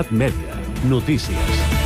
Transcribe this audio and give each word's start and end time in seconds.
Cugat 0.00 0.12
Mèdia. 0.12 0.56
Notícies. 0.88 1.79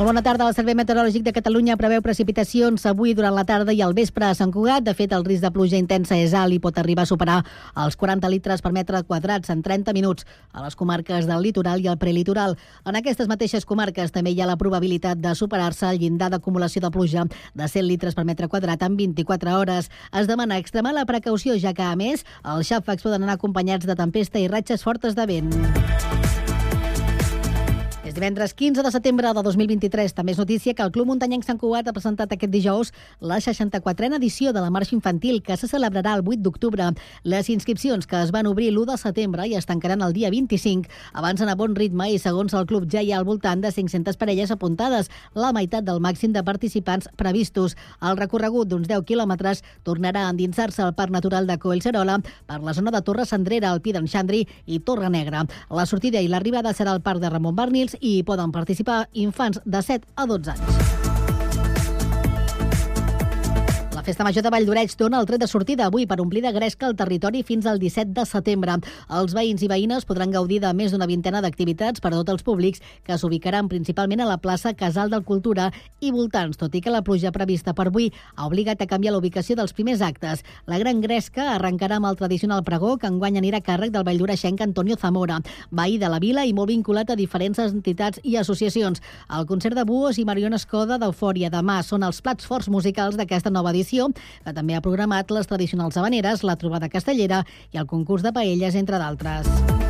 Molt 0.00 0.08
bona 0.08 0.22
tarda. 0.24 0.46
El 0.48 0.54
Servei 0.56 0.72
Meteorològic 0.72 1.26
de 1.26 1.32
Catalunya 1.36 1.74
preveu 1.76 2.00
precipitacions 2.00 2.86
avui 2.88 3.10
durant 3.12 3.34
la 3.36 3.42
tarda 3.44 3.74
i 3.76 3.82
al 3.84 3.92
vespre 3.92 4.24
a 4.24 4.36
Sant 4.38 4.48
Cugat. 4.48 4.86
De 4.86 4.94
fet, 4.96 5.12
el 5.12 5.26
risc 5.26 5.44
de 5.44 5.50
pluja 5.52 5.76
intensa 5.76 6.16
és 6.16 6.32
alt 6.32 6.56
i 6.56 6.60
pot 6.64 6.78
arribar 6.80 7.04
a 7.04 7.10
superar 7.10 7.34
els 7.84 7.98
40 8.00 8.30
litres 8.32 8.64
per 8.64 8.72
metre 8.72 9.02
quadrats 9.04 9.52
en 9.52 9.60
30 9.60 9.92
minuts 9.92 10.24
a 10.56 10.64
les 10.64 10.78
comarques 10.80 11.28
del 11.28 11.44
litoral 11.44 11.84
i 11.84 11.92
el 11.92 12.00
prelitoral. 12.00 12.56
En 12.88 12.96
aquestes 12.96 13.28
mateixes 13.28 13.68
comarques 13.68 14.16
també 14.16 14.32
hi 14.32 14.40
ha 14.40 14.48
la 14.48 14.56
probabilitat 14.56 15.20
de 15.20 15.36
superar-se 15.36 15.92
el 15.92 16.00
llindar 16.00 16.32
d'acumulació 16.32 16.80
de 16.80 16.94
pluja 16.96 17.28
de 17.28 17.68
100 17.68 17.84
litres 17.92 18.16
per 18.16 18.24
metre 18.24 18.48
quadrat 18.48 18.80
en 18.88 18.96
24 18.96 19.58
hores. 19.58 19.92
Es 20.16 20.32
demana 20.32 20.56
extremar 20.56 20.96
la 20.96 21.04
precaució, 21.04 21.60
ja 21.60 21.76
que, 21.76 21.84
a 21.84 21.92
més, 21.92 22.24
els 22.40 22.72
xàfecs 22.72 23.04
poden 23.04 23.28
anar 23.28 23.36
acompanyats 23.36 23.84
de 23.84 24.00
tempesta 24.00 24.40
i 24.40 24.48
ratxes 24.48 24.80
fortes 24.80 25.12
de 25.12 25.28
vent. 25.28 26.29
És 28.10 28.16
divendres 28.16 28.54
15 28.58 28.82
de 28.82 28.90
setembre 28.90 29.30
de 29.30 29.42
2023. 29.46 30.10
També 30.16 30.32
és 30.32 30.38
notícia 30.40 30.72
que 30.74 30.82
el 30.82 30.90
Club 30.90 31.06
Muntanyenc 31.06 31.44
Sant 31.46 31.60
Cugat 31.62 31.86
ha 31.86 31.92
presentat 31.94 32.32
aquest 32.34 32.50
dijous 32.50 32.88
la 33.22 33.36
64a 33.38 34.16
edició 34.16 34.50
de 34.50 34.58
la 34.64 34.70
marxa 34.74 34.96
infantil 34.96 35.38
que 35.46 35.54
se 35.56 35.68
celebrarà 35.70 36.16
el 36.18 36.24
8 36.26 36.42
d'octubre. 36.42 36.88
Les 37.22 37.50
inscripcions 37.54 38.08
que 38.10 38.18
es 38.18 38.32
van 38.34 38.48
obrir 38.50 38.72
l'1 38.72 38.88
de 38.88 38.96
setembre 38.98 39.46
i 39.46 39.54
es 39.54 39.68
tancaran 39.68 40.02
el 40.02 40.12
dia 40.12 40.30
25 40.34 40.90
avancen 41.12 41.52
a 41.52 41.54
bon 41.54 41.76
ritme 41.78 42.08
i 42.10 42.18
segons 42.18 42.56
el 42.58 42.66
club 42.66 42.88
ja 42.90 42.98
hi 42.98 43.12
ha 43.12 43.20
al 43.20 43.28
voltant 43.28 43.62
de 43.62 43.70
500 43.70 44.18
parelles 44.18 44.50
apuntades, 44.50 45.06
la 45.38 45.52
meitat 45.54 45.86
del 45.86 46.02
màxim 46.02 46.34
de 46.34 46.42
participants 46.42 47.06
previstos. 47.14 47.76
El 48.02 48.18
recorregut 48.18 48.66
d'uns 48.66 48.90
10 48.90 49.06
quilòmetres 49.06 49.62
tornarà 49.86 50.26
a 50.26 50.34
endinsar-se 50.34 50.82
al 50.82 50.96
Parc 50.98 51.14
Natural 51.14 51.46
de 51.46 51.60
Collserola 51.62 52.18
per 52.26 52.58
la 52.58 52.74
zona 52.74 52.90
de 52.90 53.04
Torre 53.06 53.22
Sandrera, 53.24 53.70
el 53.70 53.80
Pi 53.86 53.94
d'en 53.94 54.10
Xandri 54.10 54.42
i 54.66 54.80
Torre 54.80 55.14
Negra. 55.14 55.46
La 55.70 55.86
sortida 55.86 56.18
i 56.18 56.26
l'arribada 56.26 56.74
serà 56.74 56.90
al 56.90 57.06
Parc 57.06 57.22
de 57.22 57.30
Ramon 57.30 57.54
Barnils 57.54 58.00
i 58.00 58.09
hi 58.18 58.24
poden 58.26 58.52
participar 58.54 59.04
infants 59.12 59.62
de 59.64 59.82
7 59.82 60.06
a 60.16 60.26
12 60.26 60.56
anys. 60.56 60.99
Festa 64.10 64.24
Major 64.24 64.42
de 64.42 64.50
Valldoreig 64.50 64.90
dona 64.98 65.20
el 65.22 65.26
tret 65.28 65.38
de 65.38 65.46
sortida 65.46 65.84
avui 65.86 66.02
per 66.10 66.16
omplir 66.18 66.40
de 66.42 66.50
gresca 66.50 66.88
el 66.88 66.96
territori 66.98 67.44
fins 67.46 67.66
al 67.70 67.78
17 67.78 68.10
de 68.10 68.24
setembre. 68.26 68.72
Els 69.06 69.34
veïns 69.36 69.62
i 69.62 69.68
veïnes 69.70 70.02
podran 70.08 70.32
gaudir 70.34 70.56
de 70.64 70.72
més 70.74 70.90
d'una 70.90 71.06
vintena 71.06 71.38
d'activitats 71.44 72.02
per 72.02 72.10
a 72.10 72.16
tots 72.16 72.32
els 72.34 72.42
públics 72.42 72.82
que 73.06 73.14
s'ubicaran 73.14 73.68
principalment 73.70 74.24
a 74.24 74.26
la 74.26 74.40
plaça 74.42 74.72
Casal 74.74 75.12
del 75.14 75.22
Cultura 75.22 75.68
i 76.00 76.10
voltants, 76.10 76.58
tot 76.58 76.74
i 76.74 76.80
que 76.82 76.90
la 76.90 77.04
pluja 77.06 77.30
prevista 77.30 77.70
per 77.70 77.86
avui 77.86 78.08
ha 78.34 78.48
obligat 78.48 78.82
a 78.82 78.88
canviar 78.90 79.12
la 79.14 79.20
ubicació 79.22 79.54
dels 79.54 79.76
primers 79.78 80.02
actes. 80.02 80.42
La 80.66 80.82
Gran 80.82 81.04
Gresca 81.06 81.52
arrencarà 81.52 82.00
amb 82.02 82.10
el 82.10 82.18
tradicional 82.18 82.66
pregó 82.66 82.96
que 82.98 83.06
enguany 83.06 83.38
anirà 83.38 83.62
a 83.62 83.66
càrrec 83.70 83.94
del 83.94 84.08
valldoreixenc 84.10 84.66
Antonio 84.66 84.98
Zamora, 84.98 85.38
veí 85.70 86.00
de 86.02 86.10
la 86.10 86.18
vila 86.18 86.42
i 86.42 86.52
molt 86.52 86.74
vinculat 86.74 87.14
a 87.14 87.18
diferents 87.22 87.62
entitats 87.62 88.18
i 88.24 88.34
associacions. 88.42 88.98
El 89.30 89.46
concert 89.46 89.78
de 89.78 89.86
Buos 89.86 90.18
i 90.18 90.26
Mariona 90.26 90.58
Escoda 90.58 90.98
d'Eufòria 90.98 91.54
demà 91.54 91.78
són 91.86 92.02
els 92.02 92.18
plats 92.18 92.50
forts 92.50 92.66
musicals 92.66 93.14
d'aquesta 93.14 93.54
nova 93.54 93.70
edició 93.70 93.99
edició, 94.00 94.12
que 94.44 94.54
també 94.54 94.74
ha 94.74 94.80
programat 94.84 95.30
les 95.30 95.46
tradicionals 95.46 95.96
habaneres, 95.96 96.44
la 96.44 96.56
trobada 96.56 96.88
castellera 96.88 97.44
i 97.72 97.78
el 97.78 97.86
concurs 97.86 98.22
de 98.22 98.32
paelles, 98.32 98.74
entre 98.74 98.98
d'altres. 98.98 99.89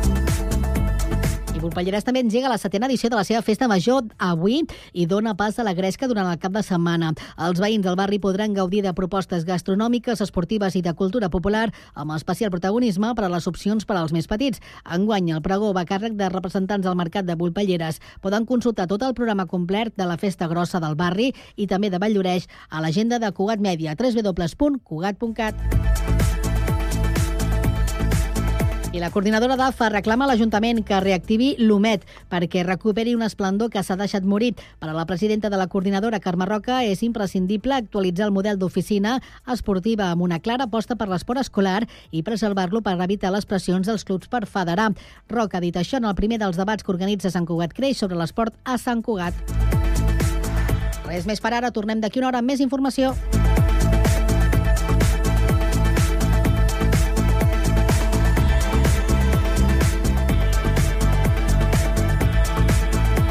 Volpelleres 1.61 2.01
també 2.01 2.23
engega 2.23 2.49
la 2.49 2.57
setena 2.57 2.87
edició 2.89 3.11
de 3.11 3.17
la 3.19 3.25
seva 3.27 3.43
festa 3.45 3.67
major 3.69 4.07
avui 4.17 4.63
i 4.97 5.03
dona 5.05 5.35
pas 5.37 5.59
a 5.59 5.65
la 5.67 5.75
gresca 5.77 6.07
durant 6.09 6.25
el 6.31 6.39
cap 6.41 6.55
de 6.55 6.63
setmana. 6.65 7.11
Els 7.37 7.61
veïns 7.61 7.85
del 7.85 7.97
barri 7.99 8.17
podran 8.23 8.55
gaudir 8.57 8.81
de 8.81 8.95
propostes 8.97 9.45
gastronòmiques, 9.45 10.23
esportives 10.25 10.75
i 10.75 10.81
de 10.81 10.95
cultura 10.97 11.29
popular 11.29 11.67
amb 11.93 12.15
especial 12.15 12.49
protagonisme 12.49 13.13
per 13.13 13.27
a 13.27 13.29
les 13.29 13.45
opcions 13.51 13.85
per 13.85 13.99
als 13.99 14.15
més 14.15 14.25
petits. 14.31 14.57
Enguany, 14.89 15.29
el 15.35 15.43
pregó 15.45 15.69
va 15.77 15.85
càrrec 15.85 16.17
de 16.17 16.31
representants 16.33 16.87
del 16.87 16.97
mercat 16.97 17.29
de 17.29 17.37
Volpelleres. 17.37 18.01
Poden 18.25 18.49
consultar 18.49 18.89
tot 18.89 19.05
el 19.05 19.13
programa 19.13 19.45
complet 19.45 19.93
de 19.95 20.09
la 20.09 20.17
festa 20.17 20.49
grossa 20.49 20.81
del 20.81 20.97
barri 20.97 21.29
i 21.55 21.69
també 21.69 21.93
de 21.93 22.01
Valldoreix 22.01 22.49
a 22.69 22.81
l'agenda 22.81 23.21
de 23.21 23.29
Cugat 23.37 23.61
Mèdia, 23.61 23.93
www.cugat.cat. 23.99 26.20
I 28.93 28.99
la 28.99 29.07
coordinadora 29.09 29.55
d'AFA 29.55 29.87
reclama 29.87 30.25
a 30.25 30.27
l'Ajuntament 30.27 30.81
que 30.83 30.97
reactivi 30.99 31.53
l'UMET 31.63 32.01
perquè 32.27 32.65
recuperi 32.67 33.13
un 33.15 33.23
esplendor 33.23 33.69
que 33.71 33.79
s'ha 33.87 33.95
deixat 33.95 34.25
morir. 34.27 34.49
Per 34.83 34.89
a 34.91 34.95
la 34.97 35.05
presidenta 35.07 35.49
de 35.49 35.55
la 35.55 35.69
coordinadora, 35.71 36.19
Carme 36.19 36.43
Roca, 36.45 36.81
és 36.83 36.99
imprescindible 37.07 37.77
actualitzar 37.77 38.27
el 38.27 38.35
model 38.35 38.59
d'oficina 38.59 39.21
esportiva 39.47 40.09
amb 40.11 40.27
una 40.27 40.41
clara 40.43 40.67
aposta 40.67 40.97
per 40.99 41.07
l'esport 41.07 41.39
escolar 41.39 41.87
i 42.11 42.23
preservar-lo 42.27 42.81
per 42.83 42.97
evitar 42.99 43.31
les 43.31 43.47
pressions 43.47 43.87
dels 43.87 44.03
clubs 44.03 44.27
per 44.27 44.43
federar. 44.45 44.91
Roca 45.29 45.61
ha 45.61 45.63
dit 45.63 45.77
això 45.79 45.95
en 46.03 46.11
el 46.11 46.17
primer 46.19 46.41
dels 46.43 46.59
debats 46.59 46.83
que 46.83 46.91
organitza 46.91 47.31
Sant 47.31 47.47
Cugat 47.47 47.71
Creix 47.71 48.03
sobre 48.03 48.19
l'esport 48.19 48.59
a 48.65 48.75
Sant 48.77 48.99
Cugat. 49.07 49.39
Res 51.07 51.23
més 51.25 51.39
per 51.39 51.55
ara, 51.55 51.71
tornem 51.71 52.03
d'aquí 52.03 52.19
una 52.19 52.27
hora 52.27 52.43
amb 52.43 52.51
més 52.51 52.59
informació. 52.59 53.15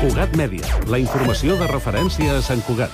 Cugat 0.00 0.32
Mèdia, 0.32 0.64
la 0.88 0.96
informació 0.96 1.58
de 1.60 1.66
referència 1.68 2.32
a 2.32 2.40
Sant 2.40 2.62
Cugat. 2.64 2.88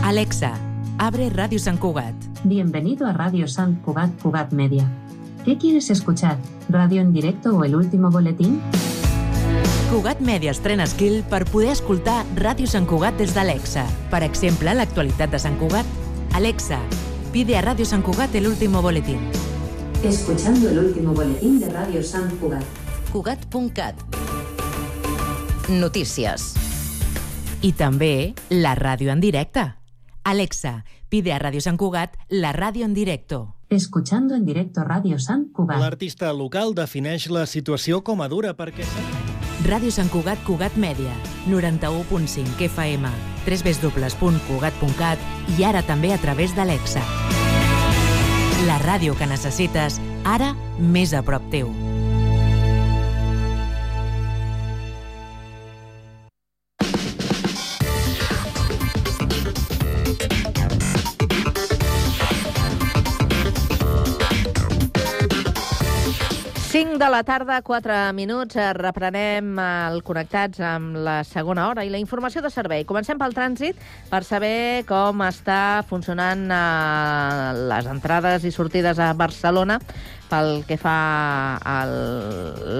Alexa, 0.00 0.54
abre 0.96 1.26
Radio 1.34 1.60
San 1.60 1.76
Cugat. 1.76 2.14
Bienvenido 2.44 3.06
a 3.06 3.12
Radio 3.12 3.46
San 3.46 3.74
Cugat 3.84 4.16
Cugat 4.22 4.54
Media. 4.56 4.88
¿Qué 5.44 5.58
quieres 5.58 5.90
escuchar? 5.90 6.38
¿Radio 6.70 7.02
en 7.02 7.12
directo 7.12 7.58
o 7.58 7.62
el 7.64 7.76
último 7.76 8.08
boletín? 8.10 8.62
Cugat 9.92 10.20
Media 10.20 10.50
estrena 10.50 10.86
skill 10.86 11.22
per 11.28 11.44
poder 11.44 11.76
escoltar 11.76 12.24
Ràdio 12.40 12.64
Sant 12.64 12.88
Cugat 12.88 13.20
des 13.20 13.36
d'Alexa. 13.36 13.84
Per 14.08 14.24
exemple, 14.24 14.72
l'actualitat 14.72 15.28
de 15.28 15.44
Sant 15.44 15.60
Cugat. 15.60 15.84
Alexa, 16.32 16.80
pide 17.36 17.60
a 17.60 17.64
Radio 17.68 17.84
Sant 17.84 18.00
Cugat 18.00 18.32
el 18.34 18.48
último 18.48 18.80
boletín. 18.80 19.49
Escuchando 20.04 20.70
el 20.70 20.78
último 20.78 21.12
boletín 21.12 21.60
de 21.60 21.68
Radio 21.68 22.02
San 22.02 22.34
Cugat. 22.38 22.64
Cugat.cat 23.12 23.94
Notícies. 25.68 26.54
I 27.60 27.74
també 27.76 28.32
la 28.48 28.72
ràdio 28.78 29.12
en 29.12 29.20
directe. 29.20 29.76
Alexa, 30.24 30.86
pide 31.12 31.34
a 31.34 31.38
Radio 31.38 31.60
Sant 31.60 31.76
Cugat 31.76 32.16
la 32.30 32.54
ràdio 32.56 32.86
en 32.88 32.94
directo. 32.94 33.56
Escuchando 33.68 34.34
en 34.34 34.46
directo 34.46 34.84
Radio 34.84 35.18
San 35.18 35.52
Cugat. 35.52 35.78
L'artista 35.78 36.32
local 36.32 36.72
defineix 36.74 37.28
la 37.28 37.44
situació 37.44 38.00
com 38.00 38.24
a 38.24 38.28
dura 38.32 38.56
perquè... 38.56 38.88
Ràdio 39.68 39.92
Sant 39.92 40.08
Cugat 40.08 40.40
Cugat 40.48 40.80
Mèdia, 40.80 41.12
91.5 41.44 42.56
FM, 42.72 43.04
www.cugat.cat 43.44 45.18
i 45.58 45.64
ara 45.68 45.84
també 45.84 46.14
a 46.16 46.18
través 46.24 46.56
d'Alexa. 46.56 47.04
La 48.68 48.76
ràdio 48.76 49.14
que 49.16 49.24
necessites, 49.24 49.96
ara 50.28 50.50
més 50.76 51.14
a 51.16 51.22
prop 51.24 51.46
teu. 51.52 51.79
Cinc 66.80 66.94
de 66.96 67.08
la 67.12 67.20
tarda, 67.22 67.60
4 67.60 67.96
minuts. 68.16 68.56
Eh, 68.56 68.70
Reprenem 68.72 69.58
el 69.60 69.98
Connectats 70.00 70.62
amb 70.64 70.94
la 71.04 71.18
segona 71.28 71.66
hora 71.68 71.84
i 71.84 71.90
la 71.92 71.98
informació 72.00 72.40
de 72.40 72.48
servei. 72.48 72.86
Comencem 72.88 73.18
pel 73.20 73.34
trànsit 73.36 73.82
per 74.08 74.22
saber 74.24 74.86
com 74.88 75.20
està 75.26 75.58
funcionant 75.90 76.46
eh, 76.48 77.66
les 77.74 77.90
entrades 77.90 78.48
i 78.48 78.54
sortides 78.56 78.96
a 78.96 79.10
Barcelona 79.12 79.76
pel 80.30 80.62
que 80.68 80.78
fa 80.80 81.58
a 81.58 81.76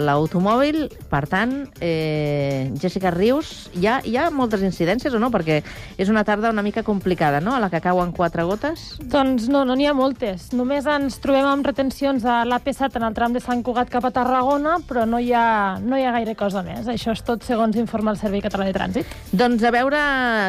l'automòbil. 0.06 0.87
Per 1.11 1.23
tant, 1.31 1.55
eh, 1.82 2.70
Jessica 2.81 3.11
Rius, 3.11 3.70
hi 3.75 3.87
ha, 3.91 3.99
hi 4.06 4.17
ha 4.17 4.31
moltes 4.31 4.62
incidències 4.67 5.14
o 5.14 5.20
no? 5.23 5.32
Perquè 5.35 5.61
és 5.99 6.08
una 6.08 6.25
tarda 6.25 6.50
una 6.55 6.62
mica 6.62 6.85
complicada, 6.87 7.41
no?, 7.41 7.55
a 7.56 7.61
la 7.61 7.70
que 7.70 7.82
cauen 7.82 8.12
quatre 8.12 8.44
gotes. 8.47 8.97
Doncs 9.00 9.49
no, 9.50 9.64
no 9.67 9.76
n'hi 9.76 9.88
ha 9.91 9.94
moltes. 9.97 10.50
Només 10.56 10.87
ens 10.91 11.19
trobem 11.23 11.49
amb 11.49 11.67
retencions 11.67 12.25
a 12.25 12.43
l'AP7 12.47 13.00
en 13.00 13.08
el 13.11 13.17
tram 13.19 13.35
de 13.35 13.43
Sant 13.43 13.64
Cugat 13.67 13.91
cap 13.93 14.06
a 14.06 14.12
Tarragona, 14.14 14.79
però 14.87 15.06
no 15.08 15.20
hi 15.20 15.32
ha, 15.35 15.79
no 15.82 15.99
hi 15.99 16.06
ha 16.06 16.14
gaire 16.14 16.37
cosa 16.38 16.62
més. 16.67 16.88
Això 16.91 17.14
és 17.17 17.25
tot 17.26 17.44
segons 17.47 17.76
informa 17.81 18.14
el 18.14 18.20
Servei 18.20 18.44
Català 18.44 18.69
de 18.69 18.76
Trànsit. 18.76 19.19
Doncs 19.32 19.64
a 19.67 19.75
veure 19.75 20.00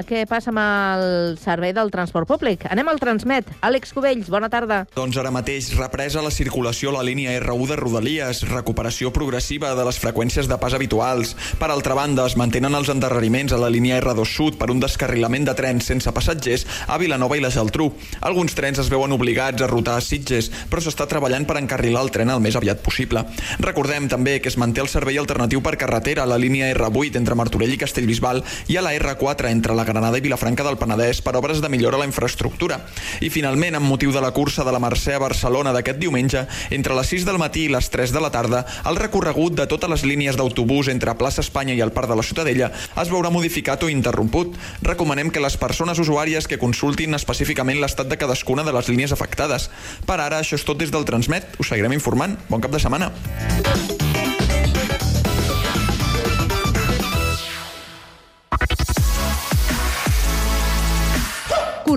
què 0.09 0.23
passa 0.29 0.51
amb 0.53 0.61
el 0.61 1.37
servei 1.41 1.73
del 1.73 1.91
transport 1.93 2.29
públic. 2.29 2.67
Anem 2.71 2.91
al 2.91 3.01
Transmet. 3.01 3.49
Àlex 3.65 3.93
Cubells, 3.95 4.29
bona 4.31 4.49
tarda. 4.51 4.83
Doncs 4.95 5.17
ara 5.17 5.33
mateix 5.33 5.71
represa 5.77 6.23
la 6.23 6.31
circulació 6.33 6.90
a 6.91 6.97
la 6.97 7.03
línia 7.07 7.31
R1 7.39 7.67
de 7.69 7.75
Rodalies, 7.79 8.41
recuperació 8.49 9.13
progressiva 9.15 9.71
de 9.77 9.85
les 9.87 9.97
freqüències 10.01 10.49
de 10.51 10.57
pas 10.59 10.73
habituals. 10.75 11.33
Per 11.59 11.69
altra 11.71 11.95
banda, 11.95 12.25
es 12.27 12.35
mantenen 12.35 12.75
els 12.75 12.91
endarreriments 12.91 13.55
a 13.55 13.59
la 13.61 13.69
línia 13.71 13.99
R2 14.01 14.27
Sud 14.27 14.57
per 14.59 14.67
un 14.73 14.81
descarrilament 14.83 15.47
de 15.47 15.55
trens 15.55 15.87
sense 15.87 16.11
passatgers 16.11 16.65
a 16.91 16.97
Vilanova 16.99 17.37
i 17.39 17.43
la 17.43 17.51
Geltrú. 17.53 17.87
Alguns 18.27 18.55
trens 18.57 18.81
es 18.83 18.91
veuen 18.91 19.15
obligats 19.15 19.63
a 19.63 19.69
rotar 19.71 19.95
a 19.97 20.03
Sitges, 20.03 20.51
però 20.69 20.83
s'està 20.83 21.07
treballant 21.07 21.47
per 21.47 21.57
encarrilar 21.61 22.03
el 22.03 22.11
tren 22.11 22.33
el 22.33 22.43
més 22.43 22.57
aviat 22.59 22.83
possible. 22.83 23.23
Recordem 23.63 24.09
també 24.11 24.39
que 24.43 24.51
es 24.51 24.59
manté 24.59 24.83
el 24.83 24.91
servei 24.91 25.19
alternatiu 25.21 25.63
per 25.63 25.77
carretera 25.79 26.25
a 26.25 26.29
la 26.29 26.39
línia 26.41 26.73
R8 26.75 27.21
entre 27.21 27.39
Martorell 27.39 27.71
i 27.71 27.79
Castellbisbal 27.79 28.43
i 28.67 28.77
a 28.77 28.83
la 28.83 28.93
R4 28.97 29.51
entre 29.51 29.77
la 29.77 29.87
Granada 29.87 30.19
i 30.19 30.25
Vilafranca 30.27 30.67
del 30.67 30.79
Penedès 30.81 31.23
per 31.23 31.37
obres 31.39 31.63
de 31.63 31.71
millora 31.71 31.95
a 31.95 32.03
la 32.03 32.09
infraestructura. 32.09 32.81
I 33.23 33.31
finalment, 33.31 33.79
amb 33.79 33.87
motiu 33.87 34.11
de 34.11 34.21
la 34.23 34.33
cursa 34.35 34.67
de 34.67 34.75
la 34.75 34.83
Mercè 34.83 35.15
a 35.15 35.23
Barcelona 35.23 35.71
d'aquest 35.71 36.01
diumenge, 36.01 36.45
entre 36.81 36.97
les 36.97 37.11
6 37.13 37.27
del 37.29 37.37
matí 37.37 37.67
i 37.67 37.71
les 37.71 37.91
3 37.93 38.09
de 38.15 38.21
la 38.23 38.31
tarda, 38.33 38.63
el 38.89 38.97
recorregut 38.97 39.53
de 39.53 39.67
totes 39.69 39.91
les 39.91 40.05
línies 40.07 40.37
d'autobús 40.39 40.89
entre 40.89 41.13
Plaça 41.19 41.45
Espanya 41.45 41.77
i 41.77 41.83
el 41.85 41.93
Parc 41.93 42.09
de 42.09 42.17
la 42.17 42.25
Ciutadella 42.25 42.71
es 42.73 43.13
veurà 43.13 43.29
modificat 43.29 43.85
o 43.85 43.91
interromput. 43.93 44.57
Recomanem 44.81 45.29
que 45.29 45.43
les 45.43 45.59
persones 45.61 46.01
usuàries 46.01 46.49
que 46.49 46.61
consultin 46.61 47.13
específicament 47.13 47.77
l'estat 47.83 48.09
de 48.09 48.17
cadascuna 48.17 48.65
de 48.65 48.73
les 48.73 48.89
línies 48.89 49.13
afectades. 49.13 49.69
Per 50.09 50.17
ara, 50.17 50.41
això 50.41 50.57
és 50.57 50.65
tot 50.65 50.81
des 50.81 50.89
del 50.89 51.05
Transmet. 51.05 51.59
Us 51.61 51.69
seguirem 51.69 51.93
informant. 51.93 52.39
Bon 52.49 52.63
cap 52.63 52.73
de 52.73 52.81
setmana. 52.81 53.13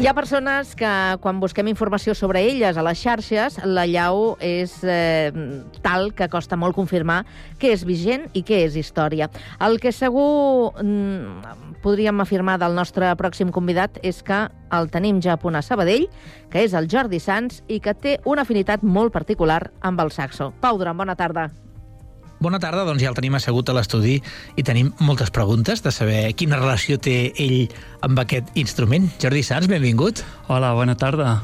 Hi 0.00 0.06
ha 0.08 0.14
persones 0.16 0.70
que, 0.80 0.90
quan 1.20 1.42
busquem 1.42 1.68
informació 1.68 2.14
sobre 2.16 2.40
elles 2.48 2.78
a 2.80 2.84
les 2.86 3.02
xarxes, 3.02 3.58
la 3.68 3.82
llau 3.84 4.38
és 4.40 4.78
eh, 4.80 5.28
tal 5.84 6.14
que 6.16 6.30
costa 6.32 6.56
molt 6.56 6.72
confirmar 6.72 7.18
què 7.60 7.74
és 7.74 7.84
vigent 7.84 8.24
i 8.32 8.40
què 8.40 8.62
és 8.64 8.80
història. 8.80 9.28
El 9.60 9.76
que 9.76 9.92
segur 9.92 10.72
mm, 10.80 11.76
podríem 11.84 12.24
afirmar 12.24 12.56
del 12.64 12.80
nostre 12.80 13.12
pròxim 13.20 13.52
convidat 13.52 14.00
és 14.00 14.24
que 14.24 14.46
el 14.72 14.88
tenim 14.88 15.20
ja 15.20 15.36
a 15.36 15.42
punt 15.42 15.60
a 15.60 15.60
Sabadell, 15.60 16.08
que 16.48 16.64
és 16.64 16.72
el 16.72 16.88
Jordi 16.88 17.20
Sans 17.20 17.60
i 17.68 17.76
que 17.84 17.92
té 17.92 18.22
una 18.24 18.48
afinitat 18.48 18.80
molt 18.80 19.12
particular 19.12 19.66
amb 19.84 20.00
el 20.00 20.16
saxo. 20.16 20.54
Pau 20.64 20.80
Duran, 20.80 20.96
bona 20.96 21.12
tarda. 21.12 21.50
Bona 22.40 22.56
tarda, 22.56 22.86
doncs 22.88 23.02
ja 23.04 23.10
el 23.10 23.16
tenim 23.18 23.34
assegut 23.36 23.68
a 23.68 23.74
l'estudi 23.76 24.14
i 24.56 24.62
tenim 24.64 24.94
moltes 25.04 25.28
preguntes 25.28 25.82
de 25.84 25.90
saber 25.92 26.22
quina 26.40 26.56
relació 26.56 26.96
té 26.96 27.34
ell 27.36 27.66
amb 28.06 28.16
aquest 28.22 28.48
instrument. 28.56 29.10
Jordi 29.20 29.42
Sans, 29.44 29.66
benvingut. 29.68 30.22
Hola, 30.48 30.70
bona 30.72 30.94
tarda. 30.96 31.34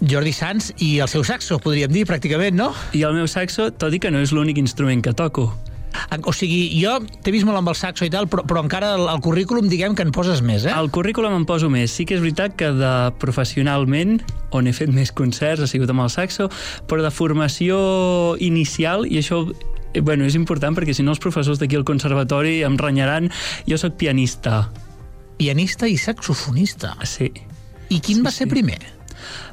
Jordi 0.00 0.32
Sans 0.32 0.70
i 0.80 0.94
el 1.04 1.10
seu 1.12 1.26
saxo, 1.28 1.58
podríem 1.60 1.92
dir, 1.92 2.06
pràcticament, 2.08 2.56
no? 2.56 2.70
I 2.96 3.02
el 3.04 3.18
meu 3.18 3.28
saxo, 3.28 3.68
tot 3.68 3.92
i 3.92 4.00
que 4.00 4.08
no 4.08 4.22
és 4.24 4.32
l'únic 4.32 4.56
instrument 4.56 5.04
que 5.04 5.12
toco. 5.12 5.50
O 6.24 6.32
sigui, 6.32 6.70
jo 6.80 6.94
t'he 7.20 7.34
vist 7.34 7.44
molt 7.44 7.60
amb 7.60 7.68
el 7.68 7.76
saxo 7.76 8.06
i 8.08 8.12
tal, 8.14 8.24
però, 8.32 8.46
però 8.48 8.62
encara 8.64 8.94
al, 8.96 9.10
al 9.12 9.20
currículum 9.20 9.68
diguem 9.68 9.92
que 9.98 10.06
en 10.06 10.12
poses 10.16 10.40
més, 10.40 10.64
eh? 10.64 10.72
Al 10.72 10.88
currículum 10.88 11.36
en 11.36 11.44
poso 11.44 11.68
més. 11.68 11.92
Sí 11.92 12.06
que 12.08 12.16
és 12.16 12.24
veritat 12.24 12.56
que 12.56 12.70
de 12.78 12.94
professionalment, 13.20 14.22
on 14.56 14.70
he 14.70 14.72
fet 14.72 14.88
més 14.88 15.12
concerts, 15.12 15.60
ha 15.60 15.68
sigut 15.68 15.92
amb 15.92 16.06
el 16.06 16.08
saxo, 16.08 16.48
però 16.88 17.04
de 17.04 17.12
formació 17.12 17.76
inicial, 18.40 19.04
i 19.04 19.20
això 19.20 19.44
bueno, 19.98 20.26
és 20.28 20.36
important 20.38 20.76
perquè 20.76 20.94
si 20.94 21.04
no 21.06 21.14
els 21.14 21.22
professors 21.22 21.58
d'aquí 21.60 21.78
al 21.78 21.86
conservatori 21.88 22.60
em 22.66 22.78
renyaran, 22.78 23.30
jo 23.66 23.78
sóc 23.80 23.98
pianista. 24.00 24.68
Pianista 25.40 25.88
i 25.88 25.98
saxofonista? 25.98 26.94
Sí. 27.08 27.32
I 27.90 27.98
quin 27.98 28.20
sí, 28.20 28.24
va 28.24 28.30
ser 28.34 28.46
sí. 28.46 28.54
primer? 28.54 28.80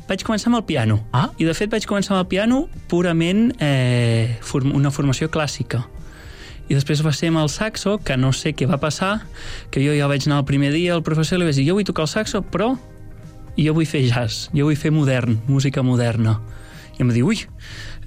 Vaig 0.08 0.24
començar 0.24 0.52
amb 0.52 0.62
el 0.62 0.66
piano. 0.68 1.02
Ah? 1.12 1.30
I 1.40 1.48
de 1.48 1.56
fet 1.58 1.72
vaig 1.74 1.88
començar 1.90 2.16
amb 2.16 2.24
el 2.26 2.32
piano 2.32 2.66
purament 2.92 3.50
eh, 3.60 4.38
form 4.46 4.76
una 4.78 4.94
formació 4.94 5.32
clàssica 5.34 5.84
i 6.68 6.76
després 6.76 7.02
va 7.06 7.14
ser 7.16 7.32
amb 7.32 7.40
el 7.42 7.50
saxo, 7.52 7.96
que 8.04 8.18
no 8.20 8.34
sé 8.36 8.52
què 8.58 8.68
va 8.68 8.80
passar, 8.82 9.22
que 9.72 9.84
jo 9.84 9.96
ja 9.96 10.10
vaig 10.12 10.26
anar 10.28 10.42
el 10.42 10.48
primer 10.50 10.74
dia 10.76 10.94
al 10.96 11.04
professor 11.04 11.38
i 11.38 11.42
li 11.42 11.48
vaig 11.48 11.60
dir, 11.60 11.68
jo 11.70 11.78
vull 11.78 11.88
tocar 11.88 12.08
el 12.08 12.12
saxo, 12.12 12.42
però 12.44 12.74
jo 13.58 13.76
vull 13.76 13.88
fer 13.88 14.04
jazz, 14.10 14.50
jo 14.54 14.68
vull 14.68 14.80
fer 14.80 14.92
modern, 14.92 15.40
música 15.48 15.84
moderna. 15.84 16.38
I 16.98 17.06
em 17.06 17.12
va 17.12 17.16
dir, 17.16 17.24
ui, 17.24 17.40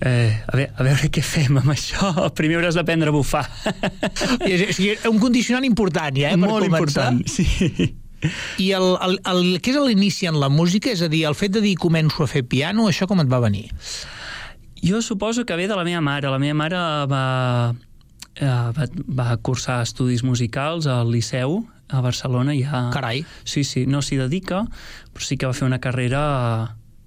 eh, 0.00 0.42
a, 0.46 0.56
veure, 0.56 0.72
a 0.76 0.86
veure 0.86 1.10
què 1.12 1.22
fem 1.24 1.58
amb 1.60 1.72
això, 1.72 2.12
primer 2.36 2.60
hauràs 2.60 2.78
d'aprendre 2.78 3.12
a 3.12 3.14
bufar. 3.14 3.44
I, 4.48 4.54
o 4.54 4.70
sigui, 4.72 4.94
un 5.10 5.20
condicionant 5.22 5.66
important, 5.68 6.16
ja, 6.16 6.32
eh, 6.32 6.38
per 6.38 6.48
Molt 6.48 6.68
començar. 6.68 7.10
important, 7.12 7.26
sí. 7.28 7.90
I 8.60 8.70
el, 8.76 8.86
el, 9.00 9.18
el, 9.32 9.44
què 9.64 9.72
és 9.72 9.80
l'inici 9.80 10.28
en 10.28 10.40
la 10.40 10.50
música? 10.52 10.92
És 10.92 11.04
a 11.04 11.08
dir, 11.12 11.24
el 11.28 11.36
fet 11.38 11.54
de 11.56 11.62
dir 11.64 11.76
començo 11.80 12.24
a 12.24 12.30
fer 12.30 12.44
piano, 12.44 12.88
això 12.90 13.08
com 13.08 13.22
et 13.22 13.30
va 13.30 13.40
venir? 13.40 13.68
Jo 14.84 15.00
suposo 15.04 15.44
que 15.44 15.56
ve 15.56 15.68
de 15.68 15.76
la 15.76 15.84
meva 15.84 16.00
mare. 16.04 16.28
La 16.32 16.40
meva 16.40 16.56
mare 16.56 16.80
va, 17.08 17.24
eh, 18.36 18.46
va, 18.46 18.88
va 19.20 19.36
cursar 19.44 19.82
estudis 19.84 20.24
musicals 20.24 20.88
al 20.88 21.12
Liceu, 21.12 21.62
a 21.90 22.00
Barcelona. 22.00 22.54
Ja... 22.56 22.88
Carai. 22.92 23.24
Sí, 23.44 23.64
sí, 23.64 23.86
no 23.86 24.00
s'hi 24.04 24.20
dedica, 24.20 24.64
però 25.12 25.26
sí 25.26 25.36
que 25.36 25.48
va 25.48 25.56
fer 25.56 25.68
una 25.68 25.80
carrera 25.82 26.22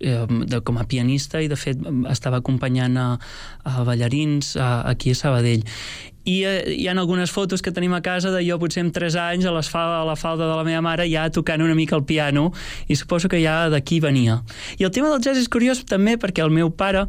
eh, 0.03 0.25
de, 0.27 0.61
com 0.61 0.77
a 0.77 0.85
pianista 0.89 1.41
i, 1.41 1.49
de 1.51 1.57
fet, 1.59 1.79
estava 2.11 2.43
acompanyant 2.43 2.97
a, 2.99 3.09
a 3.63 3.83
ballarins 3.87 4.55
a, 4.59 4.83
aquí 4.91 5.15
a 5.15 5.19
Sabadell. 5.19 5.63
I 6.23 6.37
eh, 6.47 6.55
hi 6.77 6.87
ha 6.87 6.95
algunes 6.95 7.31
fotos 7.31 7.63
que 7.63 7.73
tenim 7.75 7.93
a 7.95 8.01
casa 8.03 8.31
de 8.31 8.43
jo 8.45 8.59
potser 8.59 8.85
amb 8.85 8.95
3 8.95 9.17
anys 9.19 9.47
a, 9.47 9.53
les 9.55 9.69
a 9.75 10.03
la 10.07 10.15
falda 10.19 10.47
de 10.47 10.55
la 10.55 10.63
meva 10.67 10.83
mare 10.85 11.07
ja 11.11 11.27
tocant 11.31 11.63
una 11.63 11.75
mica 11.75 11.97
el 11.97 12.05
piano 12.07 12.51
i 12.87 12.95
suposo 12.95 13.31
que 13.31 13.41
ja 13.43 13.69
d'aquí 13.71 13.99
venia. 14.03 14.41
I 14.79 14.87
el 14.87 14.91
tema 14.91 15.11
del 15.11 15.23
jazz 15.23 15.41
és 15.41 15.51
curiós 15.51 15.83
també 15.87 16.15
perquè 16.19 16.43
el 16.43 16.53
meu 16.53 16.71
pare 16.71 17.07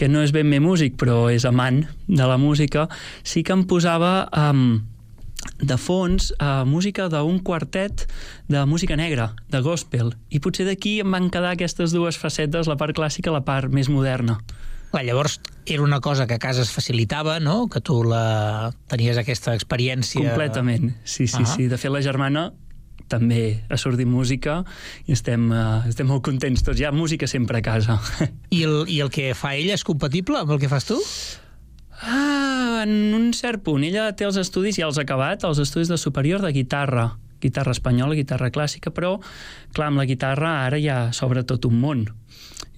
que 0.00 0.08
no 0.08 0.22
és 0.24 0.32
ben 0.32 0.48
bé 0.48 0.60
músic, 0.64 0.96
però 0.96 1.28
és 1.28 1.44
amant 1.44 1.82
de 2.08 2.24
la 2.24 2.38
música, 2.40 2.86
sí 3.22 3.42
que 3.44 3.52
em 3.52 3.66
posava 3.68 4.30
um, 4.32 4.80
de 5.60 5.76
fons 5.76 6.30
uh, 6.38 6.64
música 6.68 7.08
d'un 7.12 7.38
quartet 7.44 8.06
de 8.48 8.64
música 8.66 8.96
negra, 8.96 9.34
de 9.48 9.60
gospel. 9.60 10.14
I 10.30 10.40
potser 10.40 10.66
d'aquí 10.68 10.98
em 11.04 11.12
van 11.12 11.30
quedar 11.32 11.54
aquestes 11.54 11.92
dues 11.92 12.18
facetes, 12.20 12.68
la 12.68 12.78
part 12.80 12.96
clàssica 12.96 13.30
i 13.30 13.34
la 13.34 13.44
part 13.44 13.72
més 13.72 13.90
moderna. 13.92 14.40
Clar, 14.90 15.04
llavors 15.06 15.38
era 15.66 15.84
una 15.84 16.00
cosa 16.00 16.26
que 16.26 16.34
a 16.34 16.42
casa 16.42 16.62
es 16.62 16.72
facilitava, 16.74 17.38
no? 17.40 17.68
Que 17.70 17.80
tu 17.80 18.02
la... 18.02 18.72
tenies 18.90 19.20
aquesta 19.20 19.54
experiència... 19.54 20.32
Completament, 20.32 20.96
sí, 21.04 21.26
sí, 21.26 21.36
uh. 21.36 21.46
-huh. 21.46 21.56
sí. 21.56 21.68
De 21.68 21.78
fet, 21.78 21.92
la 21.92 22.02
germana 22.02 22.52
també 23.10 23.64
ha 23.68 23.76
sortit 23.76 24.06
música 24.06 24.64
i 25.06 25.12
estem, 25.12 25.50
uh, 25.50 25.86
estem 25.88 26.06
molt 26.06 26.24
contents 26.24 26.62
tots. 26.62 26.80
Hi 26.80 26.84
ha 26.84 26.92
música 26.92 27.26
sempre 27.26 27.58
a 27.58 27.62
casa. 27.62 28.00
I 28.50 28.64
el, 28.64 28.84
I 28.88 29.00
el 29.00 29.10
que 29.10 29.34
fa 29.34 29.54
ella 29.54 29.74
és 29.74 29.84
compatible 29.84 30.38
amb 30.38 30.50
el 30.50 30.58
que 30.58 30.68
fas 30.68 30.84
tu? 30.84 30.98
Ah, 32.02 32.82
en 32.84 33.14
un 33.14 33.32
cert 33.36 33.62
punt. 33.64 33.84
Ella 33.84 34.10
té 34.16 34.24
els 34.24 34.38
estudis, 34.40 34.78
ja 34.80 34.86
els 34.88 34.98
ha 34.98 35.04
acabat, 35.04 35.44
els 35.44 35.60
estudis 35.60 35.90
de 35.92 35.98
superior 36.00 36.40
de 36.40 36.52
guitarra 36.56 37.10
guitarra 37.40 37.72
espanyola, 37.72 38.14
guitarra 38.14 38.50
clàssica, 38.52 38.92
però, 38.94 39.16
clar, 39.74 39.90
amb 39.90 40.00
la 40.00 40.06
guitarra 40.08 40.58
ara 40.66 40.80
ja 40.80 41.08
s'obre 41.16 41.42
tot 41.48 41.66
un 41.66 41.80
món. 41.80 42.04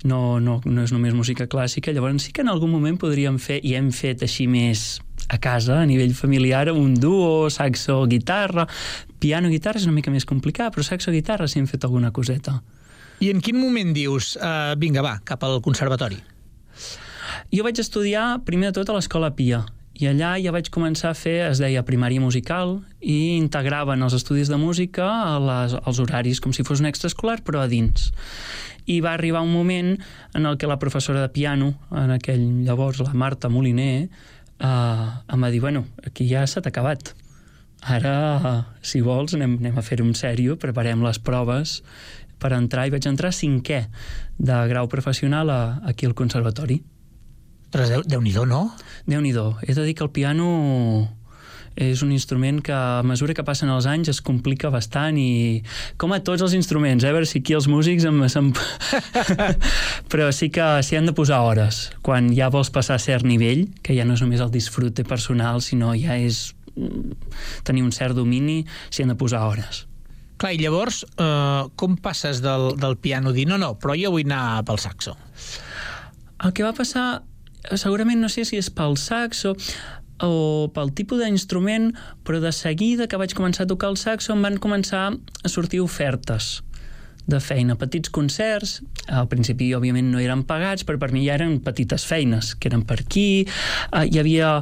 No, 0.07 0.41
no, 0.43 0.61
no 0.65 0.83
és 0.83 0.93
només 0.95 1.15
música 1.15 1.47
clàssica, 1.51 1.93
llavors 1.95 2.27
sí 2.27 2.33
que 2.35 2.43
en 2.43 2.51
algun 2.51 2.71
moment 2.73 2.99
podríem 2.99 3.39
fer, 3.43 3.61
i 3.63 3.75
hem 3.79 3.93
fet 3.95 4.23
així 4.27 4.49
més 4.51 5.01
a 5.31 5.39
casa, 5.43 5.81
a 5.83 5.87
nivell 5.87 6.15
familiar, 6.19 6.69
un 6.75 6.95
duo, 6.99 7.51
saxo, 7.51 8.03
guitarra, 8.11 8.67
piano, 9.23 9.51
guitarra 9.53 9.83
és 9.83 9.87
una 9.87 9.99
mica 9.99 10.15
més 10.15 10.27
complicat, 10.27 10.75
però 10.75 10.87
saxo, 10.87 11.15
guitarra 11.15 11.49
sí 11.51 11.63
hem 11.63 11.71
fet 11.71 11.87
alguna 11.87 12.13
coseta. 12.15 12.61
I 13.23 13.31
en 13.31 13.43
quin 13.43 13.59
moment 13.61 13.93
dius, 13.95 14.35
uh, 14.41 14.75
vinga, 14.79 15.03
va, 15.05 15.21
cap 15.25 15.45
al 15.47 15.61
conservatori? 15.63 16.19
Jo 17.53 17.67
vaig 17.67 17.77
estudiar 17.77 18.39
primer 18.47 18.71
de 18.71 18.79
tot 18.79 18.89
a 18.89 18.95
l'Escola 18.97 19.29
Pia, 19.37 19.59
i 20.01 20.07
allà 20.09 20.31
ja 20.41 20.55
vaig 20.55 20.71
començar 20.73 21.11
a 21.11 21.17
fer, 21.19 21.35
es 21.51 21.59
deia 21.61 21.83
primària 21.85 22.21
musical, 22.23 22.79
i 22.97 23.35
integraven 23.37 24.01
els 24.01 24.15
estudis 24.17 24.49
de 24.49 24.57
música 24.57 25.05
a 25.05 25.35
les, 25.37 25.75
als 25.77 25.99
horaris, 26.01 26.39
com 26.41 26.55
si 26.57 26.65
fos 26.65 26.81
un 26.81 26.89
extraescolar, 26.89 27.43
però 27.45 27.61
a 27.61 27.69
dins. 27.69 28.07
I 28.89 29.03
va 29.05 29.13
arribar 29.13 29.43
un 29.45 29.53
moment 29.53 29.91
en 30.33 30.49
el 30.49 30.57
que 30.57 30.71
la 30.71 30.79
professora 30.81 31.21
de 31.21 31.29
piano, 31.29 31.75
en 31.93 32.15
aquell 32.15 32.47
llavors, 32.65 33.03
la 33.05 33.13
Marta 33.13 33.51
Moliner, 33.53 34.09
eh, 34.09 35.05
em 35.37 35.45
va 35.45 35.51
dir, 35.53 35.61
bueno, 35.61 35.85
aquí 36.09 36.25
ja 36.31 36.47
s'ha 36.49 36.65
acabat. 36.65 37.13
Ara, 37.83 38.15
si 38.81 39.03
vols, 39.05 39.37
anem, 39.37 39.59
anem 39.61 39.77
a 39.77 39.85
fer 39.85 40.01
un 40.01 40.15
sèrio, 40.17 40.57
preparem 40.57 41.05
les 41.05 41.21
proves 41.21 41.83
per 42.41 42.55
entrar, 42.57 42.89
i 42.89 42.97
vaig 42.97 43.11
entrar 43.13 43.35
cinquè 43.37 43.83
de 44.41 44.59
grau 44.73 44.89
professional 44.89 45.53
a, 45.53 45.61
aquí 45.93 46.09
al 46.09 46.17
conservatori. 46.17 46.81
Ostres, 47.73 47.89
Déu, 47.89 48.03
Déu-n'hi-do, 48.05 48.45
no? 48.45 48.67
Déu-n'hi-do. 49.09 49.57
He 49.65 49.73
de 49.73 49.87
dir 49.87 49.95
que 49.97 50.05
el 50.05 50.11
piano 50.13 51.09
és 51.73 52.03
un 52.05 52.11
instrument 52.13 52.59
que 52.61 52.75
a 52.77 53.01
mesura 53.01 53.33
que 53.33 53.47
passen 53.49 53.71
els 53.73 53.87
anys 53.89 54.11
es 54.13 54.21
complica 54.21 54.69
bastant 54.69 55.17
i 55.17 55.63
com 55.97 56.13
a 56.13 56.19
tots 56.21 56.45
els 56.45 56.53
instruments, 56.53 57.01
eh? 57.01 57.09
a 57.09 57.17
veure 57.17 57.25
si 57.25 57.41
aquí 57.41 57.57
els 57.57 57.71
músics 57.73 58.05
em, 58.05 58.21
em... 58.29 58.51
però 60.13 60.29
sí 60.37 60.51
que 60.53 60.67
s'hi 60.85 61.01
han 61.01 61.09
de 61.09 61.17
posar 61.17 61.41
hores 61.49 61.81
quan 62.05 62.29
ja 62.37 62.51
vols 62.53 62.69
passar 62.69 63.01
a 63.01 63.05
cert 63.07 63.25
nivell 63.25 63.65
que 63.81 63.97
ja 63.97 64.05
no 64.05 64.21
és 64.21 64.27
només 64.27 64.45
el 64.45 64.53
disfrute 64.53 65.09
personal 65.09 65.65
sinó 65.65 65.97
ja 65.97 66.21
és 66.21 66.53
mm, 66.77 67.17
tenir 67.65 67.89
un 67.89 67.97
cert 67.97 68.21
domini 68.21 68.67
s'hi 68.91 69.07
han 69.07 69.17
de 69.17 69.21
posar 69.25 69.47
hores 69.49 69.87
Clar, 70.37 70.53
i 70.53 70.61
llavors, 70.61 71.07
eh, 71.09 71.65
com 71.81 71.97
passes 71.97 72.45
del, 72.45 72.75
del 72.77 73.01
piano 73.01 73.33
a 73.33 73.41
dir 73.41 73.49
no, 73.49 73.57
no, 73.57 73.79
però 73.81 73.97
jo 73.97 74.13
vull 74.13 74.29
anar 74.29 74.61
pel 74.69 74.85
saxo? 74.85 75.17
El 76.43 76.53
que 76.53 76.65
va 76.67 76.77
passar, 76.77 77.23
segurament 77.75 78.21
no 78.23 78.31
sé 78.33 78.47
si 78.49 78.59
és 78.61 78.71
pel 78.71 78.97
saxo 79.01 79.55
o 80.23 80.69
pel 80.75 80.93
tipus 80.95 81.23
d'instrument, 81.23 81.91
però 82.27 82.39
de 82.43 82.53
seguida 82.55 83.09
que 83.11 83.19
vaig 83.19 83.35
començar 83.35 83.67
a 83.67 83.73
tocar 83.73 83.91
el 83.91 83.99
saxo 83.99 84.35
em 84.35 84.45
van 84.45 84.61
començar 84.63 85.09
a 85.11 85.51
sortir 85.51 85.83
ofertes 85.83 86.61
de 87.27 87.39
feina, 87.39 87.77
petits 87.79 88.11
concerts, 88.11 88.81
al 89.07 89.29
principi 89.31 89.71
òbviament 89.77 90.11
no 90.11 90.21
eren 90.23 90.43
pagats, 90.47 90.83
però 90.87 90.99
per 90.99 91.13
mi 91.15 91.25
ja 91.27 91.37
eren 91.39 91.61
petites 91.63 92.05
feines, 92.09 92.55
que 92.59 92.71
eren 92.71 92.83
per 92.87 92.99
aquí, 93.05 93.45
uh, 93.93 94.03
hi 94.03 94.19
havia 94.19 94.57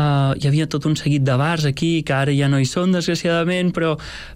uh, 0.00 0.32
hi 0.40 0.48
havia 0.48 0.66
tot 0.70 0.86
un 0.88 0.96
seguit 0.96 1.24
de 1.26 1.36
bars 1.36 1.66
aquí, 1.68 2.00
que 2.06 2.14
ara 2.16 2.32
ja 2.34 2.48
no 2.48 2.60
hi 2.60 2.66
són, 2.68 2.94
desgraciadament, 2.96 3.72
però, 3.76 3.94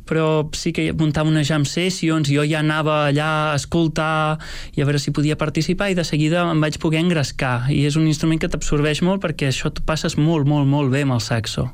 però 0.08 0.26
sí 0.56 0.74
que 0.76 0.90
muntava 0.92 1.32
unes 1.32 1.48
jam 1.48 1.64
sessions, 1.68 2.28
jo 2.28 2.44
ja 2.44 2.60
anava 2.60 3.00
allà 3.08 3.30
a 3.50 3.56
escoltar 3.58 4.38
i 4.76 4.84
a 4.84 4.88
veure 4.88 5.00
si 5.02 5.14
podia 5.16 5.38
participar, 5.40 5.90
i 5.90 5.98
de 5.98 6.04
seguida 6.04 6.44
em 6.52 6.62
vaig 6.62 6.78
poder 6.82 7.02
engrescar, 7.02 7.70
i 7.72 7.84
és 7.88 7.96
un 8.00 8.06
instrument 8.10 8.42
que 8.42 8.50
t'absorbeix 8.52 9.02
molt 9.06 9.24
perquè 9.24 9.50
això 9.50 9.72
t'ho 9.72 9.86
passes 9.88 10.18
molt, 10.20 10.48
molt, 10.50 10.68
molt 10.68 10.92
bé 10.92 11.04
amb 11.08 11.16
el 11.16 11.24
saxo. 11.24 11.70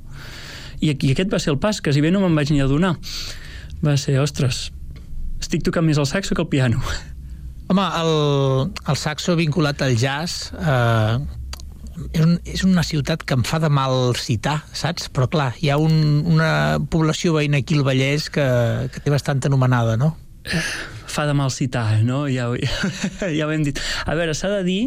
I, 0.80 0.94
I 0.94 1.12
aquest 1.12 1.32
va 1.32 1.42
ser 1.42 1.52
el 1.54 1.60
pas, 1.60 1.82
que 1.82 1.92
si 1.92 2.00
bé 2.00 2.12
no 2.14 2.22
me'n 2.22 2.36
vaig 2.36 2.54
ni 2.54 2.62
adonar. 2.64 2.94
Va 3.84 3.96
ser, 4.00 4.16
ostres, 4.20 4.70
estic 5.40 5.64
tocant 5.66 5.84
més 5.86 6.00
el 6.00 6.08
saxo 6.08 6.36
que 6.36 6.44
el 6.44 6.52
piano. 6.52 6.80
Home, 7.70 7.84
el, 8.00 8.72
el 8.90 8.96
saxo 8.98 9.36
vinculat 9.38 9.82
al 9.84 9.94
jazz 9.94 10.50
eh, 10.58 11.20
és, 12.12 12.22
un, 12.24 12.38
és 12.44 12.64
una 12.66 12.84
ciutat 12.86 13.24
que 13.26 13.36
em 13.38 13.44
fa 13.46 13.60
de 13.62 13.70
mal 13.72 14.14
citar, 14.18 14.60
saps? 14.76 15.10
Però 15.12 15.28
clar, 15.30 15.52
hi 15.60 15.70
ha 15.70 15.78
un, 15.80 16.24
una 16.28 16.52
població 16.92 17.34
veïna 17.36 17.60
aquí 17.60 17.78
al 17.78 17.86
Vallès 17.86 18.30
que, 18.32 18.46
que 18.94 19.04
té 19.04 19.12
bastant 19.12 19.42
anomenada, 19.48 19.96
no? 20.00 20.14
Fa 21.10 21.26
de 21.28 21.36
mal 21.36 21.52
citar, 21.52 22.00
no? 22.06 22.24
Ja, 22.32 22.48
ja, 22.56 23.30
ja 23.36 23.46
ho 23.46 23.54
hem 23.54 23.66
dit. 23.66 23.80
A 24.06 24.16
veure, 24.18 24.34
s'ha 24.34 24.52
de 24.58 24.64
dir 24.66 24.82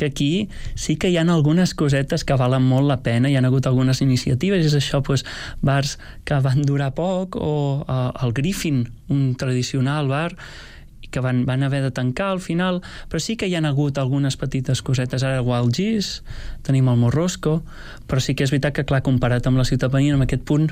que 0.00 0.06
aquí 0.06 0.48
sí 0.80 0.96
que 0.96 1.10
hi 1.12 1.18
ha 1.20 1.24
algunes 1.28 1.74
cosetes 1.76 2.24
que 2.24 2.36
valen 2.40 2.64
molt 2.64 2.88
la 2.88 3.02
pena, 3.04 3.28
hi 3.28 3.36
ha 3.36 3.42
hagut 3.44 3.66
algunes 3.68 4.00
iniciatives, 4.00 4.64
és 4.70 4.76
això, 4.78 5.02
doncs, 5.04 5.26
bars 5.60 5.98
que 6.24 6.40
van 6.40 6.64
durar 6.64 6.94
poc, 6.96 7.36
o 7.36 7.52
uh, 7.84 8.08
el 8.24 8.32
Griffin, 8.32 8.86
un 9.12 9.34
tradicional 9.36 10.08
bar, 10.08 10.32
que 11.10 11.22
van, 11.24 11.44
van 11.46 11.64
haver 11.66 11.82
de 11.82 11.90
tancar 11.94 12.30
al 12.34 12.40
final, 12.40 12.82
però 13.10 13.20
sí 13.22 13.36
que 13.36 13.48
hi 13.50 13.56
han 13.58 13.68
hagut 13.68 13.98
algunes 13.98 14.38
petites 14.40 14.82
cosetes. 14.82 15.24
Ara 15.26 15.42
Wild 15.42 15.74
Gis, 15.76 16.20
tenim 16.66 16.88
el 16.88 17.00
Morrosco, 17.00 17.60
però 18.06 18.22
sí 18.22 18.34
que 18.34 18.46
és 18.46 18.54
veritat 18.54 18.76
que, 18.76 18.86
clar, 18.88 19.02
comparat 19.06 19.46
amb 19.46 19.60
la 19.60 19.66
ciutat 19.68 19.92
veïna, 19.92 20.18
en 20.18 20.26
aquest 20.26 20.46
punt, 20.48 20.70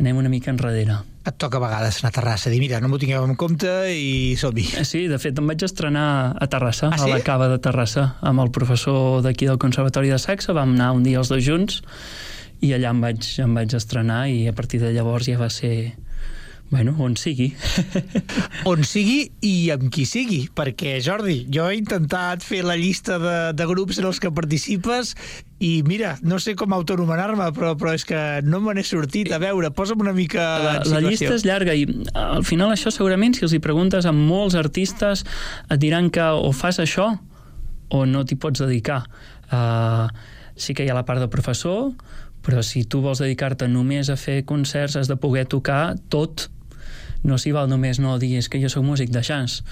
anem 0.00 0.16
una 0.16 0.32
mica 0.32 0.50
enrere. 0.52 1.00
Et 1.26 1.34
toca 1.42 1.58
a 1.58 1.62
vegades 1.64 1.98
anar 2.00 2.12
a 2.12 2.16
Terrassa, 2.20 2.50
dir, 2.52 2.60
mira, 2.62 2.78
no 2.82 2.90
m'ho 2.90 3.00
tingueu 3.02 3.24
en 3.26 3.34
compte 3.38 3.70
i 3.90 4.36
som-hi. 4.38 4.66
Sí, 4.86 5.06
de 5.10 5.18
fet, 5.18 5.38
em 5.38 5.50
vaig 5.50 5.64
estrenar 5.66 6.06
a 6.38 6.46
Terrassa, 6.50 6.92
ah, 6.92 7.00
sí? 7.00 7.08
a 7.08 7.16
la 7.16 7.22
cava 7.26 7.48
de 7.50 7.58
Terrassa, 7.62 8.12
amb 8.22 8.44
el 8.44 8.52
professor 8.54 9.24
d'aquí 9.26 9.48
del 9.50 9.58
Conservatori 9.62 10.12
de 10.12 10.20
Saxa, 10.22 10.54
vam 10.54 10.76
anar 10.76 10.92
un 10.94 11.02
dia 11.06 11.18
els 11.22 11.32
dos 11.32 11.42
junts, 11.42 11.82
i 12.62 12.72
allà 12.76 12.92
em 12.94 13.02
vaig, 13.02 13.26
em 13.42 13.56
vaig 13.58 13.74
estrenar 13.76 14.26
i 14.32 14.46
a 14.48 14.54
partir 14.56 14.80
de 14.80 14.92
llavors 14.94 15.26
ja 15.28 15.40
va 15.40 15.50
ser 15.52 15.96
Bueno, 16.68 16.96
on 16.98 17.14
sigui. 17.14 17.52
on 18.70 18.82
sigui 18.82 19.28
i 19.46 19.70
amb 19.70 19.86
qui 19.94 20.02
sigui, 20.08 20.40
perquè, 20.50 20.96
Jordi, 21.04 21.44
jo 21.52 21.68
he 21.70 21.76
intentat 21.78 22.42
fer 22.42 22.64
la 22.66 22.74
llista 22.78 23.20
de, 23.22 23.34
de 23.54 23.66
grups 23.70 24.00
en 24.02 24.08
els 24.08 24.18
que 24.22 24.32
participes 24.34 25.12
i 25.62 25.84
mira, 25.86 26.16
no 26.26 26.40
sé 26.42 26.56
com 26.58 26.74
autonomenar-me, 26.74 27.46
però, 27.54 27.76
però 27.78 27.94
és 27.94 28.02
que 28.08 28.18
no 28.42 28.58
me 28.64 28.74
n'he 28.74 28.82
sortit. 28.84 29.30
A 29.30 29.38
veure, 29.42 29.70
posa'm 29.70 30.02
una 30.02 30.14
mica 30.16 30.46
la, 30.64 30.74
la 30.90 31.04
llista 31.06 31.36
és 31.36 31.46
llarga 31.46 31.76
i 31.78 31.86
al 32.18 32.42
final 32.44 32.74
això 32.74 32.90
segurament, 32.90 33.38
si 33.38 33.46
els 33.46 33.54
hi 33.54 33.62
preguntes 33.62 34.08
a 34.08 34.14
molts 34.16 34.58
artistes, 34.58 35.22
et 35.70 35.80
diran 35.82 36.10
que 36.10 36.26
o 36.34 36.50
fas 36.50 36.82
això 36.82 37.12
o 37.94 38.02
no 38.10 38.24
t'hi 38.26 38.40
pots 38.42 38.64
dedicar. 38.66 39.04
Uh, 39.54 40.10
sí 40.58 40.74
que 40.74 40.82
hi 40.82 40.90
ha 40.90 40.98
la 40.98 41.06
part 41.06 41.22
de 41.22 41.30
professor, 41.30 41.92
però 42.42 42.66
si 42.66 42.82
tu 42.90 43.00
vols 43.06 43.22
dedicar-te 43.22 43.70
només 43.70 44.10
a 44.10 44.18
fer 44.18 44.40
concerts 44.46 44.98
has 44.98 45.06
de 45.06 45.14
poder 45.14 45.46
tocar 45.50 45.94
tot 46.10 46.48
no 47.26 47.38
s'hi 47.40 47.52
val 47.54 47.68
només 47.70 48.00
no 48.02 48.16
dir 48.22 48.36
és 48.40 48.48
que 48.48 48.60
jo 48.62 48.70
sóc 48.72 48.86
músic 48.86 49.10
de 49.14 49.22
jazz. 49.26 49.62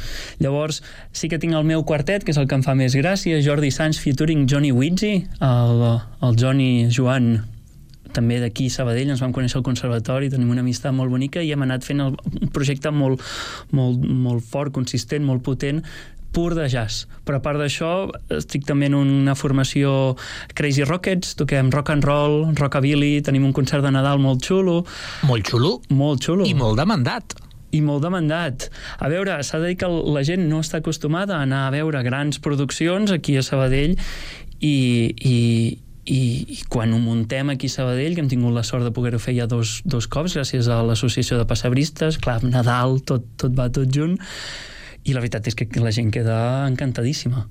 Llavors, 0.43 0.83
sí 1.15 1.31
que 1.31 1.39
tinc 1.39 1.55
el 1.55 1.67
meu 1.69 1.87
quartet, 1.87 2.27
que 2.27 2.35
és 2.35 2.41
el 2.41 2.51
que 2.51 2.59
em 2.59 2.67
fa 2.67 2.75
més 2.79 2.97
gràcia, 2.99 3.41
Jordi 3.45 3.71
Sanz 3.75 4.03
featuring 4.03 4.49
Johnny 4.51 4.73
Witzy, 4.75 5.17
el, 5.41 5.85
el 6.27 6.41
Johnny 6.41 6.89
Joan 6.91 7.37
també 8.15 8.39
d'aquí 8.39 8.69
Sabadell, 8.71 9.11
ens 9.11 9.23
vam 9.25 9.33
conèixer 9.35 9.59
al 9.59 9.67
conservatori, 9.67 10.31
tenim 10.31 10.53
una 10.55 10.63
amistat 10.63 10.95
molt 10.95 11.11
bonica 11.11 11.43
i 11.43 11.51
hem 11.51 11.65
anat 11.67 11.83
fent 11.87 12.03
el, 12.05 12.15
un 12.15 12.51
projecte 12.55 12.93
molt, 12.95 13.23
molt, 13.75 14.05
molt 14.07 14.45
fort, 14.47 14.71
consistent, 14.77 15.25
molt 15.27 15.43
potent, 15.43 15.83
pur 16.35 16.55
de 16.55 16.67
jazz. 16.71 17.07
Però 17.27 17.39
a 17.39 17.43
part 17.43 17.61
d'això, 17.63 17.91
estic 18.35 18.67
també 18.67 18.91
en 18.91 18.99
una 18.99 19.37
formació 19.39 20.15
Crazy 20.59 20.87
Rockets, 20.87 21.37
toquem 21.39 21.71
rock 21.75 21.95
and 21.95 22.07
roll, 22.07 22.51
rockabilly, 22.59 23.17
tenim 23.27 23.47
un 23.47 23.55
concert 23.57 23.87
de 23.87 23.95
Nadal 23.95 24.23
molt 24.23 24.43
xulo. 24.47 24.83
Molt 25.31 25.51
xulo? 25.51 25.79
Molt 25.95 26.27
xulo. 26.27 26.47
I 26.47 26.59
molt 26.59 26.79
demandat 26.83 27.39
i 27.75 27.81
molt 27.85 28.04
demandat. 28.07 28.69
A 29.02 29.11
veure, 29.12 29.37
s'ha 29.43 29.61
de 29.62 29.73
dir 29.73 29.78
que 29.81 29.90
la 29.90 30.23
gent 30.26 30.47
no 30.50 30.62
està 30.64 30.81
acostumada 30.83 31.38
a 31.38 31.47
anar 31.47 31.66
a 31.66 31.73
veure 31.75 32.02
grans 32.07 32.40
produccions 32.43 33.12
aquí 33.14 33.37
a 33.37 33.43
Sabadell 33.47 33.97
i, 34.61 34.75
i, 35.19 35.38
i, 36.04 36.21
i 36.57 36.61
quan 36.71 36.95
ho 36.95 37.00
muntem 37.02 37.50
aquí 37.52 37.71
a 37.71 37.75
Sabadell, 37.75 38.14
que 38.14 38.25
hem 38.25 38.31
tingut 38.31 38.54
la 38.54 38.64
sort 38.66 38.87
de 38.87 38.95
poder-ho 38.95 39.21
fer 39.23 39.37
ja 39.38 39.49
dos, 39.50 39.81
dos 39.85 40.09
cops 40.11 40.38
gràcies 40.38 40.71
a 40.71 40.83
l'associació 40.87 41.40
de 41.40 41.49
passabristes, 41.50 42.21
clar, 42.23 42.40
Nadal, 42.47 43.00
tot, 43.07 43.26
tot 43.40 43.57
va 43.59 43.71
tot 43.75 43.90
junt, 43.90 44.19
i 45.04 45.12
la 45.12 45.21
veritat 45.21 45.50
és 45.50 45.59
que 45.59 45.69
la 45.83 45.93
gent 45.93 46.12
queda 46.14 46.38
encantadíssima 46.69 47.45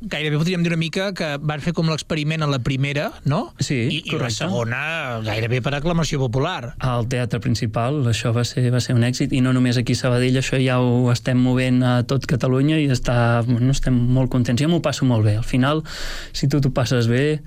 gairebé 0.00 0.38
podríem 0.40 0.62
dir 0.64 0.72
una 0.72 0.80
mica 0.80 1.10
que 1.14 1.34
van 1.44 1.60
fer 1.60 1.74
com 1.76 1.88
l'experiment 1.90 2.42
a 2.44 2.48
la 2.48 2.58
primera, 2.64 3.10
no? 3.28 3.52
Sí, 3.60 3.76
I, 3.76 4.00
i 4.08 4.18
la 4.20 4.30
segona 4.32 4.80
gairebé 5.24 5.60
per 5.64 5.74
aclamació 5.76 6.20
popular. 6.22 6.74
Al 6.80 7.08
teatre 7.12 7.40
principal, 7.44 8.00
això 8.08 8.32
va 8.36 8.44
ser, 8.48 8.66
va 8.72 8.80
ser 8.80 8.96
un 8.96 9.04
èxit, 9.04 9.34
i 9.36 9.42
no 9.44 9.52
només 9.56 9.78
aquí 9.80 9.96
a 9.96 10.00
Sabadell, 10.00 10.40
això 10.40 10.60
ja 10.60 10.78
ho 10.80 11.10
estem 11.12 11.40
movent 11.40 11.82
a 11.84 11.94
tot 12.08 12.24
Catalunya 12.30 12.80
i 12.80 12.88
està, 12.92 13.42
bueno, 13.46 13.74
estem 13.74 13.96
molt 13.96 14.32
contents. 14.32 14.62
Jo 14.62 14.70
m'ho 14.72 14.80
passo 14.84 15.08
molt 15.08 15.26
bé. 15.26 15.36
Al 15.40 15.46
final, 15.46 15.84
si 16.32 16.48
tu 16.48 16.62
t'ho 16.64 16.72
passes 16.74 17.10
bé, 17.10 17.40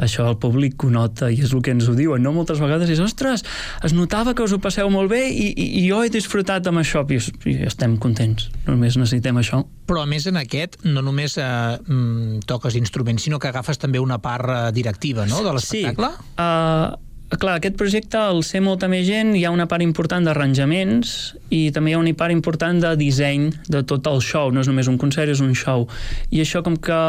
això 0.00 0.26
el 0.30 0.38
públic 0.42 0.82
ho 0.84 0.90
nota 0.90 1.30
i 1.30 1.40
és 1.44 1.54
el 1.54 1.62
que 1.62 1.74
ens 1.76 1.88
ho 1.88 1.94
diuen, 1.98 2.22
no? 2.24 2.34
Moltes 2.34 2.62
vegades 2.62 2.90
és, 2.90 3.02
ostres, 3.04 3.44
es 3.86 3.94
notava 3.94 4.34
que 4.34 4.46
us 4.46 4.54
ho 4.56 4.60
passeu 4.62 4.90
molt 4.90 5.12
bé 5.12 5.26
i, 5.30 5.50
i, 5.54 5.68
i 5.82 5.86
jo 5.86 6.02
he 6.02 6.10
disfrutat 6.12 6.66
amb 6.70 6.82
això 6.82 7.04
i, 7.06 7.20
i 7.50 7.56
estem 7.68 7.96
contents. 8.02 8.50
Només 8.66 8.98
necessitem 8.98 9.38
això. 9.40 9.62
Però 9.90 10.04
a 10.04 10.06
més 10.06 10.28
en 10.30 10.38
aquest, 10.38 10.78
no 10.86 11.02
només 11.02 11.34
eh, 11.42 11.44
mm, 11.82 12.44
toques 12.46 12.78
instruments, 12.78 13.26
sinó 13.26 13.40
que 13.42 13.50
agafes 13.50 13.80
també 13.82 13.98
una 13.98 14.20
part 14.22 14.46
eh, 14.46 14.58
directiva 14.76 15.26
no, 15.26 15.42
de 15.42 15.54
l'espectacle? 15.56 16.12
Sí. 16.14 16.34
Uh, 16.38 17.38
clar, 17.38 17.56
aquest 17.58 17.74
projecte, 17.78 18.18
al 18.18 18.44
ser 18.46 18.60
molta 18.62 18.86
més 18.90 19.02
gent, 19.08 19.32
hi 19.34 19.42
ha 19.46 19.50
una 19.50 19.66
part 19.70 19.82
important 19.82 20.22
d'arranjaments 20.26 21.14
i 21.50 21.60
també 21.74 21.90
hi 21.90 21.96
ha 21.98 22.02
una 22.02 22.14
part 22.14 22.30
important 22.34 22.78
de 22.82 22.94
disseny 23.00 23.48
de 23.66 23.82
tot 23.82 24.06
el 24.10 24.22
show, 24.22 24.54
no 24.54 24.62
és 24.62 24.70
només 24.70 24.90
un 24.90 24.98
concert, 24.98 25.30
és 25.30 25.42
un 25.42 25.56
show. 25.58 25.88
I 26.30 26.44
això 26.44 26.62
com 26.66 26.78
que, 26.78 27.00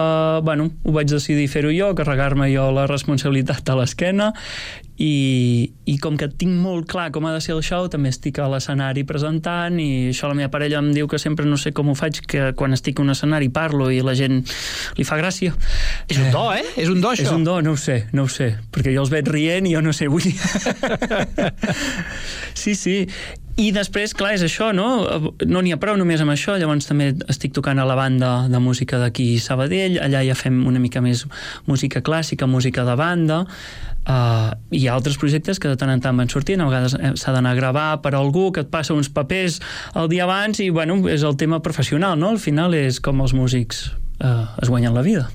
bueno, 0.45 0.71
ho 0.81 0.97
vaig 0.97 1.13
decidir 1.13 1.45
fer-ho 1.53 1.73
jo, 1.73 1.93
carregar-me 1.97 2.50
jo 2.50 2.71
la 2.73 2.88
responsabilitat 2.89 3.69
a 3.69 3.77
l'esquena 3.77 4.31
i, 4.98 5.71
i 5.89 5.95
com 6.03 6.17
que 6.19 6.27
tinc 6.29 6.53
molt 6.62 6.88
clar 6.91 7.10
com 7.15 7.25
ha 7.25 7.33
de 7.33 7.41
ser 7.43 7.55
el 7.55 7.63
show, 7.65 7.88
també 7.91 8.12
estic 8.12 8.39
a 8.41 8.48
l'escenari 8.51 9.03
presentant 9.07 9.79
i 9.81 10.12
això 10.12 10.29
la 10.29 10.38
meva 10.38 10.51
parella 10.53 10.81
em 10.81 10.91
diu 10.95 11.10
que 11.10 11.19
sempre 11.21 11.48
no 11.48 11.57
sé 11.57 11.74
com 11.75 11.89
ho 11.91 11.95
faig, 11.98 12.21
que 12.27 12.51
quan 12.57 12.75
estic 12.77 13.00
a 13.00 13.05
un 13.05 13.13
escenari 13.15 13.50
parlo 13.53 13.89
i 13.91 14.01
la 14.05 14.15
gent 14.17 14.41
li 14.98 15.07
fa 15.07 15.17
gràcia. 15.21 15.55
És 16.07 16.19
un 16.21 16.29
do, 16.33 16.45
eh? 16.53 16.65
És 16.75 16.91
un 16.91 17.01
do, 17.01 17.13
això. 17.13 17.27
És 17.29 17.36
un 17.36 17.45
do, 17.48 17.60
no 17.65 17.75
ho 17.75 17.79
sé, 17.79 18.03
no 18.13 18.27
ho 18.27 18.31
sé, 18.31 18.53
perquè 18.74 18.93
jo 18.95 19.05
els 19.05 19.13
veig 19.13 19.29
rient 19.31 19.69
i 19.69 19.75
jo 19.75 19.83
no 19.86 19.95
sé, 19.95 20.10
vull 20.12 20.27
dir... 20.27 20.36
sí, 22.62 22.75
sí, 22.75 22.98
i 23.60 23.69
després, 23.75 24.13
clar, 24.15 24.31
és 24.38 24.43
això, 24.45 24.71
no? 24.74 24.88
No 25.50 25.62
n'hi 25.62 25.74
ha 25.75 25.79
prou 25.81 25.98
només 26.00 26.21
amb 26.24 26.33
això, 26.33 26.55
llavors 26.60 26.88
també 26.88 27.12
estic 27.29 27.53
tocant 27.57 27.81
a 27.81 27.86
la 27.88 27.98
banda 28.00 28.31
de 28.50 28.62
música 28.63 29.00
d'aquí 29.01 29.36
Sabadell, 29.43 30.00
allà 30.01 30.24
ja 30.25 30.38
fem 30.38 30.62
una 30.67 30.79
mica 30.79 31.03
més 31.03 31.25
música 31.67 32.01
clàssica, 32.05 32.48
música 32.48 32.86
de 32.88 32.95
banda, 33.00 33.43
uh, 34.08 34.51
hi 34.72 34.86
ha 34.88 34.96
altres 34.96 35.17
projectes 35.22 35.60
que 35.60 35.72
de 35.72 35.77
tant 35.79 35.91
en 35.93 36.03
tant 36.03 36.17
van 36.17 36.29
sortint, 36.31 36.62
a 36.62 36.70
vegades 36.70 36.96
eh, 36.98 37.13
s'ha 37.20 37.34
d'anar 37.36 37.55
a 37.55 37.60
gravar 37.60 37.88
per 38.03 38.13
a 38.15 38.22
algú 38.22 38.50
que 38.51 38.65
et 38.65 38.72
passa 38.72 38.96
uns 38.98 39.12
papers 39.12 39.60
el 39.96 40.12
dia 40.12 40.25
abans 40.27 40.62
i, 40.63 40.70
bueno, 40.70 41.01
és 41.10 41.25
el 41.27 41.38
tema 41.38 41.62
professional, 41.62 42.17
no? 42.20 42.31
Al 42.36 42.41
final 42.41 42.75
és 42.77 43.01
com 43.03 43.22
els 43.22 43.36
músics 43.38 43.89
uh, 44.24 44.48
es 44.62 44.72
guanyen 44.72 44.96
la 44.96 45.05
vida. 45.05 45.29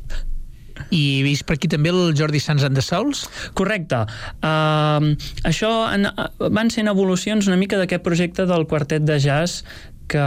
I 0.93 1.03
he 1.19 1.23
vist 1.25 1.47
per 1.49 1.57
aquí 1.57 1.71
també 1.73 1.91
el 1.91 2.13
Jordi 2.17 2.41
Sans 2.43 2.65
and 2.67 2.77
the 2.77 2.85
Souls? 2.85 3.25
Correcte. 3.57 4.05
Uh, 4.45 5.15
això 5.49 5.73
en, 5.89 6.09
van 6.53 6.71
sent 6.71 6.91
evolucions 6.93 7.49
una 7.49 7.57
mica 7.57 7.81
d'aquest 7.81 8.05
projecte 8.05 8.47
del 8.47 8.67
quartet 8.69 9.07
de 9.09 9.19
jazz 9.23 9.65
que, 10.07 10.27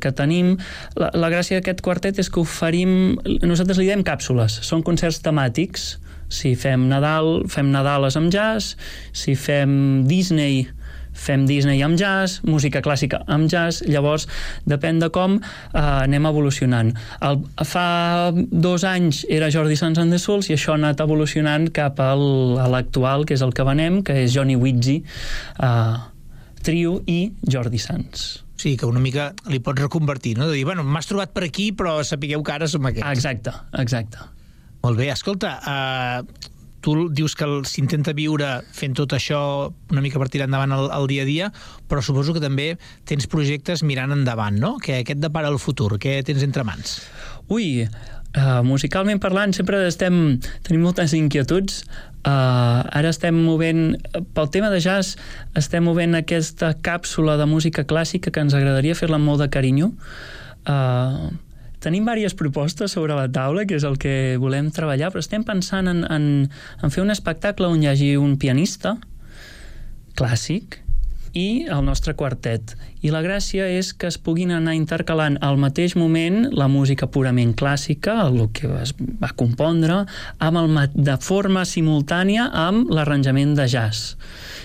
que 0.00 0.12
tenim. 0.12 0.54
La, 1.00 1.10
la 1.16 1.30
gràcia 1.32 1.60
d'aquest 1.60 1.82
quartet 1.84 2.20
és 2.22 2.30
que 2.30 2.42
oferim... 2.42 3.16
Nosaltres 3.42 3.80
li 3.80 3.88
diem 3.88 4.04
càpsules. 4.06 4.60
Són 4.66 4.84
concerts 4.86 5.22
temàtics. 5.24 5.96
Si 6.28 6.54
fem 6.58 6.88
Nadal, 6.90 7.44
fem 7.50 7.70
Nadales 7.72 8.16
amb 8.18 8.32
jazz. 8.34 8.74
Si 9.16 9.36
fem 9.38 10.04
Disney, 10.08 10.64
fem 11.16 11.46
Disney 11.48 11.80
amb 11.82 11.98
jazz, 11.98 12.40
música 12.46 12.82
clàssica 12.84 13.22
amb 13.32 13.48
jazz, 13.50 13.82
llavors 13.88 14.26
depèn 14.68 15.00
de 15.00 15.08
com 15.14 15.38
eh, 15.40 15.80
anem 15.80 16.28
evolucionant. 16.28 16.92
El, 17.24 17.40
fa 17.64 17.86
dos 18.34 18.84
anys 18.86 19.24
era 19.32 19.50
Jordi 19.52 19.78
Sans 19.80 19.98
and 20.02 20.12
the 20.14 20.20
Souls 20.22 20.50
i 20.50 20.56
això 20.56 20.74
ha 20.74 20.80
anat 20.80 21.00
evolucionant 21.04 21.70
cap 21.74 22.00
al, 22.04 22.26
a 22.62 22.68
l'actual, 22.72 23.26
que 23.26 23.36
és 23.38 23.44
el 23.46 23.54
que 23.56 23.66
venem, 23.66 24.02
que 24.06 24.20
és 24.26 24.34
Johnny 24.36 24.58
Witzy, 24.60 25.00
eh, 25.64 25.96
trio 26.66 27.00
i 27.06 27.20
Jordi 27.46 27.80
Sans. 27.80 28.26
Sí, 28.56 28.72
que 28.80 28.88
una 28.88 29.02
mica 29.04 29.30
li 29.52 29.60
pots 29.60 29.82
reconvertir, 29.84 30.38
no? 30.38 30.48
De 30.48 30.56
dir, 30.56 30.64
bueno, 30.64 30.84
m'has 30.84 31.08
trobat 31.08 31.34
per 31.36 31.44
aquí, 31.44 31.70
però 31.76 31.98
sapigueu 32.04 32.42
que 32.42 32.54
ara 32.54 32.68
som 32.70 32.88
aquests. 32.88 33.12
Exacte, 33.12 33.52
exacte. 33.82 34.35
Molt 34.86 35.00
bé, 35.00 35.10
escolta, 35.10 35.56
uh, 35.66 36.50
tu 36.84 36.94
dius 37.10 37.34
que 37.34 37.48
s'intenta 37.66 38.14
viure 38.14 38.60
fent 38.70 38.94
tot 38.94 39.16
això 39.16 39.40
una 39.90 40.02
mica 40.04 40.20
per 40.22 40.28
tirar 40.30 40.46
endavant 40.46 40.76
el, 40.76 40.86
el 40.94 41.08
dia 41.10 41.24
a 41.24 41.28
dia, 41.28 41.48
però 41.90 42.04
suposo 42.04 42.36
que 42.36 42.42
també 42.44 42.68
tens 43.10 43.26
projectes 43.26 43.82
mirant 43.82 44.14
endavant, 44.14 44.54
no? 44.62 44.76
Que 44.78 45.00
aquest 45.00 45.18
de 45.18 45.32
para 45.34 45.50
al 45.50 45.58
futur, 45.58 45.96
què 45.98 46.20
tens 46.28 46.46
entre 46.46 46.62
mans? 46.68 47.00
Ui, 47.50 47.82
uh, 47.82 48.60
musicalment 48.62 49.18
parlant 49.22 49.56
sempre 49.58 49.82
estem, 49.90 50.36
tenim 50.62 50.86
moltes 50.86 51.18
inquietuds 51.18 51.82
Uh, 52.26 52.82
ara 52.90 53.12
estem 53.12 53.36
movent, 53.38 54.00
pel 54.34 54.48
tema 54.50 54.66
de 54.72 54.80
jazz, 54.82 55.12
estem 55.54 55.84
movent 55.86 56.16
aquesta 56.18 56.72
càpsula 56.82 57.36
de 57.38 57.46
música 57.46 57.84
clàssica 57.86 58.32
que 58.34 58.42
ens 58.42 58.56
agradaria 58.58 58.96
fer-la 58.98 59.20
amb 59.20 59.30
molt 59.30 59.44
de 59.44 59.46
carinyo. 59.54 59.92
Uh, 60.66 61.30
tenim 61.82 62.06
diverses 62.06 62.34
propostes 62.34 62.94
sobre 62.96 63.16
la 63.18 63.28
taula, 63.28 63.66
que 63.66 63.76
és 63.76 63.84
el 63.84 63.98
que 64.00 64.36
volem 64.40 64.70
treballar, 64.74 65.10
però 65.12 65.22
estem 65.22 65.44
pensant 65.44 65.90
en, 65.90 66.04
en, 66.08 66.48
en 66.82 66.94
fer 66.94 67.04
un 67.04 67.12
espectacle 67.14 67.68
on 67.68 67.82
hi 67.82 67.90
hagi 67.92 68.14
un 68.20 68.36
pianista 68.40 68.96
clàssic 70.16 70.80
i 71.36 71.66
el 71.68 71.84
nostre 71.84 72.14
quartet. 72.16 72.72
I 73.04 73.12
la 73.12 73.20
gràcia 73.22 73.66
és 73.68 73.92
que 73.92 74.08
es 74.08 74.16
puguin 74.16 74.54
anar 74.56 74.74
intercalant 74.74 75.36
al 75.44 75.60
mateix 75.60 75.94
moment 76.00 76.48
la 76.56 76.66
música 76.72 77.10
purament 77.12 77.52
clàssica, 77.58 78.16
el 78.24 78.48
que 78.56 78.70
es 78.80 78.94
va 78.96 79.30
compondre, 79.36 80.00
amb 80.40 80.62
el, 80.62 80.80
de 80.96 81.18
forma 81.20 81.66
simultània 81.68 82.48
amb 82.66 82.88
l'arranjament 82.90 83.52
de 83.58 83.68
jazz. 83.68 84.16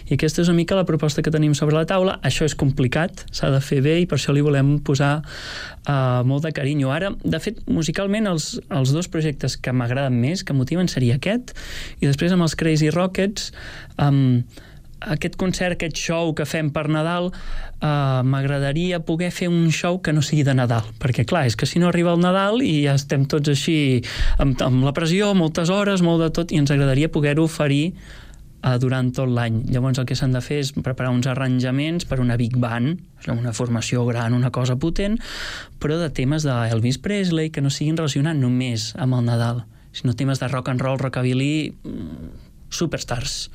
I 0.07 0.15
aquesta 0.15 0.41
és 0.43 0.49
una 0.51 0.57
mica 0.57 0.75
la 0.79 0.87
proposta 0.87 1.23
que 1.23 1.31
tenim 1.31 1.53
sobre 1.55 1.75
la 1.77 1.85
taula. 1.87 2.17
Això 2.27 2.47
és 2.47 2.55
complicat, 2.59 3.25
s'ha 3.35 3.51
de 3.51 3.61
fer 3.63 3.79
bé 3.83 3.99
i 4.01 4.07
per 4.09 4.17
això 4.17 4.33
li 4.35 4.43
volem 4.43 4.73
posar 4.83 5.11
uh, 5.21 6.23
molt 6.27 6.47
de 6.47 6.51
carinyo. 6.55 6.91
Ara, 6.91 7.13
de 7.23 7.39
fet, 7.43 7.61
musicalment, 7.71 8.27
els, 8.31 8.57
els 8.71 8.95
dos 8.95 9.11
projectes 9.11 9.55
que 9.59 9.75
m'agraden 9.75 10.17
més, 10.19 10.43
que 10.43 10.55
motiven, 10.55 10.91
seria 10.91 11.19
aquest, 11.19 11.55
i 11.99 12.09
després 12.09 12.35
amb 12.35 12.47
els 12.47 12.57
Crazy 12.59 12.91
Rockets, 12.91 13.53
um, 14.03 14.43
aquest 15.01 15.35
concert, 15.39 15.75
aquest 15.75 15.97
show 15.97 16.33
que 16.37 16.45
fem 16.45 16.69
per 16.73 16.87
Nadal, 16.91 17.31
eh, 17.31 18.21
m'agradaria 18.23 19.01
poder 19.05 19.31
fer 19.31 19.49
un 19.49 19.71
show 19.71 20.01
que 20.01 20.13
no 20.13 20.21
sigui 20.21 20.43
de 20.47 20.55
Nadal, 20.55 20.85
perquè 21.01 21.25
clar, 21.25 21.45
és 21.49 21.55
que 21.55 21.65
si 21.65 21.79
no 21.79 21.89
arriba 21.89 22.13
el 22.13 22.21
Nadal 22.21 22.61
i 22.61 22.83
ja 22.85 22.95
estem 22.99 23.25
tots 23.25 23.49
així 23.49 24.01
amb, 24.37 24.61
amb 24.61 24.85
la 24.85 24.93
pressió, 24.93 25.33
moltes 25.33 25.69
hores, 25.69 26.01
molt 26.05 26.21
de 26.21 26.29
tot, 26.29 26.51
i 26.51 26.61
ens 26.61 26.71
agradaria 26.71 27.11
poder-ho 27.11 27.47
oferir 27.49 27.95
eh, 28.63 28.77
durant 28.79 29.11
tot 29.15 29.29
l'any. 29.29 29.63
Llavors 29.73 29.99
el 30.01 30.07
que 30.09 30.17
s'han 30.17 30.35
de 30.35 30.43
fer 30.45 30.61
és 30.61 30.73
preparar 30.77 31.11
uns 31.15 31.27
arranjaments 31.27 32.05
per 32.05 32.21
una 32.21 32.37
big 32.37 32.57
band, 32.61 33.01
una 33.31 33.53
formació 33.53 34.05
gran, 34.05 34.37
una 34.37 34.51
cosa 34.53 34.77
potent, 34.77 35.17
però 35.81 35.97
de 35.97 36.09
temes 36.13 36.45
d'Elvis 36.45 37.01
Presley 37.01 37.49
que 37.49 37.61
no 37.61 37.73
siguin 37.73 37.97
relacionats 37.97 38.39
només 38.39 38.91
amb 39.01 39.17
el 39.17 39.25
Nadal, 39.25 39.65
sinó 39.91 40.13
temes 40.15 40.39
de 40.39 40.47
rock 40.47 40.69
and 40.69 40.81
roll, 40.81 40.99
rockabilly, 41.01 41.73
mm, 41.83 42.35
superstars. 42.71 43.49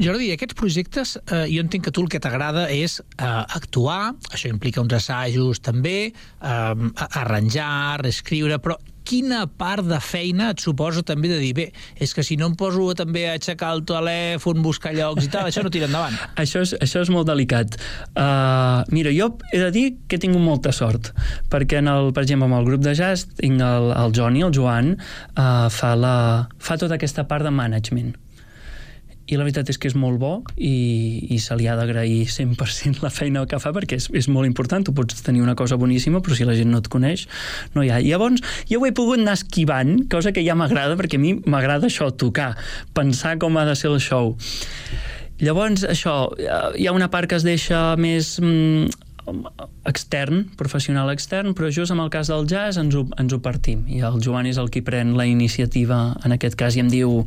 Jordi, 0.00 0.30
aquests 0.32 0.56
projectes, 0.56 1.10
eh, 1.28 1.42
jo 1.52 1.60
entenc 1.60 1.84
que 1.84 1.90
tu 1.92 2.00
el 2.00 2.08
que 2.08 2.20
t'agrada 2.24 2.62
és 2.72 3.02
eh, 3.02 3.24
actuar, 3.26 4.14
això 4.32 4.48
implica 4.48 4.80
uns 4.80 4.94
assajos 4.96 5.60
també, 5.60 5.98
eh, 6.08 7.02
arranjar, 7.20 8.00
reescriure, 8.00 8.56
però 8.64 8.78
quina 9.04 9.42
part 9.60 9.84
de 9.84 9.98
feina 10.00 10.50
et 10.54 10.62
suposa 10.64 11.02
també 11.04 11.28
de 11.28 11.40
dir, 11.42 11.50
bé, 11.56 11.66
és 12.00 12.14
que 12.16 12.24
si 12.24 12.38
no 12.40 12.48
em 12.48 12.54
poso 12.56 12.86
també 12.96 13.26
a 13.28 13.34
aixecar 13.36 13.74
el 13.76 13.82
telèfon, 13.88 14.62
buscar 14.64 14.94
llocs 14.96 15.26
i 15.26 15.30
tal, 15.32 15.50
això 15.50 15.64
no 15.66 15.72
tira 15.74 15.88
endavant. 15.90 16.16
això, 16.42 16.64
és, 16.64 16.72
això 16.80 17.04
és 17.04 17.12
molt 17.12 17.28
delicat. 17.28 17.76
Uh, 18.14 18.80
mira, 18.94 19.12
jo 19.12 19.34
he 19.52 19.60
de 19.66 19.68
dir 19.74 19.84
que 20.06 20.16
he 20.16 20.24
tingut 20.24 20.40
molta 20.44 20.72
sort, 20.72 21.12
perquè, 21.52 21.82
en 21.84 21.92
el, 21.92 22.14
per 22.16 22.24
exemple, 22.24 22.48
amb 22.48 22.60
el 22.62 22.72
grup 22.72 22.86
de 22.86 22.96
jazz 22.96 23.28
tinc 23.42 23.60
el, 23.60 23.92
el 23.98 24.16
Johnny, 24.16 24.46
el 24.46 24.56
Joan, 24.56 24.94
uh, 25.34 25.68
fa, 25.74 25.92
la, 25.98 26.16
fa 26.56 26.80
tota 26.80 26.96
aquesta 26.96 27.28
part 27.28 27.44
de 27.44 27.52
management 27.52 28.16
i 29.30 29.38
la 29.38 29.46
veritat 29.46 29.70
és 29.70 29.78
que 29.78 29.88
és 29.90 29.96
molt 29.98 30.18
bo 30.20 30.32
i, 30.56 31.30
i 31.30 31.38
se 31.42 31.54
li 31.58 31.68
ha 31.70 31.76
d'agrair 31.78 32.24
100% 32.30 33.04
la 33.04 33.12
feina 33.14 33.44
que 33.50 33.60
fa 33.62 33.72
perquè 33.76 33.98
és, 34.00 34.08
és 34.16 34.28
molt 34.32 34.48
important, 34.48 34.84
tu 34.84 34.94
pots 34.96 35.22
tenir 35.26 35.44
una 35.44 35.56
cosa 35.58 35.78
boníssima 35.80 36.22
però 36.24 36.36
si 36.36 36.48
la 36.48 36.56
gent 36.58 36.72
no 36.72 36.82
et 36.82 36.90
coneix 36.90 37.26
no 37.76 37.84
hi 37.86 37.92
ha. 37.92 38.00
Llavors 38.02 38.42
jo 38.70 38.80
ho 38.80 38.88
he 38.88 38.94
pogut 38.96 39.22
anar 39.22 39.38
esquivant 39.38 40.04
cosa 40.10 40.34
que 40.34 40.44
ja 40.46 40.58
m'agrada 40.58 40.98
perquè 40.98 41.20
a 41.20 41.22
mi 41.22 41.36
m'agrada 41.46 41.88
això, 41.90 42.10
tocar 42.10 42.52
pensar 42.96 43.36
com 43.40 43.56
ha 43.56 43.66
de 43.68 43.78
ser 43.78 43.92
el 43.92 44.00
show 44.02 44.34
llavors 45.40 45.86
això, 45.88 46.16
hi 46.76 46.88
ha 46.88 46.96
una 46.96 47.10
part 47.12 47.30
que 47.30 47.38
es 47.38 47.46
deixa 47.46 47.94
més 48.00 48.34
mm, 48.42 48.90
extern, 49.88 50.44
professional 50.56 51.10
extern, 51.12 51.54
però 51.56 51.70
just 51.72 51.92
en 51.92 52.00
el 52.02 52.10
cas 52.12 52.28
del 52.30 52.46
jazz 52.50 52.78
ens 52.80 52.94
ho, 52.96 53.04
ens 53.20 53.32
ho 53.34 53.40
partim 53.42 53.84
i 53.90 54.02
el 54.06 54.20
Joan 54.22 54.48
és 54.50 54.58
el 54.60 54.70
qui 54.72 54.82
pren 54.84 55.14
la 55.18 55.26
iniciativa 55.28 56.00
en 56.24 56.34
aquest 56.36 56.56
cas 56.60 56.76
i 56.76 56.82
em 56.84 56.90
diu 56.92 57.22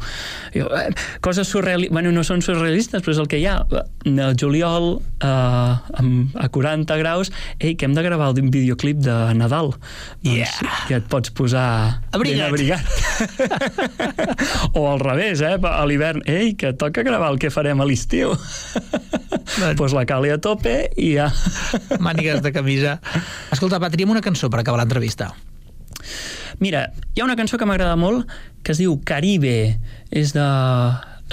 jo, 0.54 0.68
eh, 0.78 0.90
coses 1.24 1.50
surrealistes, 1.50 1.94
bueno, 1.94 2.14
no 2.16 2.24
són 2.28 2.44
surrealistes 2.46 3.04
però 3.04 3.16
és 3.16 3.22
el 3.24 3.30
que 3.32 3.42
hi 3.42 3.48
ha, 3.50 3.58
el 4.06 4.38
juliol 4.40 4.90
eh, 5.24 5.74
a 5.74 6.50
40 6.54 7.00
graus 7.02 7.34
ei, 7.60 7.76
que 7.76 7.88
hem 7.88 7.98
de 7.98 8.06
gravar 8.06 8.32
el 8.34 8.50
videoclip 8.54 9.02
de 9.04 9.18
Nadal 9.40 9.74
yeah. 10.26 10.50
doncs 10.60 10.90
ja 10.92 11.02
et 11.02 11.10
pots 11.12 11.34
posar 11.34 11.68
abrigat, 12.14 12.38
ben 12.38 12.54
abrigat. 12.54 12.86
o 14.78 14.88
al 14.92 15.02
revés, 15.02 15.42
eh? 15.42 15.58
a 15.58 15.84
l'hivern 15.90 16.24
ei, 16.30 16.54
que 16.60 16.74
toca 16.78 17.04
gravar 17.06 17.34
el 17.34 17.42
que 17.42 17.52
farem 17.54 17.82
a 17.82 17.88
l'estiu 17.88 18.36
doncs 19.44 19.78
pues 19.78 19.94
la 19.94 20.06
cali 20.10 20.32
a 20.34 20.40
tope 20.42 20.76
i 20.98 21.14
ja 21.18 21.30
mànigues 22.00 22.42
de 22.42 22.52
camisa. 22.56 23.00
Escolta, 23.52 23.80
va, 23.80 23.92
una 24.08 24.22
cançó 24.22 24.50
per 24.50 24.62
acabar 24.62 24.80
l'entrevista. 24.82 25.34
Mira, 26.60 26.92
hi 27.14 27.22
ha 27.22 27.26
una 27.26 27.36
cançó 27.36 27.58
que 27.58 27.66
m'agrada 27.66 27.96
molt 27.98 28.30
que 28.64 28.74
es 28.74 28.82
diu 28.82 29.00
Caribe. 29.06 29.80
És 30.12 30.34
de... 30.36 30.46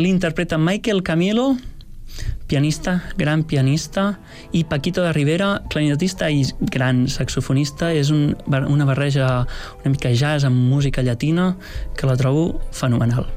L'interpreta 0.01 0.57
Michael 0.57 1.03
Camilo, 1.05 1.59
pianista, 2.49 2.95
gran 3.19 3.43
pianista, 3.45 4.15
i 4.57 4.63
Paquito 4.65 5.03
de 5.05 5.11
Rivera, 5.13 5.51
clarinetista 5.69 6.31
i 6.33 6.47
gran 6.73 7.05
saxofonista. 7.11 7.91
És 7.93 8.09
un, 8.15 8.33
una 8.49 8.89
barreja 8.89 9.45
una 9.83 9.93
mica 9.93 10.15
jazz 10.15 10.49
amb 10.49 10.57
música 10.71 11.05
llatina 11.05 11.53
que 11.99 12.09
la 12.09 12.17
trobo 12.17 12.63
fenomenal 12.73 13.29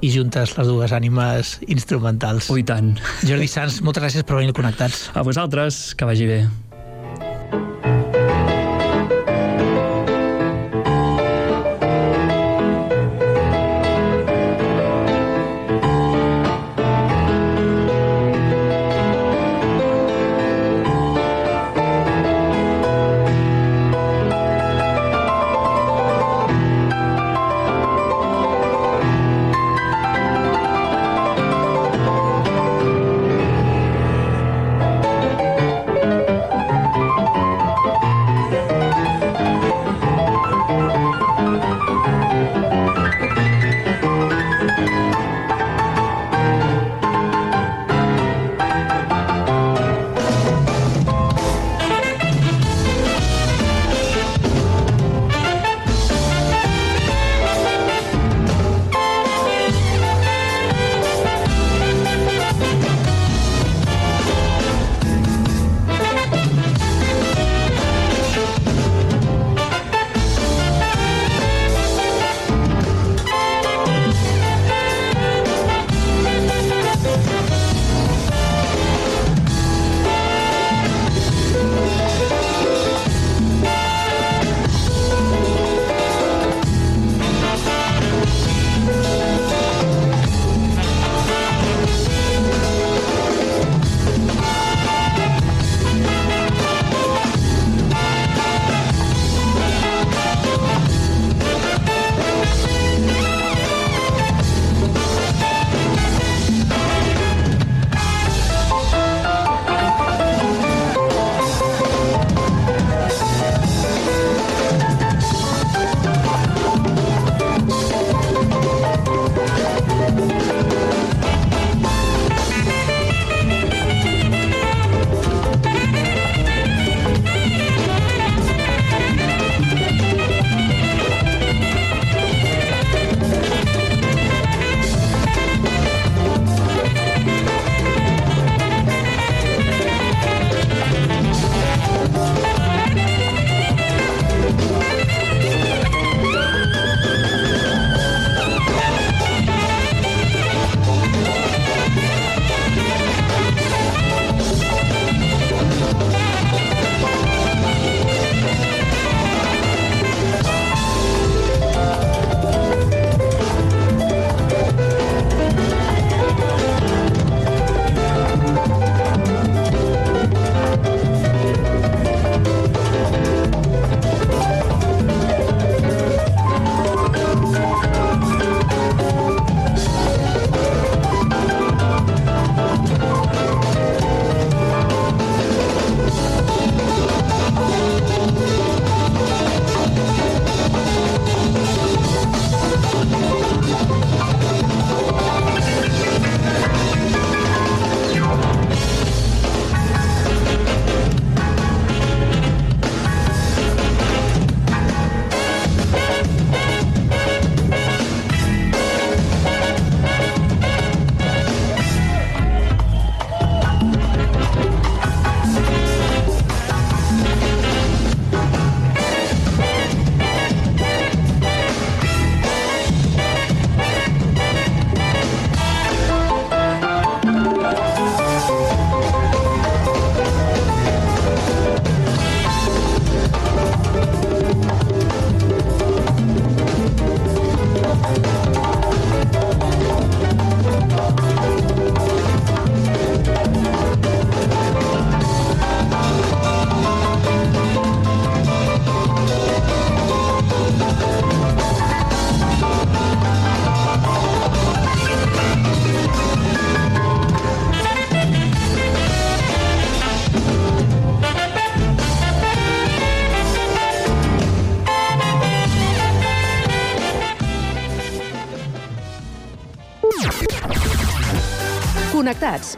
i 0.00 0.08
juntes 0.08 0.54
les 0.56 0.68
dues 0.68 0.94
ànimes 0.96 1.58
instrumentals. 1.68 2.48
Ui, 2.52 2.64
tant. 2.64 2.94
Jordi 3.20 3.50
Sanz, 3.52 3.82
moltes 3.84 4.06
gràcies 4.06 4.24
per 4.24 4.40
venir 4.40 4.56
connectats. 4.56 5.10
A 5.12 5.24
vosaltres, 5.26 5.90
que 5.92 6.08
vagi 6.08 6.28
bé. 6.30 6.42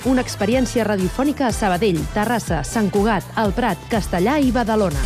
Una 0.04 0.22
experiència 0.22 0.84
radiofònica 0.86 1.46
a 1.46 1.54
Sabadell, 1.54 2.00
Terrassa, 2.14 2.62
Sant 2.66 2.90
Cugat, 2.90 3.26
El 3.38 3.52
Prat, 3.54 3.78
Castellà 3.92 4.38
i 4.42 4.50
Badalona. 4.54 4.98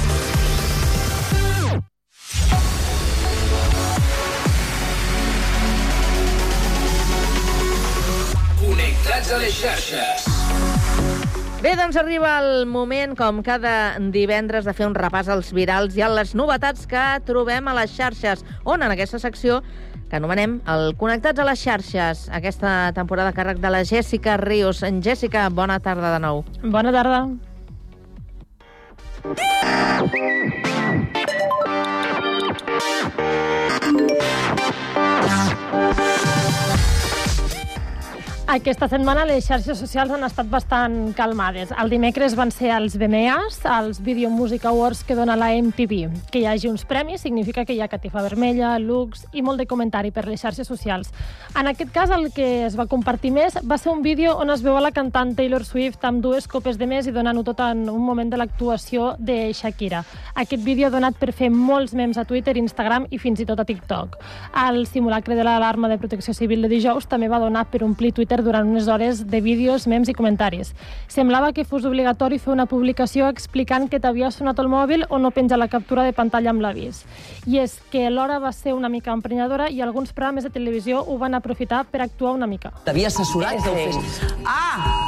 Connectats 8.62 9.32
a 9.32 9.42
les 9.42 9.58
xarxes. 9.60 10.30
Bé, 11.60 11.74
doncs 11.76 11.96
arriba 12.00 12.36
el 12.38 12.66
moment, 12.68 13.16
com 13.18 13.42
cada 13.44 13.96
divendres, 14.12 14.64
de 14.64 14.72
fer 14.76 14.88
un 14.88 14.96
repàs 14.96 15.28
als 15.32 15.52
virals 15.56 15.96
i 15.96 16.04
a 16.04 16.08
les 16.12 16.34
novetats 16.36 16.88
que 16.88 17.04
trobem 17.26 17.68
a 17.68 17.76
les 17.80 17.92
xarxes, 17.96 18.44
on 18.64 18.84
en 18.86 18.92
aquesta 18.94 19.20
secció 19.20 19.60
que 20.10 20.16
anomenem 20.18 20.60
el 20.70 20.94
Connectats 21.00 21.40
a 21.42 21.46
les 21.48 21.62
xarxes, 21.62 22.26
aquesta 22.34 22.92
temporada 22.96 23.32
a 23.32 23.36
càrrec 23.36 23.58
de 23.62 23.70
la 23.72 23.82
Jèssica 23.84 24.36
Ríos. 24.40 24.82
En 24.86 25.02
Jèssica, 25.02 25.48
bona 25.50 25.80
tarda 25.80 26.14
de 26.14 26.20
nou. 26.22 26.44
Bona 26.62 26.92
tarda. 26.94 27.26
Aquesta 38.46 38.86
setmana 38.86 39.24
les 39.26 39.42
xarxes 39.42 39.80
socials 39.82 40.12
han 40.14 40.22
estat 40.22 40.46
bastant 40.46 40.92
calmades. 41.18 41.72
El 41.82 41.88
dimecres 41.90 42.36
van 42.38 42.52
ser 42.54 42.68
els 42.76 42.94
VMAs, 42.94 43.56
els 43.74 43.98
Video 44.06 44.28
Music 44.30 44.62
Awards 44.70 45.00
que 45.02 45.16
dona 45.18 45.34
la 45.34 45.48
MTV. 45.50 46.12
Que 46.30 46.38
hi 46.38 46.46
hagi 46.46 46.70
uns 46.70 46.84
premis 46.86 47.24
significa 47.26 47.64
que 47.66 47.74
hi 47.74 47.80
ha 47.82 47.88
catifa 47.90 48.22
vermella, 48.22 48.76
looks 48.78 49.24
i 49.34 49.42
molt 49.42 49.58
de 49.58 49.66
comentari 49.66 50.12
per 50.14 50.28
les 50.30 50.44
xarxes 50.46 50.70
socials. 50.70 51.10
En 51.58 51.66
aquest 51.66 51.90
cas, 51.90 52.12
el 52.14 52.28
que 52.30 52.68
es 52.68 52.76
va 52.78 52.86
compartir 52.86 53.32
més 53.34 53.58
va 53.66 53.80
ser 53.82 53.90
un 53.90 54.04
vídeo 54.06 54.36
on 54.38 54.54
es 54.54 54.62
veu 54.62 54.78
a 54.78 54.84
la 54.84 54.94
cantant 54.94 55.34
Taylor 55.34 55.66
Swift 55.66 56.06
amb 56.06 56.22
dues 56.22 56.46
copes 56.46 56.78
de 56.78 56.86
més 56.86 57.10
i 57.10 57.16
donant-ho 57.16 57.42
tot 57.42 57.64
en 57.66 57.82
un 57.90 58.06
moment 58.06 58.30
de 58.30 58.38
l'actuació 58.38 59.16
de 59.18 59.50
Shakira. 59.58 60.04
Aquest 60.36 60.62
vídeo 60.62 60.86
ha 60.86 60.94
donat 60.94 61.18
per 61.18 61.32
fer 61.34 61.50
molts 61.50 61.98
memes 61.98 62.14
a 62.14 62.24
Twitter, 62.24 62.54
Instagram 62.62 63.10
i 63.10 63.18
fins 63.18 63.42
i 63.42 63.50
tot 63.50 63.58
a 63.58 63.66
TikTok. 63.66 64.20
El 64.68 64.84
simulacre 64.86 65.34
de 65.34 65.42
l'alarma 65.42 65.90
de 65.90 65.98
protecció 65.98 66.30
civil 66.30 66.62
de 66.62 66.70
dijous 66.70 67.10
també 67.10 67.26
va 67.26 67.42
donar 67.42 67.66
per 67.74 67.82
omplir 67.82 68.14
Twitter 68.14 68.35
durant 68.42 68.68
unes 68.68 68.88
hores 68.88 69.22
de 69.30 69.40
vídeos, 69.40 69.86
memes 69.86 70.08
i 70.08 70.14
comentaris. 70.14 70.74
Semblava 71.08 71.52
que 71.52 71.64
fos 71.64 71.84
obligatori 71.84 72.38
fer 72.38 72.52
una 72.52 72.66
publicació 72.66 73.28
explicant 73.28 73.88
que 73.88 74.00
t'havia 74.00 74.30
sonat 74.30 74.58
el 74.58 74.68
mòbil 74.68 75.06
o 75.08 75.18
no 75.18 75.30
penjar 75.30 75.58
la 75.58 75.68
captura 75.68 76.04
de 76.04 76.12
pantalla 76.12 76.50
amb 76.50 76.64
l'avís. 76.64 77.04
I 77.46 77.60
és 77.64 77.78
que 77.90 78.08
l'hora 78.10 78.38
va 78.42 78.52
ser 78.52 78.74
una 78.74 78.88
mica 78.92 79.12
emprenyadora 79.12 79.70
i 79.70 79.80
alguns 79.80 80.12
programes 80.12 80.44
de 80.44 80.50
televisió 80.50 81.02
ho 81.06 81.18
van 81.18 81.34
aprofitar 81.34 81.84
per 81.90 82.02
actuar 82.02 82.34
una 82.34 82.46
mica. 82.46 82.72
T'havia 82.84 83.08
assessorat 83.08 83.62
que 83.62 83.70
ho 83.70 83.74
fes. 83.74 84.22
Ah! 84.44 85.06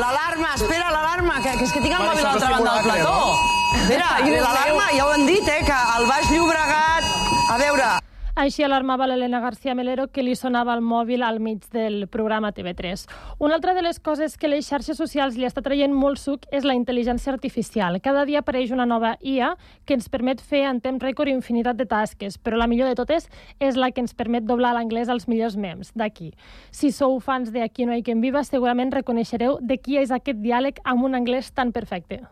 L'alarma! 0.00 0.54
Espera, 0.56 0.90
l'alarma! 0.90 1.40
Que, 1.44 1.56
que 1.58 1.64
és 1.64 1.72
que 1.72 1.80
tinc 1.80 1.94
el 1.94 2.00
Vale, 2.00 2.14
mòbil 2.14 2.26
a 2.26 2.30
l'altra 2.30 2.50
banda 2.56 2.74
del 2.74 2.84
plató. 2.88 3.16
no? 3.16 3.60
És 3.80 4.42
l'alarma, 4.42 4.90
ja 4.96 5.06
ho 5.06 5.12
han 5.14 5.26
dit, 5.26 5.46
eh, 5.46 5.62
que 5.64 5.80
al 5.96 6.06
Baix 6.10 6.30
Llobregat... 6.30 7.04
A 7.50 7.56
veure, 7.58 7.99
Així 8.40 8.62
alarmava 8.64 9.04
l'Helena 9.04 9.38
García 9.44 9.74
Melero 9.74 10.06
que 10.08 10.22
li 10.24 10.32
sonava 10.32 10.72
el 10.72 10.80
mòbil 10.80 11.20
al 11.26 11.42
mig 11.44 11.66
del 11.74 12.06
programa 12.08 12.54
TV3. 12.56 13.02
Una 13.38 13.58
altra 13.58 13.74
de 13.76 13.82
les 13.84 13.98
coses 14.00 14.38
que 14.40 14.48
les 14.48 14.64
xarxes 14.64 14.96
socials 14.96 15.36
li 15.36 15.44
està 15.44 15.60
traient 15.60 15.92
molt 15.92 16.16
suc 16.16 16.46
és 16.48 16.64
la 16.64 16.72
intel·ligència 16.72 17.34
artificial. 17.34 18.00
Cada 18.00 18.24
dia 18.24 18.40
apareix 18.40 18.72
una 18.72 18.86
nova 18.88 19.10
IA 19.20 19.50
que 19.84 19.92
ens 19.92 20.08
permet 20.08 20.40
fer 20.40 20.62
en 20.70 20.80
temps 20.80 21.04
rècord 21.04 21.28
infinitat 21.28 21.76
de 21.76 21.84
tasques, 21.84 22.40
però 22.40 22.56
la 22.56 22.70
millor 22.70 22.88
de 22.88 22.96
totes 22.96 23.28
és 23.60 23.76
la 23.76 23.92
que 23.92 24.00
ens 24.00 24.16
permet 24.16 24.48
doblar 24.48 24.72
l'anglès 24.72 25.12
els 25.12 25.28
millors 25.28 25.60
memes, 25.60 25.92
d'aquí. 25.92 26.32
Si 26.72 26.94
sou 26.96 27.20
fans 27.20 27.52
de 27.52 27.60
Aquí 27.60 27.84
no 27.84 27.92
hi 27.92 28.00
quien 28.02 28.24
viva, 28.24 28.40
segurament 28.40 28.96
reconeixereu 28.96 29.58
de 29.60 29.76
qui 29.76 30.00
és 30.00 30.08
aquest 30.08 30.40
diàleg 30.40 30.80
amb 30.88 31.04
un 31.04 31.20
anglès 31.20 31.52
tan 31.52 31.76
perfecte. 31.76 32.24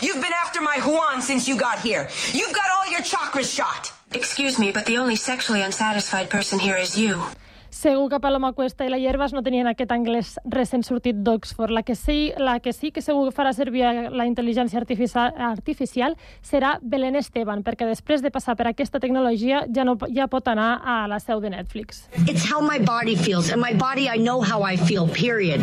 You've 0.00 0.24
been 0.24 0.36
after 0.40 0.64
my 0.64 0.80
Juan 0.80 1.20
since 1.20 1.46
you 1.46 1.60
got 1.60 1.84
here. 1.84 2.08
You've 2.32 2.56
got 2.56 2.68
all 2.78 2.90
your 2.90 3.04
chakras 3.04 3.52
shot. 3.52 3.99
Excuse 4.12 4.58
me, 4.58 4.72
but 4.72 4.86
the 4.86 4.98
only 4.98 5.16
sexually 5.16 5.62
unsatisfied 5.62 6.28
person 6.28 6.58
here 6.58 6.76
is 6.76 6.98
you. 6.98 7.22
Segur 7.70 8.08
que 8.10 8.18
Paloma 8.18 8.52
Cuesta 8.52 8.84
i 8.84 8.90
la 8.90 8.98
Hierbas 8.98 9.32
no 9.32 9.44
tenien 9.46 9.68
aquest 9.70 9.92
anglès 9.94 10.32
recent 10.50 10.82
sortit 10.82 11.20
d'Oxford. 11.22 11.70
La, 11.70 11.84
que 11.86 11.94
sí, 11.94 12.32
la 12.36 12.58
que 12.58 12.72
sí 12.72 12.90
que 12.90 13.00
segur 13.00 13.28
que 13.28 13.36
farà 13.36 13.52
servir 13.54 13.84
la 14.10 14.26
intel·ligència 14.26 14.80
artificial, 14.82 15.30
artificial 15.38 16.18
serà 16.42 16.80
Belén 16.82 17.14
Esteban, 17.14 17.62
perquè 17.62 17.86
després 17.86 18.26
de 18.26 18.34
passar 18.34 18.56
per 18.58 18.66
aquesta 18.72 18.98
tecnologia 18.98 19.62
ja, 19.70 19.86
no, 19.86 19.94
ja 20.10 20.26
pot 20.26 20.50
anar 20.50 20.80
a 20.82 21.06
la 21.06 21.20
seu 21.22 21.38
de 21.40 21.54
Netflix. 21.54 22.08
It's 22.26 22.42
how 22.50 22.60
my 22.60 22.82
body 22.82 23.14
feels, 23.14 23.52
and 23.54 23.62
my 23.62 23.72
body, 23.78 24.10
I 24.10 24.18
know 24.18 24.42
how 24.42 24.66
I 24.66 24.76
feel, 24.76 25.06
period. 25.06 25.62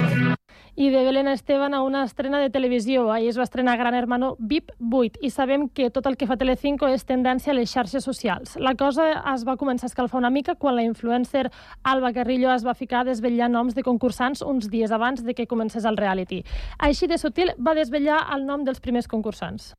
I 0.80 0.92
de 0.92 1.04
Belén 1.04 1.28
Esteban 1.28 1.74
a 1.74 1.82
una 1.82 2.04
estrena 2.04 2.38
de 2.38 2.52
televisió. 2.52 3.12
Ahir 3.12 3.30
es 3.30 3.40
va 3.40 3.42
estrenar 3.48 3.80
Gran 3.80 3.96
Hermano 3.96 4.36
VIP 4.38 4.70
8 4.80 5.24
i 5.26 5.32
sabem 5.34 5.70
que 5.70 5.90
tot 5.90 6.06
el 6.06 6.18
que 6.22 6.28
fa 6.30 6.38
Telecinco 6.38 6.86
és 6.86 7.02
tendència 7.02 7.50
a 7.50 7.56
les 7.58 7.74
xarxes 7.74 8.06
socials. 8.06 8.54
La 8.62 8.76
cosa 8.78 9.08
es 9.34 9.42
va 9.48 9.58
començar 9.58 9.88
a 9.88 9.90
escalfar 9.90 10.22
una 10.22 10.30
mica 10.30 10.54
quan 10.54 10.78
la 10.78 10.86
influencer 10.86 11.50
Alba 11.82 12.14
Carrillo 12.14 12.54
es 12.54 12.62
va 12.62 12.78
ficar 12.78 13.02
a 13.02 13.10
desvetllar 13.10 13.50
noms 13.50 13.74
de 13.74 13.82
concursants 13.82 14.46
uns 14.46 14.70
dies 14.70 14.94
abans 14.94 15.26
de 15.26 15.34
que 15.34 15.48
comencés 15.48 15.84
el 15.84 15.98
reality. 15.98 16.44
Així 16.78 17.10
de 17.10 17.18
sutil 17.18 17.56
va 17.58 17.74
desvetllar 17.74 18.28
el 18.38 18.46
nom 18.46 18.62
dels 18.64 18.80
primers 18.80 19.10
concursants. 19.10 19.74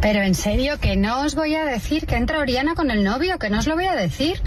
Pero 0.00 0.22
en 0.24 0.34
serio, 0.34 0.80
que 0.80 0.96
no 0.96 1.20
os 1.20 1.34
voy 1.34 1.54
a 1.54 1.66
decir 1.66 2.06
que 2.06 2.16
entra 2.16 2.38
Oriana 2.38 2.74
con 2.74 2.90
el 2.90 3.04
novio, 3.04 3.38
que 3.38 3.50
no 3.50 3.58
os 3.58 3.66
lo 3.66 3.74
voy 3.74 3.84
a 3.84 3.94
decir. 3.94 4.40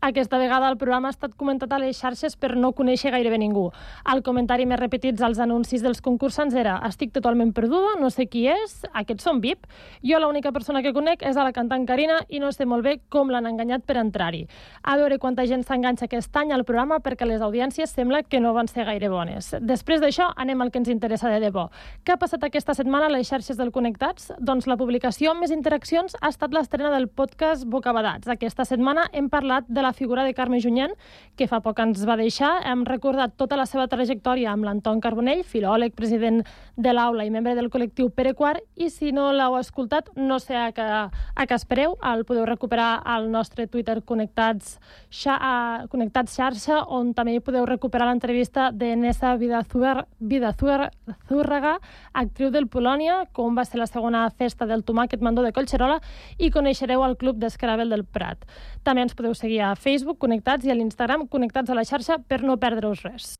Aquesta 0.00 0.38
vegada 0.38 0.68
el 0.70 0.76
programa 0.78 1.08
ha 1.08 1.10
estat 1.10 1.32
comentat 1.34 1.72
a 1.74 1.78
les 1.82 1.98
xarxes 1.98 2.36
per 2.38 2.52
no 2.54 2.68
conèixer 2.70 3.10
gairebé 3.10 3.34
ningú. 3.42 3.64
El 4.06 4.20
comentari 4.22 4.62
més 4.62 4.78
repetits 4.78 5.24
als 5.26 5.40
anuncis 5.42 5.82
dels 5.82 5.98
concursants 6.00 6.54
era 6.54 6.76
estic 6.86 7.10
totalment 7.16 7.50
perduda, 7.50 7.96
no 7.98 8.06
sé 8.14 8.28
qui 8.30 8.44
és, 8.46 8.76
aquests 8.92 9.26
són 9.26 9.40
VIP. 9.42 9.66
Jo 10.06 10.20
l'única 10.22 10.52
persona 10.54 10.84
que 10.86 10.92
conec 10.94 11.24
és 11.26 11.34
a 11.34 11.42
la 11.42 11.50
cantant 11.56 11.82
Carina 11.88 12.20
i 12.28 12.38
no 12.38 12.52
sé 12.54 12.62
molt 12.64 12.86
bé 12.86 12.92
com 13.10 13.32
l'han 13.34 13.48
enganyat 13.50 13.82
per 13.88 13.96
entrar-hi. 13.98 14.44
A 14.86 14.94
veure 15.00 15.18
quanta 15.18 15.48
gent 15.50 15.66
s'enganxa 15.66 16.06
aquest 16.06 16.38
any 16.38 16.54
al 16.54 16.62
programa 16.62 17.00
perquè 17.02 17.26
les 17.26 17.42
audiències 17.42 17.90
sembla 17.90 18.22
que 18.22 18.38
no 18.38 18.54
van 18.54 18.70
ser 18.70 18.86
gaire 18.86 19.10
bones. 19.10 19.50
Després 19.58 19.98
d'això 19.98 20.30
anem 20.36 20.62
al 20.62 20.70
que 20.70 20.78
ens 20.78 20.92
interessa 20.94 21.32
de 21.34 21.42
debò. 21.42 21.66
Què 22.06 22.14
ha 22.14 22.22
passat 22.22 22.46
aquesta 22.46 22.78
setmana 22.78 23.10
a 23.10 23.14
les 23.16 23.26
xarxes 23.26 23.58
del 23.58 23.74
Connectats? 23.74 24.30
Doncs 24.38 24.70
la 24.70 24.78
publicació 24.78 25.34
amb 25.34 25.42
més 25.42 25.50
interaccions 25.50 26.14
ha 26.20 26.30
estat 26.30 26.54
l'estrena 26.54 26.94
del 26.94 27.10
podcast 27.10 27.66
Bocabadats. 27.66 28.30
Aquesta 28.30 28.62
setmana 28.62 29.10
hem 29.10 29.26
parlat 29.26 29.66
de 29.66 29.82
la 29.82 29.87
la 29.88 29.96
figura 29.96 30.24
de 30.24 30.34
Carme 30.36 30.60
Junyent, 30.60 30.92
que 31.36 31.46
fa 31.48 31.60
poc 31.64 31.78
ens 31.80 32.04
va 32.06 32.16
deixar. 32.20 32.60
Hem 32.68 32.84
recordat 32.84 33.32
tota 33.40 33.56
la 33.56 33.64
seva 33.66 33.88
trajectòria 33.88 34.52
amb 34.52 34.64
l'Anton 34.68 35.00
Carbonell, 35.00 35.44
filòleg, 35.48 35.94
president 35.96 36.42
de 36.76 36.92
l'aula 36.92 37.24
i 37.24 37.30
membre 37.32 37.54
del 37.56 37.70
col·lectiu 37.72 38.10
Pere 38.12 38.34
Quart, 38.36 38.60
i 38.76 38.90
si 38.92 39.12
no 39.16 39.32
l'heu 39.32 39.56
escoltat, 39.58 40.12
no 40.16 40.38
sé 40.42 40.56
a 40.58 40.72
què, 40.76 40.84
a 40.84 41.46
què 41.48 41.54
espereu, 41.56 41.96
el 42.12 42.24
podeu 42.28 42.44
recuperar 42.46 43.00
al 43.04 43.30
nostre 43.32 43.66
Twitter 43.66 44.02
Connectats, 44.04 44.78
xa, 45.08 45.38
a, 45.38 45.86
Connectats 45.88 46.36
xarxa, 46.36 46.82
on 46.92 47.14
també 47.16 47.40
podeu 47.40 47.64
recuperar 47.66 48.06
l'entrevista 48.10 48.70
de 48.72 48.96
Nessa 48.98 49.36
Vidazúrraga, 49.40 51.78
actriu 52.12 52.50
del 52.52 52.68
Polònia, 52.68 53.24
com 53.32 53.56
va 53.56 53.64
ser 53.64 53.80
la 53.80 53.88
segona 53.88 54.28
festa 54.30 54.66
del 54.68 54.84
tomàquet 54.84 55.22
mandó 55.24 55.42
de 55.46 55.52
Collserola, 55.56 56.00
i 56.36 56.50
coneixereu 56.52 57.04
el 57.06 57.16
Club 57.16 57.38
d'Escravel 57.40 57.88
del 57.94 58.04
Prat. 58.04 58.44
També 58.84 59.02
ens 59.06 59.16
podeu 59.16 59.32
seguir 59.38 59.62
a 59.62 59.77
Facebook 59.78 60.18
Connectats 60.18 60.66
i 60.66 60.72
a 60.72 60.76
l'Instagram 60.76 61.26
Connectats 61.30 61.70
a 61.70 61.78
la 61.78 61.86
xarxa 61.86 62.18
per 62.18 62.42
no 62.42 62.58
perdre-us 62.58 63.04
res. 63.06 63.36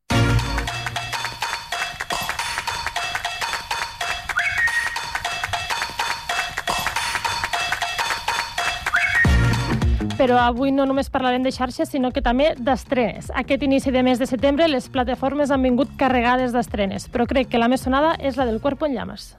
Però 10.19 10.35
avui 10.43 10.73
no 10.75 10.83
només 10.83 11.13
parlarem 11.15 11.45
de 11.47 11.53
xarxes, 11.55 11.93
sinó 11.95 12.11
que 12.11 12.23
també 12.23 12.49
d'estrenes. 12.59 13.31
Aquest 13.39 13.63
inici 13.63 13.93
de 13.95 14.03
mes 14.03 14.19
de 14.19 14.27
setembre 14.27 14.67
les 14.67 14.89
plataformes 14.91 15.53
han 15.55 15.63
vingut 15.63 15.93
carregades 16.01 16.51
d'estrenes, 16.53 17.07
però 17.07 17.29
crec 17.31 17.53
que 17.53 17.63
la 17.63 17.71
més 17.71 17.87
sonada 17.87 18.17
és 18.19 18.37
la 18.37 18.49
del 18.49 18.59
Cuerpo 18.61 18.87
en 18.87 18.99
Llamas. 18.99 19.37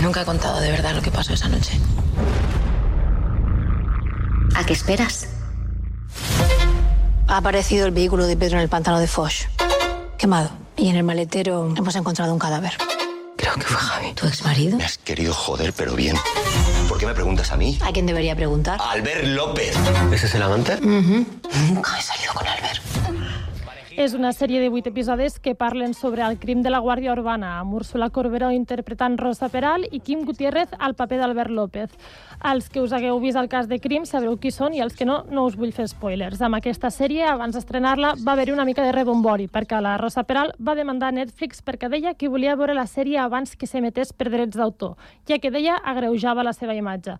Nunca 0.00 0.22
he 0.22 0.24
contado 0.24 0.60
de 0.60 0.70
verdad 0.70 0.94
lo 0.94 1.02
que 1.02 1.10
pasó 1.10 1.34
esa 1.34 1.48
noche. 1.48 1.74
¿A 4.54 4.64
qué 4.64 4.72
esperas? 4.72 5.26
Ha 7.26 7.38
aparecido 7.38 7.86
el 7.86 7.92
vehículo 7.92 8.26
de 8.26 8.36
Pedro 8.36 8.56
en 8.56 8.62
el 8.62 8.68
pantano 8.68 8.98
de 9.00 9.06
Foch. 9.06 9.46
Quemado. 10.18 10.50
Y 10.76 10.88
en 10.88 10.96
el 10.96 11.02
maletero 11.04 11.72
hemos 11.76 11.96
encontrado 11.96 12.32
un 12.32 12.38
cadáver. 12.38 12.72
Creo 13.36 13.54
que 13.54 13.62
fue 13.62 13.76
Javi. 13.76 14.12
¿Tu 14.14 14.26
ex 14.26 14.44
marido? 14.44 14.76
Me 14.76 14.84
has 14.84 14.98
querido 14.98 15.34
joder, 15.34 15.72
pero 15.72 15.94
bien. 15.94 16.16
¿Por 16.88 16.98
qué 16.98 17.06
me 17.06 17.14
preguntas 17.14 17.50
a 17.52 17.56
mí? 17.56 17.78
¿A 17.82 17.92
quién 17.92 18.06
debería 18.06 18.36
preguntar? 18.36 18.80
Albert 18.80 19.24
López. 19.24 19.76
¿Ese 20.12 20.26
es 20.26 20.34
el 20.34 20.42
amante? 20.42 20.80
Nunca 20.80 21.98
he 21.98 22.02
salido 22.02 22.32
con 22.34 22.46
Albert. 22.46 22.80
És 23.94 24.10
una 24.10 24.32
sèrie 24.34 24.58
de 24.58 24.72
vuit 24.74 24.86
episodis 24.90 25.36
que 25.38 25.52
parlen 25.54 25.92
sobre 25.94 26.24
el 26.26 26.34
crim 26.42 26.64
de 26.64 26.70
la 26.72 26.80
Guàrdia 26.82 27.12
Urbana, 27.12 27.60
amb 27.60 27.76
Úrsula 27.78 28.08
Corberó 28.10 28.48
interpretant 28.50 29.14
Rosa 29.20 29.46
Peral 29.52 29.84
i 29.86 30.00
Quim 30.02 30.24
Gutiérrez 30.26 30.72
al 30.82 30.96
paper 30.98 31.20
d'Albert 31.20 31.52
López. 31.54 31.92
Els 32.50 32.66
que 32.68 32.82
us 32.82 32.90
hagueu 32.92 33.20
vist 33.22 33.38
el 33.38 33.46
cas 33.48 33.68
de 33.70 33.78
crim 33.78 34.02
sabreu 34.04 34.34
qui 34.42 34.50
són 34.50 34.74
i 34.74 34.82
els 34.82 34.96
que 34.98 35.06
no, 35.06 35.20
no 35.30 35.44
us 35.46 35.54
vull 35.54 35.70
fer 35.72 35.86
spoilers. 35.86 36.42
Amb 36.42 36.58
aquesta 36.58 36.90
sèrie, 36.90 37.22
abans 37.30 37.54
d'estrenar-la, 37.54 38.16
va 38.18 38.34
haver-hi 38.34 38.56
una 38.56 38.64
mica 38.66 38.82
de 38.82 38.90
rebombori, 38.96 39.46
perquè 39.46 39.78
la 39.78 39.94
Rosa 40.02 40.26
Peral 40.26 40.50
va 40.58 40.74
demandar 40.74 41.12
a 41.12 41.16
Netflix 41.20 41.62
perquè 41.62 41.88
deia 41.92 42.16
que 42.18 42.28
volia 42.28 42.58
veure 42.58 42.74
la 42.74 42.88
sèrie 42.90 43.22
abans 43.22 43.54
que 43.54 43.70
s'emetés 43.70 44.10
per 44.12 44.26
drets 44.26 44.58
d'autor, 44.58 44.98
ja 45.30 45.38
que 45.38 45.54
deia 45.54 45.78
agreujava 45.78 46.42
la 46.42 46.52
seva 46.52 46.74
imatge. 46.74 47.14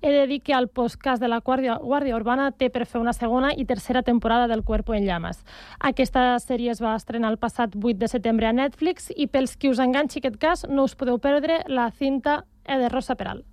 He 0.00 0.14
de 0.14 0.22
dir 0.30 0.40
que 0.46 0.54
el 0.54 0.70
postcast 0.70 1.20
de 1.20 1.28
la 1.28 1.42
Guàrdia, 1.42 1.74
Guàrdia 1.82 2.14
Urbana 2.16 2.52
té 2.52 2.70
per 2.70 2.86
fer 2.86 3.02
una 3.02 3.12
segona 3.12 3.50
i 3.52 3.66
tercera 3.66 4.06
temporada 4.06 4.46
del 4.46 4.62
Cuerpo 4.62 4.94
en 4.94 5.04
Llamas. 5.04 5.42
Aquesta 5.80 6.19
sèrie 6.42 6.72
es 6.72 6.80
va 6.82 6.94
estrenar 6.98 7.32
el 7.32 7.38
passat 7.42 7.76
8 7.76 7.98
de 8.00 8.08
setembre 8.08 8.48
a 8.48 8.54
Netflix 8.56 9.10
i 9.16 9.26
pels 9.26 9.56
qui 9.56 9.70
us 9.72 9.82
enganxi 9.82 10.20
aquest 10.20 10.40
cas 10.42 10.66
no 10.68 10.88
us 10.88 10.96
podeu 10.96 11.18
perdre 11.18 11.62
la 11.68 11.90
cinta 11.90 12.44
de 12.66 12.88
Rosa 12.88 13.16
Peral. 13.16 13.44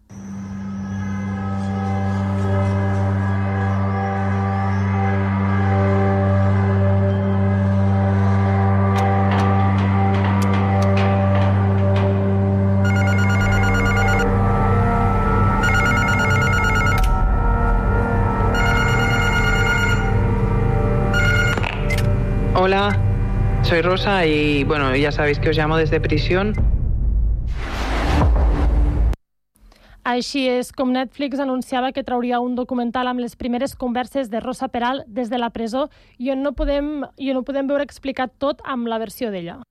Rosa 23.88 24.26
y 24.26 24.66
bueno, 24.66 24.94
ya 24.98 25.14
sabéis 25.14 25.40
que 25.40 25.50
os 25.50 25.56
llamo 25.58 25.78
desde 25.78 26.02
prisión. 26.02 26.52
Així 30.04 30.44
és 30.52 30.74
com 30.76 30.92
Netflix 30.92 31.40
anunciava 31.40 31.94
que 31.96 32.04
trauria 32.04 32.42
un 32.44 32.56
documental 32.60 33.08
amb 33.08 33.24
les 33.24 33.38
primeres 33.40 33.76
converses 33.80 34.28
de 34.28 34.42
Rosa 34.44 34.68
Peral 34.68 35.06
des 35.08 35.32
de 35.32 35.40
la 35.40 35.52
presó 35.56 35.88
i 36.18 36.32
on 36.36 36.44
no 36.44 36.52
podem, 36.52 37.08
i 37.16 37.32
on 37.32 37.40
no 37.40 37.44
podem 37.48 37.68
veure 37.68 37.88
explicat 37.88 38.36
tot 38.40 38.60
amb 38.68 38.92
la 38.92 39.00
versió 39.00 39.32
d'ella. 39.32 39.62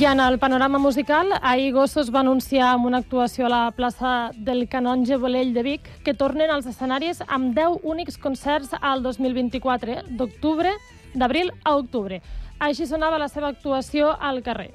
I 0.00 0.06
en 0.06 0.18
el 0.18 0.38
panorama 0.38 0.78
musical, 0.78 1.28
ahir 1.42 1.74
Gossos 1.74 2.08
va 2.14 2.20
anunciar 2.20 2.70
amb 2.72 2.86
una 2.88 2.98
actuació 3.02 3.44
a 3.44 3.50
la 3.52 3.70
plaça 3.76 4.30
del 4.32 4.66
Canonge 4.66 5.18
Bolell 5.20 5.52
de 5.52 5.62
Vic 5.62 5.90
que 6.06 6.14
tornen 6.14 6.48
als 6.48 6.64
escenaris 6.70 7.20
amb 7.26 7.52
10 7.52 7.84
únics 7.84 8.16
concerts 8.16 8.70
al 8.80 9.02
2024, 9.02 9.92
eh? 9.92 10.02
d'octubre, 10.08 10.72
d'abril 11.12 11.52
a 11.64 11.76
octubre. 11.76 12.22
Així 12.58 12.86
sonava 12.88 13.18
la 13.20 13.28
seva 13.28 13.52
actuació 13.52 14.16
al 14.18 14.40
carrer. 14.42 14.72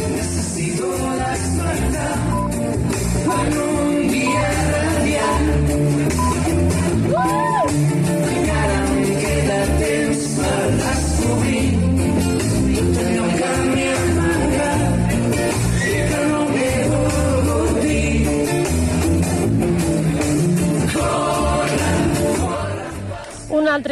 Necesito 0.00 0.88
despertar 1.20 2.16
en 3.36 3.52
un 3.68 4.08
dia 4.08 4.48
radiant. 4.72 5.48
Encara 7.12 8.01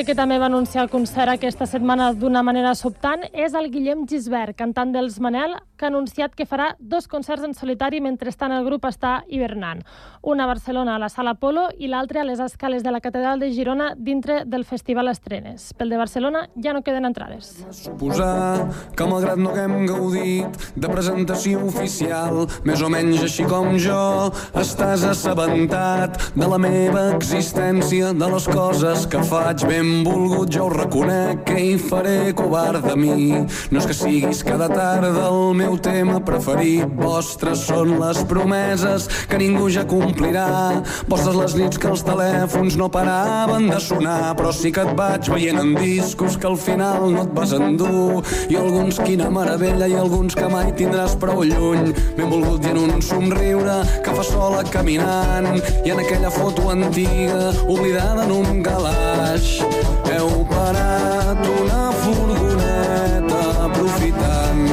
altre 0.01 0.15
que 0.15 0.17
també 0.17 0.39
va 0.41 0.47
anunciar 0.49 0.87
el 0.87 0.89
concert 0.89 1.29
aquesta 1.29 1.67
setmana 1.69 2.07
d'una 2.17 2.41
manera 2.47 2.71
sobtant 2.79 3.21
és 3.37 3.53
el 3.59 3.67
Guillem 3.69 4.07
Gisbert, 4.09 4.57
cantant 4.57 4.95
dels 4.95 5.19
Manel, 5.21 5.59
que 5.77 5.85
ha 5.85 5.91
anunciat 5.91 6.33
que 6.37 6.47
farà 6.49 6.71
dos 6.79 7.07
concerts 7.09 7.45
en 7.45 7.53
solitari 7.53 8.01
mentrestant 8.01 8.53
el 8.53 8.65
grup 8.65 8.87
està 8.89 9.27
hivernant. 9.29 9.83
Una 10.23 10.45
a 10.45 10.49
Barcelona, 10.49 10.95
a 10.97 11.01
la 11.01 11.11
Sala 11.13 11.35
Polo, 11.41 11.67
i 11.77 11.89
l'altre 11.89 12.21
a 12.21 12.25
les 12.25 12.41
escales 12.41 12.85
de 12.85 12.93
la 12.93 13.01
Catedral 13.01 13.41
de 13.41 13.51
Girona 13.53 13.91
dintre 13.97 14.45
del 14.47 14.65
Festival 14.65 15.09
Estrenes. 15.13 15.75
Pel 15.77 15.93
de 15.93 16.01
Barcelona 16.01 16.47
ja 16.57 16.73
no 16.73 16.83
queden 16.85 17.09
entrades. 17.09 17.53
Suposar 17.83 18.69
que 18.97 19.09
malgrat 19.09 19.41
no 19.41 19.53
haguem 19.53 19.85
gaudit 19.89 20.69
de 20.77 20.93
presentació 20.93 21.67
oficial, 21.69 22.47
més 22.65 22.81
o 22.81 22.89
menys 22.93 23.27
així 23.29 23.45
com 23.49 23.75
jo, 23.77 24.01
estàs 24.61 25.05
assabentat 25.13 26.17
de 26.37 26.49
la 26.49 26.61
meva 26.61 27.11
existència, 27.19 28.15
de 28.17 28.33
les 28.37 28.49
coses 28.49 29.09
que 29.11 29.25
faig 29.29 29.69
ben 29.69 29.90
volgut, 30.05 30.51
jo 30.53 30.67
ho 30.67 30.71
reconec 30.73 31.43
que 31.49 31.57
hi 31.59 31.77
faré 31.81 32.33
covard 32.37 32.85
de 32.85 32.95
mi. 32.99 33.31
No 33.71 33.81
és 33.81 33.87
que 33.89 33.97
siguis 33.97 34.43
cada 34.47 34.69
tarda 34.71 35.27
el 35.29 35.55
meu 35.59 35.77
tema 35.83 36.19
preferit, 36.25 36.89
vostres 36.99 37.65
són 37.69 37.97
les 38.01 38.23
promeses 38.31 39.09
que 39.31 39.41
ningú 39.41 39.69
ja 39.73 39.85
complirà. 39.89 40.81
Vostres 41.11 41.39
les 41.39 41.57
nits 41.59 41.81
que 41.81 41.91
els 41.91 42.05
telèfons 42.07 42.79
no 42.81 42.91
paraven 42.93 43.71
de 43.71 43.81
sonar, 43.83 44.35
però 44.39 44.53
sí 44.55 44.73
que 44.75 44.85
et 44.87 44.95
vaig 44.99 45.31
veient 45.33 45.61
en 45.63 45.75
discos 45.79 46.39
que 46.41 46.51
al 46.51 46.59
final 46.61 47.09
no 47.15 47.25
et 47.27 47.35
vas 47.37 47.55
endur. 47.57 48.23
I 48.51 48.61
alguns 48.61 49.01
quina 49.03 49.31
meravella 49.33 49.91
i 49.91 49.99
alguns 49.99 50.39
que 50.39 50.49
mai 50.51 50.75
tindràs 50.79 51.19
prou 51.21 51.45
lluny. 51.47 51.95
Ben 52.19 52.31
volgut 52.31 52.65
i 52.67 52.75
en 52.75 52.83
un 52.87 53.03
somriure 53.05 53.81
que 54.05 54.17
fa 54.17 54.27
sola 54.27 54.65
caminant 54.71 55.51
i 55.85 55.95
en 55.95 56.05
aquella 56.05 56.31
foto 56.31 56.71
antiga 56.71 57.51
oblidada 57.67 58.25
en 58.25 58.37
un 58.41 58.63
calaix. 58.63 59.90
Heu 60.11 60.45
parat 60.51 61.39
una 61.47 61.83
furgoneta 62.01 63.43
aprofitant 63.67 64.65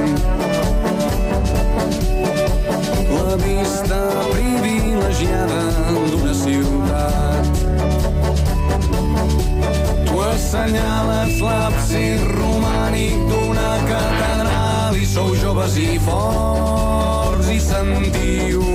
la 3.11 3.35
vista 3.43 3.99
privilegiada 4.31 5.61
d'una 6.09 6.33
ciutat. 6.41 7.45
Tu 10.07 10.17
assenyales 10.31 11.37
l'absis 11.45 12.25
romànic 12.33 13.21
d'una 13.29 13.71
catedral 13.93 14.97
i 14.97 15.05
sou 15.05 15.37
joves 15.37 15.77
i 15.77 16.01
forts 16.09 17.53
i 17.53 17.61
sentiu 17.61 18.65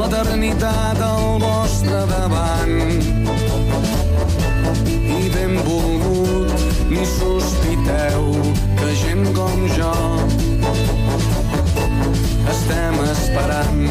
l'eternitat 0.00 1.04
al 1.12 1.36
vostre 1.44 2.04
davant. 2.16 3.17
Ni 6.98 7.06
sospiteu 7.06 8.24
que 8.78 8.94
gent 8.96 9.26
com 9.34 9.68
jo 9.76 9.92
estem 12.50 12.96
esperant. 13.12 13.82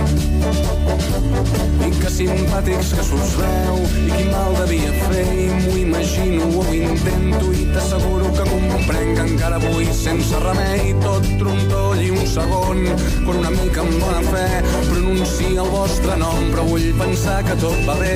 I 1.88 1.91
que 2.02 2.12
simpàtics 2.12 2.91
que 2.98 3.06
s'us 3.10 3.36
veu 3.39 3.80
i 4.04 4.12
quin 4.12 4.32
mal 4.34 4.60
devia 4.60 4.91
fer 5.06 5.26
i 5.38 5.87
imagino, 6.08 6.43
ho 6.43 6.74
intento 6.74 7.52
i 7.52 7.65
t'asseguro 7.74 8.32
que 8.32 8.43
comprenc. 8.50 9.20
Encara 9.20 9.56
avui 9.56 9.88
sense 9.91 10.36
remei 10.39 10.93
tot 11.04 11.26
trontoll 11.39 12.02
i 12.02 12.10
un 12.12 12.26
segon 12.28 12.84
quan 13.26 13.39
una 13.41 13.52
mica 13.52 13.82
amb 13.82 14.00
bona 14.00 14.22
fe 14.32 14.46
pronuncia 14.89 15.62
el 15.63 15.70
vostre 15.74 16.15
nom. 16.17 16.39
Però 16.54 16.63
vull 16.67 16.88
pensar 17.00 17.41
que 17.43 17.58
tot 17.62 17.78
va 17.88 17.98
bé 18.00 18.15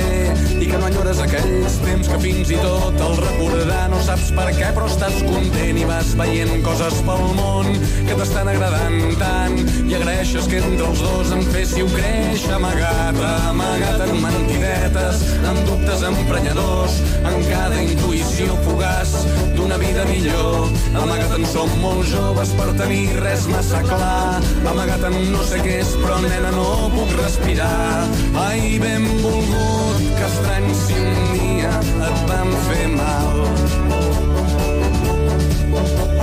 i 0.58 0.68
que 0.70 0.78
no 0.78 0.88
enyores 0.88 1.20
aquells 1.20 1.78
temps 1.84 2.08
que 2.08 2.20
fins 2.22 2.52
i 2.54 2.60
tot 2.62 3.00
el 3.08 3.16
recordar 3.20 3.82
no 3.92 4.00
saps 4.06 4.32
per 4.36 4.48
què 4.56 4.72
però 4.72 4.88
estàs 4.88 5.20
content 5.28 5.80
i 5.82 5.88
vas 5.88 6.14
veient 6.18 6.64
coses 6.64 7.00
pel 7.06 7.24
món 7.36 7.68
que 8.08 8.16
t'estan 8.16 8.48
agradant 8.52 9.18
tant. 9.20 9.58
I 9.88 9.98
agraeixes 9.98 10.48
que 10.48 10.62
entre 10.62 10.88
els 10.88 11.04
dos 11.04 11.34
em 11.36 11.44
féssiu 11.52 11.90
créixer 11.92 12.54
amagat, 12.56 13.20
amagat 13.50 14.06
en 14.06 14.16
mentidetes, 14.22 15.26
en 15.50 15.62
dubtes 15.68 16.06
emprenyadors, 16.08 16.98
en 17.22 17.38
cada 17.50 17.81
intuïció 17.84 18.56
fugaç 18.66 19.12
d'una 19.56 19.78
vida 19.82 20.04
millor. 20.08 20.70
Amagat 21.02 21.36
en 21.38 21.46
som 21.50 21.70
molt 21.82 22.06
joves 22.10 22.52
per 22.58 22.68
tenir 22.78 23.06
res 23.22 23.46
massa 23.50 23.80
clar, 23.86 24.42
amagat 24.70 25.06
en 25.08 25.16
no 25.32 25.42
sé 25.48 25.60
què 25.64 25.78
és, 25.82 25.94
però 26.02 26.18
nena 26.24 26.52
no 26.56 26.68
puc 26.94 27.14
respirar. 27.20 28.06
Ai, 28.46 28.78
ben 28.82 29.06
volgut, 29.24 30.02
que 30.18 30.26
estrany 30.28 30.68
si 30.84 30.98
un 31.00 31.22
dia 31.38 31.72
et 32.08 32.24
vam 32.30 32.52
fer 32.68 32.86
mal. 32.96 33.42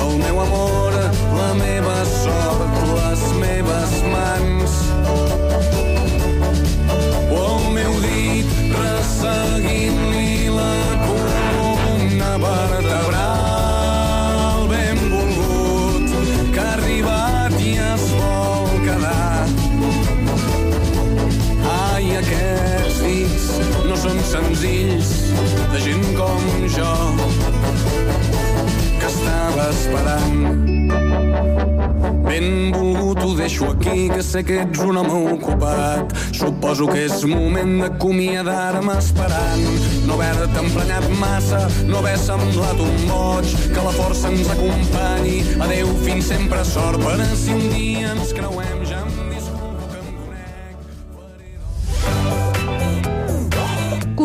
El 0.04 0.14
meu 0.24 0.42
amor, 0.46 1.00
la 1.40 1.52
meva 1.60 1.98
sort, 2.14 2.80
les 2.94 3.26
meves 3.42 3.96
mans. 4.14 4.78
O 7.30 7.42
el 7.46 7.68
meu 7.78 8.00
dit 8.06 8.56
resseguint-li 8.78 10.50
la 10.56 10.99
senzills 24.30 25.10
de 25.74 25.80
gent 25.82 26.04
com 26.18 26.44
jo 26.70 26.90
que 29.00 29.08
estava 29.08 29.70
esperant. 29.72 30.70
Ben 32.28 32.70
volgut 32.72 33.24
ho 33.26 33.34
deixo 33.34 33.72
aquí, 33.72 34.08
que 34.10 34.22
sé 34.22 34.44
que 34.46 34.60
ets 34.62 34.84
un 34.86 34.98
home 35.02 35.34
ocupat. 35.34 36.14
Suposo 36.38 36.86
que 36.92 37.08
és 37.08 37.24
moment 37.26 37.80
d'acomiadar-me 37.82 39.00
esperant. 39.02 39.66
No 40.06 40.20
haver-te 40.20 40.62
emprenyat 40.62 41.10
massa, 41.18 41.66
no 41.90 42.04
haver 42.04 42.18
semblat 42.22 42.86
un 42.86 43.02
boig, 43.10 43.56
que 43.74 43.88
la 43.88 43.96
força 43.98 44.30
ens 44.30 44.54
acompanyi. 44.54 45.42
Adeu, 45.58 45.90
fins 46.06 46.30
sempre 46.30 46.62
sort, 46.70 47.02
per 47.02 47.18
si 47.34 47.58
un 47.58 47.66
dia 47.74 48.14
ens 48.14 48.36
creuem 48.38 48.86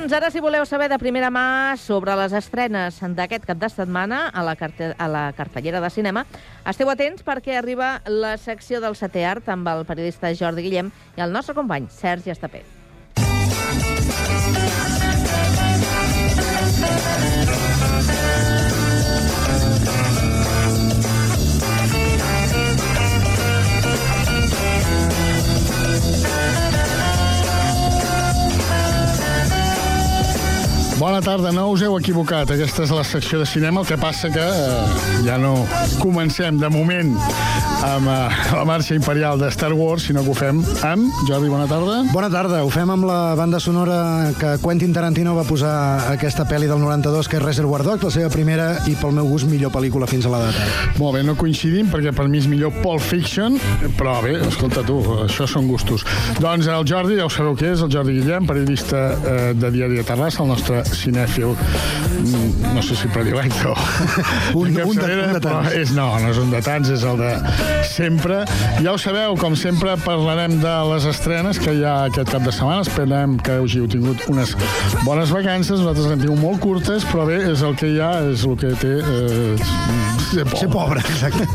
Doncs 0.00 0.14
ara 0.16 0.30
si 0.32 0.40
voleu 0.40 0.64
saber 0.64 0.86
de 0.88 0.96
primera 0.96 1.28
mà 1.28 1.76
sobre 1.76 2.14
les 2.16 2.32
estrenes 2.32 3.02
d'aquest 3.18 3.44
cap 3.44 3.58
de 3.60 3.68
setmana 3.68 4.30
a 4.32 4.40
la, 4.46 4.54
carte 4.56 4.94
a 4.96 5.08
la 5.12 5.26
cartellera 5.36 5.82
de 5.84 5.90
cinema, 5.92 6.24
esteu 6.64 6.88
atents 6.88 7.20
perquè 7.26 7.58
arriba 7.58 7.98
la 8.08 8.38
secció 8.40 8.80
del 8.80 8.96
setè 8.96 9.26
art 9.28 9.52
amb 9.52 9.68
el 9.68 9.84
periodista 9.84 10.32
Jordi 10.32 10.64
Guillem 10.64 10.88
i 11.18 11.20
el 11.20 11.36
nostre 11.36 11.54
company 11.54 11.90
Sergi 11.92 12.32
Estapé. 12.32 12.64
Bona 31.00 31.22
tarda, 31.24 31.48
no 31.48 31.70
us 31.72 31.80
heu 31.80 31.94
equivocat. 31.96 32.50
Aquesta 32.52 32.82
és 32.84 32.90
la 32.92 33.00
secció 33.08 33.38
de 33.40 33.46
cinema, 33.48 33.80
el 33.80 33.86
que 33.88 33.96
passa 33.96 34.28
que 34.28 34.42
eh, 34.44 35.22
ja 35.24 35.38
no 35.40 35.54
comencem 35.96 36.58
de 36.60 36.68
moment 36.68 37.14
amb 37.80 38.10
eh, 38.12 38.26
la 38.52 38.66
marxa 38.68 38.92
imperial 38.92 39.40
de 39.40 39.48
Star 39.48 39.72
Wars, 39.72 40.04
sinó 40.10 40.20
que 40.26 40.34
ho 40.34 40.36
fem 40.36 40.60
amb... 40.84 41.08
Jordi, 41.24 41.48
bona 41.48 41.64
tarda. 41.70 42.02
Bona 42.12 42.28
tarda, 42.28 42.58
ho 42.66 42.68
fem 42.68 42.92
amb 42.92 43.08
la 43.08 43.32
banda 43.38 43.56
sonora 43.64 43.96
que 44.36 44.50
Quentin 44.60 44.92
Tarantino 44.92 45.32
va 45.38 45.46
posar 45.48 45.70
a 45.72 46.10
aquesta 46.18 46.44
pel·li 46.44 46.68
del 46.68 46.82
92, 46.84 47.30
que 47.32 47.40
és 47.40 47.44
Reservoir 47.46 47.80
Dogs, 47.86 48.04
la 48.04 48.12
seva 48.18 48.28
primera 48.36 48.68
i 48.84 48.92
pel 49.00 49.16
meu 49.16 49.32
gust 49.32 49.48
millor 49.48 49.72
pel·lícula 49.72 50.04
fins 50.10 50.28
a 50.28 50.34
la 50.34 50.42
data. 50.50 50.68
Molt 51.00 51.16
bé, 51.16 51.24
no 51.24 51.32
coincidim 51.40 51.88
perquè 51.88 52.12
per 52.12 52.28
mi 52.28 52.42
és 52.44 52.50
millor 52.52 52.76
Pulp 52.82 53.00
Fiction, 53.08 53.56
però 53.96 54.18
bé, 54.20 54.36
escolta 54.50 54.84
tu, 54.84 55.00
això 55.24 55.48
són 55.48 55.72
gustos. 55.72 56.04
Doncs 56.44 56.68
el 56.68 56.84
Jordi, 56.92 57.16
ja 57.22 57.24
ho 57.24 57.32
sabeu 57.32 57.56
què 57.56 57.72
és, 57.72 57.88
el 57.88 57.96
Jordi 57.96 58.20
Guillem, 58.20 58.52
periodista 58.52 59.06
eh, 59.16 59.40
de 59.56 59.72
Diari 59.72 59.96
de 59.96 60.04
Terrassa, 60.04 60.44
el 60.44 60.52
nostre 60.52 60.84
cinèfil, 60.96 61.54
mm, 61.54 62.74
no 62.74 62.82
sé 62.82 62.96
si 62.96 63.08
predilecte 63.12 63.66
o... 63.70 63.74
Un- 64.54 64.68
un 64.68 64.74
de- 64.74 64.84
un 64.84 65.32
de 65.36 65.40
tants. 65.40 65.72
És, 65.76 65.92
no, 65.96 66.08
no 66.20 66.30
és 66.32 66.38
un 66.42 66.50
de 66.52 66.60
tants, 66.64 66.90
és 66.92 67.04
el 67.06 67.18
de 67.20 67.30
sempre. 67.88 68.42
Ja 68.82 68.92
ho 68.94 68.98
sabeu, 69.00 69.36
com 69.40 69.56
sempre 69.58 69.96
parlarem 70.04 70.58
de 70.62 70.74
les 70.92 71.06
estrenes 71.10 71.58
que 71.62 71.74
hi 71.76 71.84
ha 71.84 71.96
aquest 72.10 72.30
cap 72.34 72.42
de 72.46 72.52
setmana. 72.54 72.82
Esperem 72.86 73.36
que 73.40 73.58
hàgiu 73.60 73.88
tingut 73.90 74.24
unes 74.32 74.54
bones 75.06 75.30
vacances. 75.34 75.80
Nosaltres 75.80 76.10
n'hem 76.10 76.24
tingut 76.26 76.40
molt 76.42 76.60
curtes, 76.62 77.06
però 77.10 77.26
bé, 77.28 77.40
és 77.52 77.62
el 77.66 77.76
que 77.80 77.90
hi 77.94 78.00
ha, 78.02 78.12
és 78.32 78.44
el 78.48 78.56
que 78.60 78.74
té 78.80 78.94
eh, 79.00 79.54
ser 80.30 80.44
pobre. 80.46 80.60
Ser 80.64 80.70
pobre, 80.78 81.04
exacte. 81.06 81.46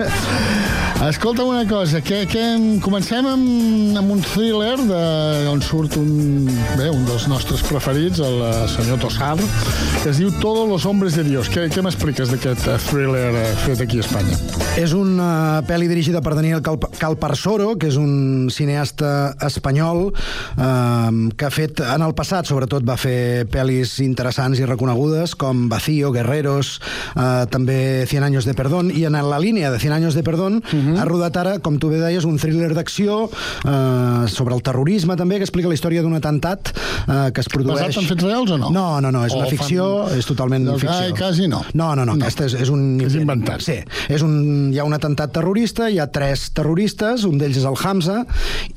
Escolta'm 1.03 1.49
una 1.49 1.67
cosa, 1.67 1.99
que, 2.01 2.21
que 2.25 2.41
comencem 2.81 3.27
amb, 3.27 3.97
amb 3.99 4.13
un 4.15 4.21
thriller 4.23 4.77
de, 4.79 5.01
on 5.51 5.59
surt 5.61 5.97
un, 5.99 6.47
bé, 6.79 6.87
un 6.89 7.03
dels 7.05 7.27
nostres 7.29 7.61
preferits, 7.67 8.21
el 8.23 8.39
eh, 8.47 8.53
senyor 8.71 9.01
Tossar, 9.03 9.35
que 10.01 10.09
es 10.09 10.21
diu 10.21 10.31
Todos 10.39 10.69
los 10.69 10.85
hombres 10.87 11.17
de 11.19 11.25
Dios. 11.27 11.51
Què, 11.51 11.67
què 11.69 11.83
m'expliques 11.83 12.31
d'aquest 12.31 12.69
eh, 12.71 12.77
thriller 12.87 13.27
eh, 13.35 13.43
fet 13.65 13.83
aquí 13.83 13.99
a 13.99 14.05
Espanya? 14.05 14.37
És 14.79 14.95
una 14.95 15.61
pel·li 15.67 15.89
dirigida 15.91 16.23
per 16.23 16.33
Daniel 16.35 16.63
Calp 16.65 16.87
Calparsoro, 16.97 17.75
que 17.79 17.91
és 17.91 17.99
un 17.99 18.47
cineasta 18.51 19.35
espanyol 19.45 20.07
eh, 20.09 21.11
que 21.35 21.49
ha 21.49 21.53
fet, 21.53 21.83
en 21.85 22.07
el 22.07 22.15
passat, 22.17 22.47
sobretot, 22.49 22.87
va 22.87 22.97
fer 22.97 23.45
pel·lis 23.51 23.97
interessants 24.03 24.63
i 24.63 24.65
reconegudes, 24.65 25.35
com 25.35 25.67
Vacío, 25.69 26.15
Guerreros, 26.15 26.79
eh, 27.13 27.45
també 27.51 28.07
Cien 28.09 28.23
años 28.23 28.47
de 28.47 28.55
perdón, 28.55 28.89
i 28.95 29.05
en 29.05 29.19
la 29.19 29.43
línia 29.43 29.69
de 29.75 29.79
Cien 29.83 29.93
años 29.93 30.15
de 30.15 30.23
perdón 30.23 30.63
Mhm. 30.85 30.97
ha 31.01 31.05
rodat 31.05 31.37
ara, 31.37 31.57
com 31.59 31.77
tu 31.79 31.89
bé 31.89 31.97
deies, 31.99 32.25
un 32.25 32.37
thriller 32.37 32.73
d'acció 32.73 33.29
eh, 33.65 34.27
sobre 34.29 34.55
el 34.55 34.61
terrorisme, 34.61 35.15
també, 35.17 35.37
que 35.37 35.43
explica 35.47 35.67
la 35.67 35.73
història 35.77 36.01
d'un 36.03 36.13
atemptat 36.15 36.71
eh, 37.07 37.31
que 37.33 37.41
es 37.41 37.49
produeix... 37.49 37.81
Basat 37.87 38.03
en 38.03 38.09
fets 38.09 38.23
reals 38.23 38.51
o 38.51 38.57
no? 38.57 38.69
No, 38.71 39.01
no, 39.01 39.11
no, 39.11 39.25
és 39.25 39.33
O 39.33 39.37
una 39.39 39.47
fan- 39.47 39.57
ficció, 39.57 39.87
és 40.15 40.25
totalment 40.25 40.65
No, 40.65 40.77
ficció. 40.79 40.91
ai, 40.99 41.11
quasi 41.17 41.47
no. 41.47 41.63
No, 41.73 41.95
no, 41.95 42.05
no, 42.05 42.15
No. 42.15 42.25
és, 42.25 42.37
és 42.53 42.69
un... 42.69 42.99
És 43.01 43.15
inventat. 43.15 43.61
Sí, 43.65 43.79
és 44.09 44.21
un, 44.21 44.71
hi 44.73 44.79
ha 44.79 44.85
un 44.85 44.93
atemptat 44.93 45.31
terrorista, 45.35 45.89
hi 45.89 45.99
ha 45.99 46.07
tres 46.11 46.49
terroristes, 46.55 47.23
un 47.25 47.37
d'ells 47.37 47.57
és 47.57 47.65
el 47.65 47.75
Hamza, 47.83 48.25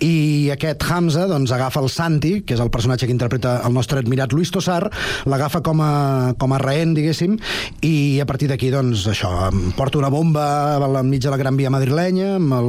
i 0.01 0.49
aquest 0.55 0.83
Hamza 0.91 1.27
doncs, 1.31 1.53
agafa 1.53 1.81
el 1.83 1.89
Santi, 1.93 2.43
que 2.43 2.55
és 2.55 2.61
el 2.61 2.71
personatge 2.71 3.07
que 3.07 3.13
interpreta 3.15 3.61
el 3.67 3.73
nostre 3.75 3.99
admirat 4.01 4.33
Luis 4.33 4.51
Tosar, 4.55 4.91
l'agafa 5.27 5.61
com, 5.63 5.81
a, 5.83 6.35
com 6.39 6.53
a 6.53 6.59
rehent, 6.59 6.95
diguéssim, 6.97 7.37
i 7.83 8.21
a 8.21 8.27
partir 8.27 8.49
d'aquí, 8.49 8.71
doncs, 8.71 9.07
això, 9.13 9.31
porta 9.77 9.99
una 9.99 10.09
bomba 10.13 10.79
enmig 11.01 11.23
de 11.23 11.31
la 11.31 11.37
Gran 11.41 11.57
Via 11.57 11.71
madrilenya, 11.71 11.98
amb 11.99 12.53
el, 12.55 12.69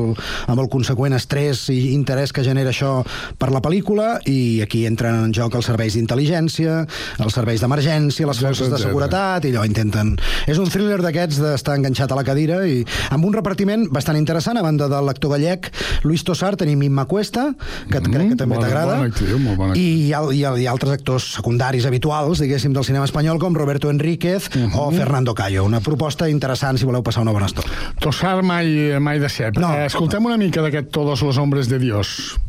amb 0.49 0.59
el 0.63 0.69
conseqüent 0.71 1.13
estrès 1.17 1.67
i 1.73 1.93
interès 1.93 2.34
que 2.34 2.43
genera 2.43 2.71
això 2.73 3.03
per 3.38 3.51
la 3.53 3.61
pel·lícula, 3.61 4.19
i 4.30 4.61
aquí 4.65 4.86
entren 4.89 5.15
en 5.27 5.34
joc 5.36 5.55
els 5.55 5.65
serveis 5.69 5.95
d'intel·ligència, 5.95 6.86
els 7.23 7.34
serveis 7.38 7.61
d'emergència, 7.61 8.27
les 8.27 8.39
forces 8.41 8.69
de 8.73 8.77
seguretat, 8.82 9.45
i 9.45 9.53
allò 9.53 9.65
intenten... 9.67 10.15
És 10.49 10.57
un 10.57 10.69
thriller 10.71 10.99
d'aquests 11.03 11.39
d'estar 11.43 11.77
enganxat 11.77 12.11
a 12.11 12.17
la 12.17 12.23
cadira 12.25 12.61
i 12.67 12.82
amb 13.13 13.25
un 13.25 13.34
repartiment 13.36 13.88
bastant 13.93 14.17
interessant, 14.17 14.57
a 14.57 14.63
banda 14.65 14.88
del 14.89 15.05
l'actor 15.05 15.32
gallec 15.36 15.69
Luis 16.03 16.23
Tosar, 16.25 16.55
tenim 16.57 16.82
Imma 16.84 17.05
Cuesta, 17.05 17.49
que 17.89 17.99
mm, 17.99 18.11
crec 18.13 18.30
que 18.34 18.39
també 18.39 18.55
bona- 18.55 18.67
t'agrada, 18.67 19.75
i 19.75 20.09
hi 20.09 20.13
ha 20.13 20.71
altres 20.71 20.93
actors 20.97 21.30
secundaris 21.38 21.86
habituals, 21.86 22.39
diguéssim, 22.41 22.73
del 22.73 22.86
cinema 22.88 23.05
espanyol, 23.05 23.39
com 23.39 23.55
Roberto 23.55 23.89
Enríquez 23.89 24.49
Mhm. 24.55 24.75
o 24.80 24.91
Fernando 24.91 25.34
Cayo. 25.36 25.63
Una 25.65 25.80
proposta 25.82 26.30
interessant 26.30 26.77
si 26.80 26.86
voleu 26.86 27.03
passar 27.03 27.21
una 27.21 27.32
bona 27.32 27.45
estona. 27.45 27.67
Tossar 27.99 28.41
mai, 28.43 28.97
mai 28.99 29.18
de 29.20 29.30
ser. 29.30 29.57
No. 29.57 29.74
Escoltem 29.86 30.26
una 30.26 30.38
mica 30.38 30.61
d'aquest 30.61 30.91
Todos 30.91 31.22
los 31.22 31.38
hombres 31.38 31.70
de 31.70 31.80
Dios. 31.80 32.39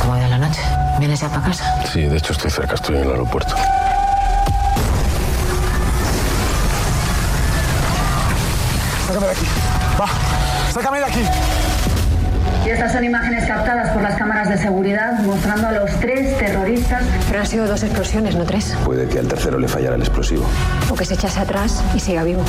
¿Cómo 0.00 0.14
ha 0.14 0.20
ido 0.20 0.28
la 0.28 0.38
noche? 0.38 0.60
¿Vienes 0.98 1.20
ya 1.20 1.28
para 1.28 1.42
casa? 1.42 1.86
Sí, 1.92 2.02
de 2.02 2.16
hecho 2.16 2.32
estoy 2.32 2.50
cerca, 2.50 2.74
estoy 2.74 2.96
en 2.96 3.04
el 3.04 3.10
aeropuerto. 3.10 3.54
Sácame 9.06 9.26
de 9.26 9.32
aquí. 9.32 9.46
Va, 10.00 10.06
sácame 10.72 10.98
de 10.98 11.04
aquí. 11.04 11.20
Y 12.66 12.70
estas 12.70 12.92
son 12.92 13.04
imágenes 13.04 13.46
captadas 13.46 13.90
por 13.90 14.02
las 14.02 14.16
cámaras 14.16 14.48
de 14.50 14.58
seguridad 14.58 15.20
mostrando 15.20 15.68
a 15.68 15.72
los 15.72 15.90
tres 16.00 16.36
terroristas. 16.38 17.02
Pero 17.28 17.40
han 17.40 17.46
sido 17.46 17.66
dos 17.66 17.82
explosiones, 17.82 18.34
no 18.34 18.44
tres. 18.44 18.76
Puede 18.84 19.08
que 19.08 19.20
al 19.20 19.28
tercero 19.28 19.58
le 19.58 19.68
fallara 19.68 19.94
el 19.96 20.02
explosivo. 20.02 20.44
O 20.90 20.94
que 20.94 21.04
se 21.04 21.14
echase 21.14 21.40
atrás 21.40 21.82
y 21.94 22.00
siga 22.00 22.24
vivo. 22.24 22.44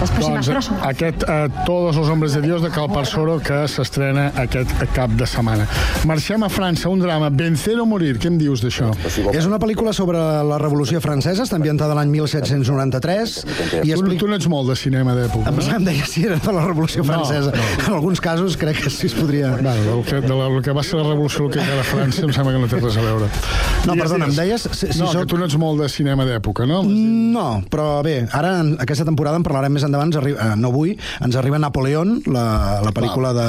Próximas 0.00 0.46
Doncs 0.48 0.70
aquest 0.82 1.22
eh, 1.28 1.48
Todos 1.66 1.96
los 1.96 2.08
hombres 2.08 2.32
de 2.32 2.40
Dios 2.40 2.62
de 2.62 2.70
Cal 2.72 2.88
Parsoro 2.90 3.38
que 3.44 3.66
s'estrena 3.68 4.30
aquest 4.40 4.70
cap 4.96 5.10
de 5.12 5.26
setmana. 5.28 5.66
Marxem 6.08 6.42
a 6.42 6.48
França, 6.48 6.88
un 6.88 7.00
drama, 7.02 7.28
Vencer 7.30 7.76
o 7.80 7.84
morir. 7.86 8.14
Què 8.20 8.30
em 8.30 8.38
dius 8.40 8.62
d'això? 8.64 8.88
És 9.34 9.44
una 9.46 9.58
pel·lícula 9.60 9.92
sobre 9.96 10.18
la 10.18 10.58
Revolució 10.62 11.02
Francesa, 11.04 11.44
està 11.44 11.58
ambientada 11.60 11.94
l'any 11.98 12.08
1793 12.14 13.36
i 13.44 13.90
Tu, 13.90 13.92
explica... 13.92 14.20
tu 14.24 14.28
no 14.30 14.38
ets 14.38 14.48
molt 14.50 14.70
de 14.72 14.76
cinema 14.80 15.14
d'època, 15.18 15.50
Em 15.52 15.58
no? 15.60 15.66
em 15.76 15.84
deia 15.90 16.06
si 16.08 16.24
era 16.26 16.38
de 16.40 16.52
la 16.56 16.64
Revolució 16.66 17.04
No, 17.04 17.12
Francesa. 17.12 17.52
no. 17.52 17.84
En 17.86 17.94
alguns 17.98 18.20
casos 18.24 18.56
crec 18.60 18.80
que 18.84 18.90
sí 18.90 19.06
es 19.10 19.14
podria... 19.14 19.50
Bueno, 19.60 19.74
del 19.90 20.04
que, 20.08 20.20
de 20.24 20.34
la, 20.34 20.46
el 20.48 20.62
que 20.64 20.72
va 20.76 20.82
ser 20.86 21.00
la 21.00 21.08
revolució 21.10 21.48
que 21.52 21.60
era 21.60 21.80
a 21.80 21.86
França 21.86 22.24
em 22.24 22.32
sembla 22.32 22.54
que 22.56 22.62
no 22.64 22.68
té 22.70 22.80
res 22.80 22.96
a 22.96 23.04
veure. 23.04 23.28
No, 23.86 23.94
perdona, 23.96 24.28
em 24.30 24.34
deies... 24.36 24.64
Si, 24.72 24.90
si 24.92 25.00
no, 25.00 25.10
soc... 25.12 25.24
que 25.24 25.30
tu 25.34 25.38
no 25.40 25.46
ets 25.48 25.56
molt 25.60 25.80
de 25.82 25.88
cinema 25.92 26.24
d'època, 26.28 26.66
no? 26.68 26.82
No, 26.88 27.46
però 27.70 28.00
bé, 28.06 28.16
ara 28.36 28.56
en 28.64 28.74
aquesta 28.80 29.04
temporada 29.08 29.36
en 29.40 29.44
parlarem 29.46 29.72
més 29.76 29.84
endavant, 29.90 30.10
ens 30.10 30.20
arriba, 30.20 30.46
eh, 30.46 30.56
no 30.60 30.70
avui, 30.72 30.96
ens 31.20 31.36
arriba 31.36 31.60
Napoleón, 31.60 32.20
la, 32.30 32.80
la 32.84 32.92
pel·lícula 32.94 33.34
de, 33.36 33.48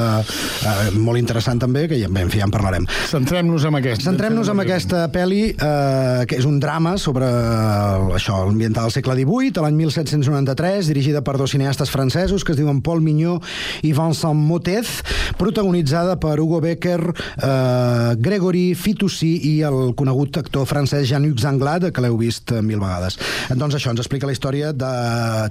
eh, 0.68 0.90
molt 0.98 1.20
interessant 1.20 1.62
també, 1.62 1.86
que 1.90 1.98
ja, 2.00 2.10
bé, 2.12 2.26
en 2.26 2.32
fi, 2.32 2.42
ja 2.42 2.48
en 2.48 2.54
parlarem. 2.54 2.86
Centrem-nos 3.10 3.66
en 3.68 3.78
aquesta. 3.78 4.06
Centrem-nos 4.10 4.50
en 4.52 4.62
aquesta 4.62 5.04
pel·li, 5.14 5.42
eh, 5.54 6.24
que 6.28 6.38
és 6.38 6.46
un 6.48 6.58
drama 6.62 6.96
sobre 7.00 7.28
eh, 7.28 8.16
això, 8.18 8.42
l'ambiental 8.46 8.88
del 8.88 8.96
segle 8.96 9.16
XVIII, 9.18 9.54
a 9.58 9.66
l'any 9.66 9.78
1793, 9.80 10.90
dirigida 10.92 11.22
per 11.24 11.36
dos 11.40 11.54
cineastes 11.54 11.92
francesos 11.92 12.44
que 12.44 12.54
es 12.56 12.60
diuen 12.60 12.82
Paul 12.82 13.02
Mignot 13.04 13.46
i 13.86 13.92
Vincent 13.96 14.38
Motez, 14.38 15.00
protagonitzada 15.38 16.18
per 16.20 16.38
Hugo 16.40 16.60
Becker, 16.64 17.00
eh, 17.12 18.14
Gregory 18.18 18.72
Fitoussi 18.78 19.32
i 19.52 19.54
el 19.66 19.94
conegut 19.98 20.40
actor 20.40 20.66
francès 20.66 21.08
Jean-Luc 21.10 21.40
Zanglade, 21.42 21.92
que 21.92 22.02
l'heu 22.04 22.18
vist 22.18 22.54
mil 22.64 22.80
vegades. 22.82 23.18
Doncs 23.52 23.76
això, 23.78 23.92
ens 23.92 24.02
explica 24.02 24.26
la 24.26 24.34
història 24.34 24.72
de 24.72 24.92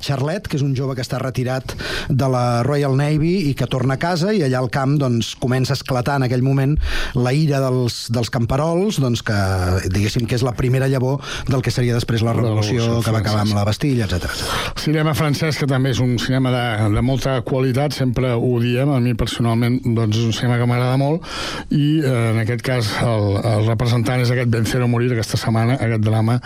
Charlotte, 0.02 0.50
que 0.50 0.58
és 0.58 0.66
un 0.66 0.74
jove 0.76 0.81
que 0.96 1.06
està 1.06 1.20
retirat 1.22 1.76
de 2.10 2.28
la 2.32 2.64
Royal 2.68 2.96
Navy 2.98 3.50
i 3.50 3.54
que 3.58 3.68
torna 3.72 3.96
a 3.96 4.02
casa 4.02 4.34
i 4.34 4.42
allà 4.46 4.62
al 4.62 4.72
camp 4.74 4.98
doncs, 5.02 5.34
comença 5.42 5.76
a 5.76 5.80
esclatar 5.80 6.18
en 6.20 6.28
aquell 6.28 6.44
moment 6.46 6.76
la 7.16 7.34
ira 7.34 7.62
dels, 7.64 8.04
dels 8.14 8.32
camperols, 8.34 9.00
doncs, 9.02 9.24
que 9.26 9.38
diguéssim 9.92 10.28
que 10.28 10.38
és 10.38 10.46
la 10.46 10.56
primera 10.58 10.90
llavor 10.92 11.22
del 11.50 11.64
que 11.64 11.74
seria 11.74 11.96
després 11.98 12.26
la 12.26 12.36
revolució, 12.36 12.82
Revolució 12.82 13.06
que 13.06 13.16
va 13.16 13.22
acabar 13.24 13.46
amb 13.46 13.56
la 13.58 13.66
Bastilla, 13.68 14.08
etc. 14.08 14.30
Cinema 14.82 15.14
francès, 15.18 15.60
que 15.60 15.68
també 15.70 15.94
és 15.96 16.02
un 16.04 16.18
cinema 16.22 16.52
de, 16.54 16.66
de 16.96 17.06
molta 17.06 17.38
qualitat, 17.48 17.96
sempre 17.96 18.34
ho 18.36 18.54
diem, 18.64 18.92
a 18.92 19.00
mi 19.04 19.14
personalment 19.18 19.80
doncs, 19.86 20.18
és 20.18 20.28
un 20.30 20.36
cinema 20.36 20.60
que 20.62 20.68
m'agrada 20.70 20.98
molt, 21.02 21.28
i 21.70 22.02
eh, 22.02 22.16
en 22.32 22.42
aquest 22.44 22.66
cas 22.66 22.92
el, 23.06 23.38
el 23.42 23.68
representant 23.70 24.24
és 24.24 24.32
aquest 24.34 24.52
Vencer 24.52 24.82
o 24.84 24.90
morir 24.92 25.12
aquesta 25.14 25.40
setmana, 25.40 25.78
aquest 25.80 26.04
drama, 26.06 26.38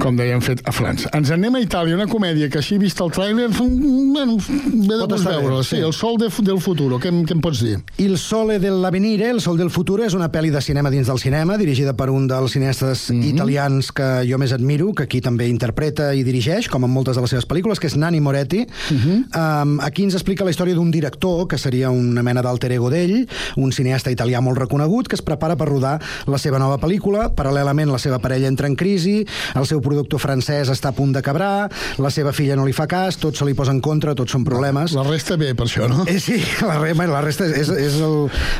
com 0.00 0.16
dèiem, 0.18 0.42
fet 0.44 0.62
a 0.68 0.74
França. 0.74 1.10
Ens 1.16 1.32
anem 1.34 1.58
a 1.58 1.62
Itàlia, 1.64 1.96
una 1.98 2.08
comèdia 2.10 2.50
que 2.52 2.60
així 2.60 2.78
vist 2.80 3.00
el 3.04 3.12
tràiler, 3.14 3.43
bueno, 3.52 4.36
ve 4.38 4.96
de 4.96 5.06
veure 5.24 5.62
sí, 5.64 5.76
sí. 5.76 5.82
El 5.82 5.92
sol 5.92 6.16
de, 6.18 6.28
del 6.42 6.60
futuro, 6.60 6.98
què, 7.00 7.08
em- 7.08 7.24
què 7.26 7.32
em 7.36 7.40
pots 7.40 7.60
dir? 7.64 7.78
Il 7.98 8.16
Sole 8.18 8.58
dell'Avenire, 8.58 9.30
El 9.30 9.40
Sol 9.40 9.56
del 9.58 9.70
Futuro, 9.70 10.04
és 10.04 10.14
una 10.14 10.30
pel·li 10.32 10.50
de 10.50 10.60
cinema 10.62 10.90
dins 10.90 11.06
del 11.10 11.18
cinema, 11.18 11.56
dirigida 11.58 11.94
per 11.96 12.10
un 12.10 12.26
dels 12.28 12.52
cineastes 12.52 13.10
Mhm. 13.10 13.22
italians 13.34 13.92
que 13.92 14.24
jo 14.28 14.38
més 14.38 14.52
admiro, 14.52 14.92
que 14.94 15.04
aquí 15.04 15.20
també 15.20 15.48
interpreta 15.48 16.14
i 16.14 16.22
dirigeix, 16.24 16.68
com 16.68 16.84
en 16.84 16.90
moltes 16.90 17.16
de 17.16 17.22
les 17.22 17.30
seves 17.30 17.46
pel·lícules, 17.48 17.78
que 17.78 17.86
és 17.88 17.96
Nanni 17.96 18.20
Moretti. 18.20 18.66
Mhm. 18.90 19.24
um, 19.34 19.80
aquí 19.80 20.04
ens 20.04 20.14
explica 20.14 20.44
la 20.44 20.50
història 20.50 20.74
d'un 20.74 20.90
director, 20.90 21.46
que 21.48 21.58
seria 21.58 21.90
una 21.90 22.22
mena 22.22 22.42
d'alter 22.42 22.72
ego 22.72 22.90
d'ell, 22.90 23.26
un 23.56 23.72
cineasta 23.72 24.10
italià 24.10 24.40
molt 24.40 24.58
reconegut, 24.58 25.08
que 25.08 25.16
es 25.16 25.22
prepara 25.22 25.56
per 25.56 25.68
rodar 25.68 26.00
la 26.26 26.38
seva 26.38 26.58
nova 26.58 26.78
pel·lícula. 26.78 27.34
Paral·lelament, 27.34 27.90
la 27.90 27.98
seva 27.98 28.18
parella 28.18 28.48
entra 28.48 28.66
en 28.66 28.76
crisi, 28.76 29.26
el 29.54 29.66
seu 29.66 29.80
productor 29.80 30.20
francès 30.20 30.68
està 30.70 30.88
a 30.88 30.92
punt 30.92 31.12
de 31.12 31.22
quebrar, 31.22 31.70
la 31.98 32.10
seva 32.10 32.32
filla 32.32 32.56
no 32.56 32.64
li 32.66 32.72
fa 32.72 32.86
cas, 32.86 33.16
tot 33.16 33.33
se 33.38 33.48
li 33.48 33.54
posa 33.54 33.72
en 33.74 33.80
contra, 33.84 34.14
tots 34.14 34.34
són 34.34 34.44
problemes. 34.46 34.94
La 34.96 35.04
resta 35.06 35.36
bé, 35.40 35.52
per 35.54 35.66
això, 35.66 35.88
no? 35.90 36.04
Eh, 36.10 36.18
sí, 36.22 36.38
la, 36.62 36.78
re, 36.78 36.94
la 36.94 37.22
resta 37.24 37.46
és, 37.46 37.68
és 37.68 37.98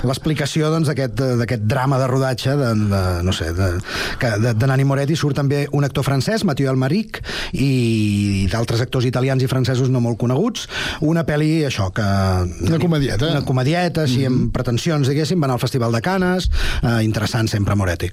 l'explicació 0.07 0.71
doncs, 0.73 0.91
d'aquest 0.91 1.23
d'aquest 1.41 1.67
drama 1.71 1.99
de 2.01 2.09
rodatge 2.11 2.57
de, 2.59 2.71
de, 2.91 3.03
no 3.27 3.33
sé, 3.37 3.53
de, 3.57 3.71
que 4.21 4.33
de, 4.43 4.55
de 4.59 4.71
Nani 4.71 4.87
Moretti 4.89 5.17
surt 5.19 5.39
també 5.39 5.65
un 5.73 5.87
actor 5.87 6.07
francès, 6.07 6.45
Mathieu 6.45 6.71
Almaric 6.73 7.21
i 7.53 8.49
d'altres 8.53 8.83
actors 8.85 9.07
italians 9.09 9.43
i 9.45 9.51
francesos 9.51 9.91
no 9.93 10.03
molt 10.05 10.19
coneguts 10.21 10.69
una 11.05 11.25
pel·li, 11.27 11.65
això, 11.69 11.91
que... 11.95 12.05
Una 12.69 12.81
comedieta. 12.83 13.31
Una 13.31 13.45
comedieta, 13.47 14.03
així, 14.03 14.23
mm 14.25 14.33
-hmm. 14.33 14.45
amb 14.45 14.53
pretensions, 14.53 15.09
diguéssim, 15.09 15.41
va 15.41 15.47
anar 15.47 15.55
al 15.55 15.61
Festival 15.61 15.93
de 15.93 16.01
Canes, 16.01 16.51
eh, 16.83 17.03
interessant 17.05 17.49
sempre 17.49 17.75
Moretti. 17.75 18.11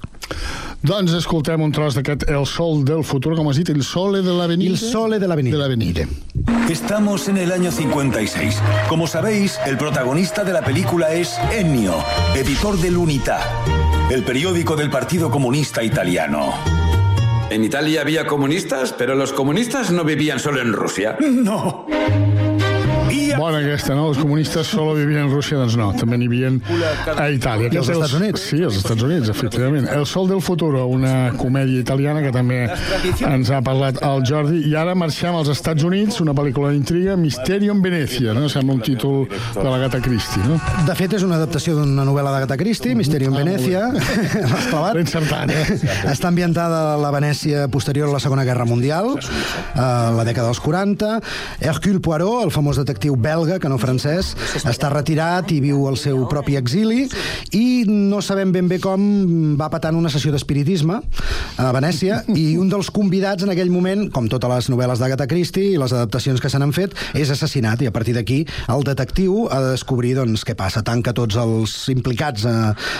Doncs 0.81 1.13
escoltem 1.13 1.61
un 1.61 1.71
tros 1.71 1.93
d'aquest 1.93 2.23
El 2.29 2.45
sol 2.45 2.83
del 2.83 3.03
futur, 3.03 3.35
com 3.35 3.47
has 3.47 3.57
dit, 3.57 3.69
El 3.69 3.83
sole 3.83 4.21
de 4.21 4.33
l'avenida. 4.33 4.71
El 4.71 4.77
sole 4.77 5.19
de 5.19 5.27
l'avenida. 5.27 5.57
De 5.57 5.61
l'avenida. 5.61 6.07
Estamos 6.69 7.27
en 7.27 7.37
el 7.37 7.51
año 7.51 7.71
56. 7.71 8.61
Como 8.87 9.07
sabéis, 9.07 9.59
el 9.65 9.77
protagonista 9.77 10.43
de 10.43 10.53
la 10.53 10.61
película 10.61 11.13
es 11.13 11.37
Ennio, 11.51 11.95
editor 12.35 12.77
del 12.77 12.97
Unità, 12.97 13.39
el 14.09 14.23
periódico 14.23 14.75
del 14.75 14.89
Partido 14.89 15.29
Comunista 15.29 15.83
Italiano. 15.83 16.53
En 17.49 17.63
Italia 17.65 18.01
había 18.01 18.25
comunistas, 18.25 18.93
pero 18.93 19.15
los 19.15 19.33
comunistas 19.33 19.91
no 19.91 20.03
vivían 20.05 20.39
solo 20.39 20.61
en 20.61 20.73
Rusia. 20.73 21.17
No. 21.21 21.85
Bona 23.37 23.59
aquesta, 23.61 23.95
no? 23.95 24.07
Els 24.11 24.17
comunistes 24.19 24.67
solo 24.67 24.93
vivien 24.97 25.25
en 25.25 25.31
Rússia, 25.31 25.57
doncs 25.57 25.75
no, 25.79 25.91
també 25.97 26.17
n'hi 26.19 26.27
havia 26.29 26.49
a 27.15 27.27
Itàlia. 27.33 27.69
I 27.71 27.77
als 27.77 27.89
és- 27.89 27.95
Estats 27.95 28.13
Units. 28.17 28.41
Sí, 28.51 28.61
als 28.63 28.77
Estats 28.77 29.03
Units, 29.03 29.29
efectivament. 29.29 29.87
El 29.91 30.05
sol 30.05 30.27
del 30.29 30.41
futuro, 30.41 30.85
una 30.87 31.31
comèdia 31.37 31.79
italiana 31.79 32.21
que 32.21 32.31
també 32.31 32.69
ens 33.27 33.49
ha 33.51 33.61
parlat 33.61 34.01
el 34.01 34.23
Jordi. 34.27 34.63
I 34.69 34.75
ara 34.75 34.95
marxem 34.95 35.35
als 35.35 35.49
Estats 35.49 35.83
Units, 35.83 36.19
una 36.21 36.33
pel·lícula 36.33 36.71
d'intriga, 36.71 37.15
Misterio 37.17 37.71
en 37.71 37.81
Venècia, 37.81 38.33
no? 38.33 38.47
Sembla 38.49 38.75
un 38.75 38.81
títol 38.81 39.27
de 39.55 39.63
la 39.63 39.77
Gata 39.77 40.01
Christie, 40.01 40.43
no? 40.47 40.59
De 40.87 40.95
fet, 40.95 41.13
és 41.13 41.23
una 41.23 41.35
adaptació 41.35 41.75
d'una 41.75 42.05
novel·la 42.05 42.31
d'Agatha 42.35 42.57
Christie, 42.57 42.95
Misteri 42.95 43.25
en 43.25 43.33
Ah, 43.33 43.39
molt 43.39 43.45
Venècia. 43.47 43.87
L'has 44.51 44.67
clavat? 44.69 44.93
Ben 44.95 45.49
eh? 45.49 45.79
Està 46.11 46.27
ambientada 46.27 46.93
a 46.93 46.97
la 46.97 47.11
Venècia 47.11 47.67
posterior 47.71 48.09
a 48.09 48.13
la 48.13 48.19
Segona 48.19 48.43
Guerra 48.43 48.65
Mundial, 48.65 49.15
a 49.75 50.11
la 50.15 50.23
dècada 50.27 50.47
dels 50.51 50.59
40. 50.59 51.19
Hercule 51.61 51.99
Poirot, 52.01 52.43
el 52.45 52.51
famós 52.51 52.77
detectiu 52.77 53.15
belga, 53.21 53.59
que 53.61 53.69
no 53.69 53.77
francès, 53.81 54.33
està 54.67 54.89
retirat 54.91 55.51
i 55.53 55.59
viu 55.63 55.85
el 55.89 55.97
seu 55.99 56.25
propi 56.29 56.57
exili 56.59 57.05
i 57.57 57.83
no 57.87 58.21
sabem 58.25 58.51
ben 58.53 58.67
bé 58.71 58.79
com 58.81 59.01
va 59.59 59.69
patant 59.71 59.97
una 59.97 60.11
sessió 60.11 60.33
d'espiritisme 60.33 60.99
a 61.61 61.69
Venècia 61.75 62.21
i 62.33 62.55
un 62.59 62.69
dels 62.71 62.89
convidats 62.93 63.45
en 63.45 63.53
aquell 63.53 63.71
moment, 63.73 64.07
com 64.13 64.27
totes 64.31 64.51
les 64.51 64.69
novel·les 64.73 65.01
d'Agatha 65.01 65.27
Christie 65.29 65.73
i 65.75 65.79
les 65.79 65.93
adaptacions 65.93 66.41
que 66.41 66.49
se 66.51 66.59
n'han 66.61 66.73
fet, 66.75 66.95
és 67.17 67.31
assassinat 67.33 67.81
i 67.83 67.89
a 67.89 67.93
partir 67.95 68.15
d'aquí 68.17 68.41
el 68.71 68.85
detectiu 68.87 69.47
ha 69.51 69.61
de 69.63 69.73
descobrir 69.75 70.15
doncs, 70.17 70.45
què 70.47 70.55
passa. 70.57 70.83
Tanca 70.85 71.13
tots 71.15 71.37
els 71.39 71.75
implicats 71.93 72.45
a, 72.49 72.55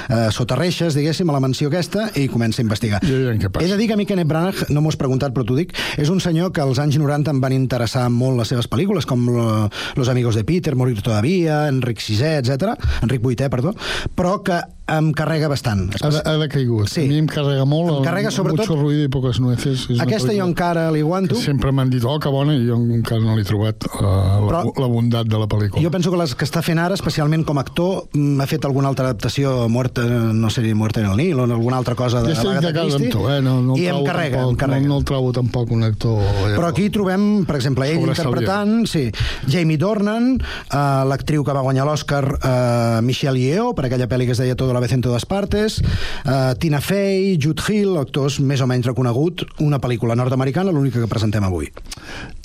a 0.08 0.22
sota 0.36 0.58
reixes, 0.60 0.96
diguéssim, 0.98 1.30
a 1.30 1.38
la 1.38 1.44
mansió 1.44 1.72
aquesta 1.72 2.10
i 2.20 2.28
comença 2.32 2.62
a 2.62 2.66
investigar. 2.68 3.02
I 3.06 3.16
aviam 3.16 3.42
què 3.42 3.52
passa. 3.52 3.66
He 3.66 3.72
de 3.72 3.80
dir 3.80 3.90
que 3.90 3.98
a 3.98 4.00
mi 4.00 4.08
Kenneth 4.10 4.30
Branagh, 4.30 4.66
no 4.70 4.84
m'ho 4.84 4.94
has 4.94 5.00
preguntat 5.00 5.36
però 5.36 5.48
t'ho 5.48 5.58
dic, 5.58 5.74
és 6.02 6.12
un 6.14 6.22
senyor 6.24 6.52
que 6.56 6.64
als 6.64 6.82
anys 6.84 7.00
90 7.02 7.34
em 7.34 7.42
van 7.44 7.56
interessar 7.56 8.08
molt 8.14 8.40
les 8.42 8.52
seves 8.54 8.70
pel·lícules, 8.72 9.08
com 9.10 9.26
lo, 9.32 9.48
Los 9.96 10.11
amigos 10.12 10.36
de 10.36 10.44
Peter, 10.44 10.76
Morir 10.76 11.02
todavía, 11.02 11.68
Enric 11.68 12.00
VI, 12.08 12.38
etc. 12.40 12.78
Enric 13.02 13.22
VIII, 13.22 13.50
perdó, 13.50 13.76
però 14.16 14.42
que 14.44 14.60
em 14.98 15.12
carrega 15.16 15.48
bastant. 15.52 15.88
Ha, 16.02 16.10
de, 16.10 16.22
ha 16.26 16.36
decaigut. 16.42 16.90
Sí. 16.92 17.06
A 17.06 17.12
mi 17.12 17.18
em 17.22 17.28
carrega 17.32 17.66
molt. 17.66 17.98
Em 18.00 18.06
carrega 18.06 18.30
el, 18.30 18.36
sobretot- 18.36 18.68
Mucho 18.68 18.80
ruido 18.82 19.04
i 19.06 19.12
poques 19.12 19.40
nueces. 19.40 19.88
És 19.90 20.02
Aquesta 20.04 20.34
jo 20.36 20.46
encara 20.46 20.90
li 20.92 21.02
aguanto. 21.02 21.36
que 21.36 21.42
Sempre 21.42 21.72
m'han 21.72 21.90
dit, 21.90 22.04
oh, 22.06 22.18
que 22.20 22.30
bona, 22.30 22.56
i 22.56 22.66
jo 22.68 22.76
encara 22.76 23.22
no 23.24 23.36
l'he 23.38 23.46
trobat 23.48 23.86
uh, 23.88 24.02
la, 24.02 24.42
Però- 24.48 24.74
la 24.82 24.88
bondat 24.92 25.28
de 25.28 25.40
la 25.40 25.48
pel·lícula. 25.48 25.82
Jo 25.84 25.92
penso 25.92 26.12
que 26.12 26.18
les 26.22 26.36
que 26.36 26.46
està 26.46 26.62
fent 26.66 26.80
ara, 26.80 26.96
especialment 26.98 27.46
com 27.48 27.58
a 27.58 27.66
actor, 27.66 28.08
mm, 28.14 28.42
ha 28.42 28.48
fet 28.50 28.66
alguna 28.66 28.90
altra 28.92 29.10
adaptació, 29.10 29.68
Muerte, 29.70 30.02
no 30.08 30.50
sé, 30.50 30.64
Muerte 30.76 31.02
en 31.02 31.12
el 31.12 31.18
Nil 31.18 31.40
o 31.40 31.44
alguna 31.44 31.78
altra 31.78 31.96
cosa 31.96 32.22
de 32.22 32.36
Ja 32.36 32.44
d'acord 32.44 32.66
amb 32.66 32.98
Christie, 32.98 33.12
tu, 33.12 33.28
eh? 33.30 33.40
No, 33.42 33.62
no 33.62 33.78
i 33.78 33.86
em 33.88 34.04
carrega, 34.06 34.38
tampoc, 34.42 34.52
em 34.52 34.58
carrega. 34.58 34.82
No, 34.88 34.94
no 34.96 34.98
el 35.00 35.06
trobo 35.06 35.32
tampoc 35.32 35.72
un 35.72 35.84
actor... 35.84 36.20
Eh, 36.22 36.56
Però 36.56 36.68
aquí 36.68 36.90
trobem, 36.90 37.46
per 37.48 37.56
exemple, 37.58 37.88
ell 37.90 38.02
interpretant 38.04 38.86
sí, 38.90 39.08
Jamie 39.48 39.78
Dornan, 39.82 40.34
uh, 40.38 41.04
l'actriu 41.10 41.44
que 41.48 41.54
va 41.56 41.62
guanyar 41.66 41.86
l'Oscar 41.88 42.24
uh, 42.36 43.02
Michelle 43.06 43.40
Yeoh, 43.40 43.74
per 43.78 43.86
aquella 43.88 44.08
pel·li 44.12 44.26
que 44.28 44.36
es 44.36 44.42
deia 44.42 44.56
Todo 44.60 44.72
a 44.72 44.78
la 44.78 44.81
vez 44.82 44.94
en 44.96 45.04
todas 45.06 45.26
partes, 45.30 45.80
uh, 46.26 46.54
Tina 46.60 46.82
Fey, 46.82 47.38
Jude 47.42 47.64
Hill, 47.68 47.96
actors 48.02 48.40
més 48.42 48.62
o 48.62 48.68
menys 48.70 48.90
reconegut, 48.90 49.46
una 49.64 49.80
pel·lícula 49.82 50.18
nord-americana, 50.18 50.74
l'única 50.74 51.02
que 51.02 51.10
presentem 51.12 51.46
avui. 51.48 51.70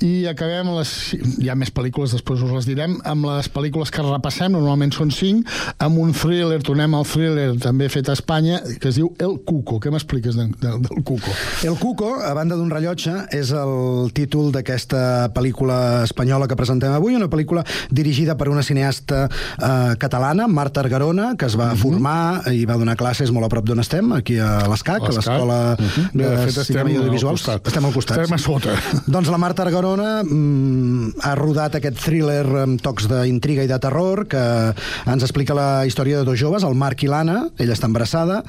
I 0.05 0.27
acabem 0.31 0.71
les... 0.77 0.93
Hi 1.41 1.51
ha 1.51 1.57
més 1.59 1.73
pel·lícules, 1.75 2.13
després 2.15 2.43
us 2.45 2.53
les 2.53 2.69
direm, 2.69 2.99
amb 3.09 3.27
les 3.29 3.49
pel·lícules 3.53 3.91
que 3.93 4.05
repassem, 4.05 4.53
normalment 4.55 4.93
són 4.95 5.13
cinc, 5.15 5.51
amb 5.83 6.01
un 6.03 6.13
thriller, 6.17 6.61
tornem 6.65 6.95
al 6.97 7.07
thriller 7.09 7.49
també 7.63 7.89
fet 7.93 8.11
a 8.11 8.17
Espanya, 8.17 8.61
que 8.81 8.91
es 8.91 8.99
diu 9.01 9.11
El 9.23 9.39
Cuco. 9.47 9.81
Què 9.83 9.93
m'expliques 9.93 10.37
de, 10.39 10.49
de, 10.63 10.75
del 10.87 11.05
Cuco? 11.07 11.35
El 11.67 11.79
Cuco, 11.81 12.13
a 12.25 12.33
banda 12.37 12.59
d'un 12.59 12.71
rellotge, 12.73 13.15
és 13.37 13.53
el 13.57 14.13
títol 14.17 14.53
d'aquesta 14.55 15.31
pel·lícula 15.37 15.79
espanyola 16.05 16.49
que 16.51 16.59
presentem 16.59 16.95
avui, 16.97 17.17
una 17.17 17.31
pel·lícula 17.33 17.65
dirigida 17.91 18.37
per 18.37 18.51
una 18.53 18.65
cineasta 18.67 19.27
eh, 19.29 19.95
catalana, 20.03 20.49
Marta 20.49 20.83
Argarona, 20.85 21.33
que 21.39 21.49
es 21.49 21.57
va 21.59 21.73
formar 21.79 22.16
català 22.17 22.53
i 22.55 22.65
va 22.69 22.77
donar 22.79 22.97
classes 22.97 23.31
molt 23.35 23.47
a 23.47 23.51
prop 23.53 23.67
d'on 23.69 23.81
estem, 23.83 24.13
aquí 24.17 24.39
a 24.41 24.67
l'ESCAC, 24.71 25.03
a 25.09 25.13
l'Escola 25.17 25.57
Uh 25.77 25.85
-huh. 25.85 26.11
Bé, 26.13 26.25
de 26.25 26.53
fet, 26.53 26.65
Cinema 26.67 26.91
i 26.91 26.95
al 26.95 26.99
Audiovisuals. 27.03 27.41
costat. 27.43 27.67
Estem 27.67 27.85
al 27.85 27.93
costat. 27.93 28.19
Estem 28.19 28.35
a 28.35 28.39
sota. 28.39 28.71
Doncs 29.07 29.29
la 29.29 29.39
Marta 29.39 29.63
Argarona 29.63 30.23
mm, 30.23 31.13
ha 31.23 31.35
rodat 31.35 31.75
aquest 31.75 31.99
thriller 31.99 32.47
amb 32.47 32.81
tocs 32.81 33.07
d'intriga 33.09 33.63
i 33.63 33.67
de 33.67 33.79
terror 33.79 34.27
que 34.27 34.73
ens 35.07 35.23
explica 35.23 35.55
la 35.55 35.85
història 35.87 36.19
de 36.19 36.25
dos 36.25 36.39
joves, 36.39 36.63
el 36.63 36.75
Marc 36.75 37.03
i 37.03 37.07
l'Anna, 37.09 37.49
ella 37.59 37.73
està 37.75 37.87
embarassada, 37.87 38.43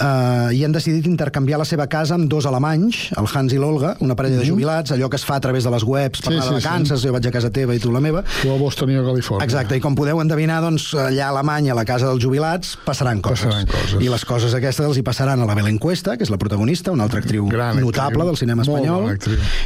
eh, 0.00 0.54
i 0.54 0.64
han 0.64 0.72
decidit 0.72 1.06
intercanviar 1.06 1.58
la 1.58 1.64
seva 1.64 1.86
casa 1.86 2.14
amb 2.14 2.28
dos 2.28 2.46
alemanys, 2.46 3.12
el 3.16 3.26
Hans 3.32 3.52
i 3.52 3.56
l'Olga, 3.58 3.96
una 4.00 4.14
parella 4.14 4.38
de 4.38 4.46
jubilats, 4.46 4.90
allò 4.92 5.08
que 5.08 5.16
es 5.16 5.24
fa 5.24 5.36
a 5.36 5.40
través 5.40 5.64
de 5.64 5.70
les 5.70 5.82
webs 5.82 6.20
per 6.20 6.32
Mhm. 6.32 6.40
Sí, 6.40 6.42
anar 6.42 6.54
de 6.54 6.60
sí, 6.60 6.62
sí. 6.62 6.68
vacances, 6.68 7.02
jo 7.02 7.12
vaig 7.12 7.26
a 7.26 7.30
casa 7.30 7.50
teva 7.50 7.74
i 7.74 7.78
tu 7.78 7.92
la 7.92 8.00
meva. 8.00 8.22
Tu 8.42 8.50
a 8.50 8.56
Boston 8.58 8.90
i 8.90 8.96
a 8.96 9.02
Califòrnia. 9.02 9.44
Exacte, 9.44 9.76
i 9.76 9.80
com 9.80 9.94
podeu 9.94 10.20
endevinar, 10.20 10.60
doncs, 10.62 10.94
allà 10.94 11.26
a 11.26 11.28
Alemanya, 11.30 11.72
a 11.72 11.74
la 11.74 11.84
casa 11.84 12.06
dels 12.06 12.22
jubilats, 12.22 12.76
passaran 13.20 13.20
coses. 13.20 13.44
Passaran 13.44 13.66
coses. 13.66 14.02
I 14.02 14.08
les 14.08 14.24
coses 14.24 14.54
aquestes 14.54 14.86
els 14.86 14.96
hi 14.98 15.02
passaran 15.02 15.40
a 15.42 15.44
la 15.46 15.54
Belén 15.54 15.78
Cuesta, 15.78 16.16
que 16.16 16.24
és 16.24 16.30
la 16.30 16.38
protagonista, 16.38 16.92
una 16.92 17.04
altra 17.04 17.20
actriu 17.20 17.46
Gran 17.48 17.76
notable 17.80 18.06
actriu. 18.22 18.26
del 18.26 18.36
cinema 18.36 18.62
espanyol, 18.62 19.18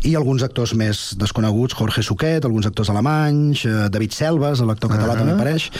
i 0.02 0.14
alguns 0.16 0.42
actors 0.42 0.74
més 0.74 1.14
desconeguts, 1.18 1.74
Jorge 1.74 2.02
Suquet, 2.02 2.44
alguns 2.44 2.66
actors 2.66 2.90
alemanys, 2.90 3.64
eh, 3.66 3.88
David 3.90 4.10
Selves, 4.12 4.60
l'actor 4.60 4.90
català 4.90 5.12
Ah. 5.12 5.16
també 5.16 5.32
apareix. 5.32 5.70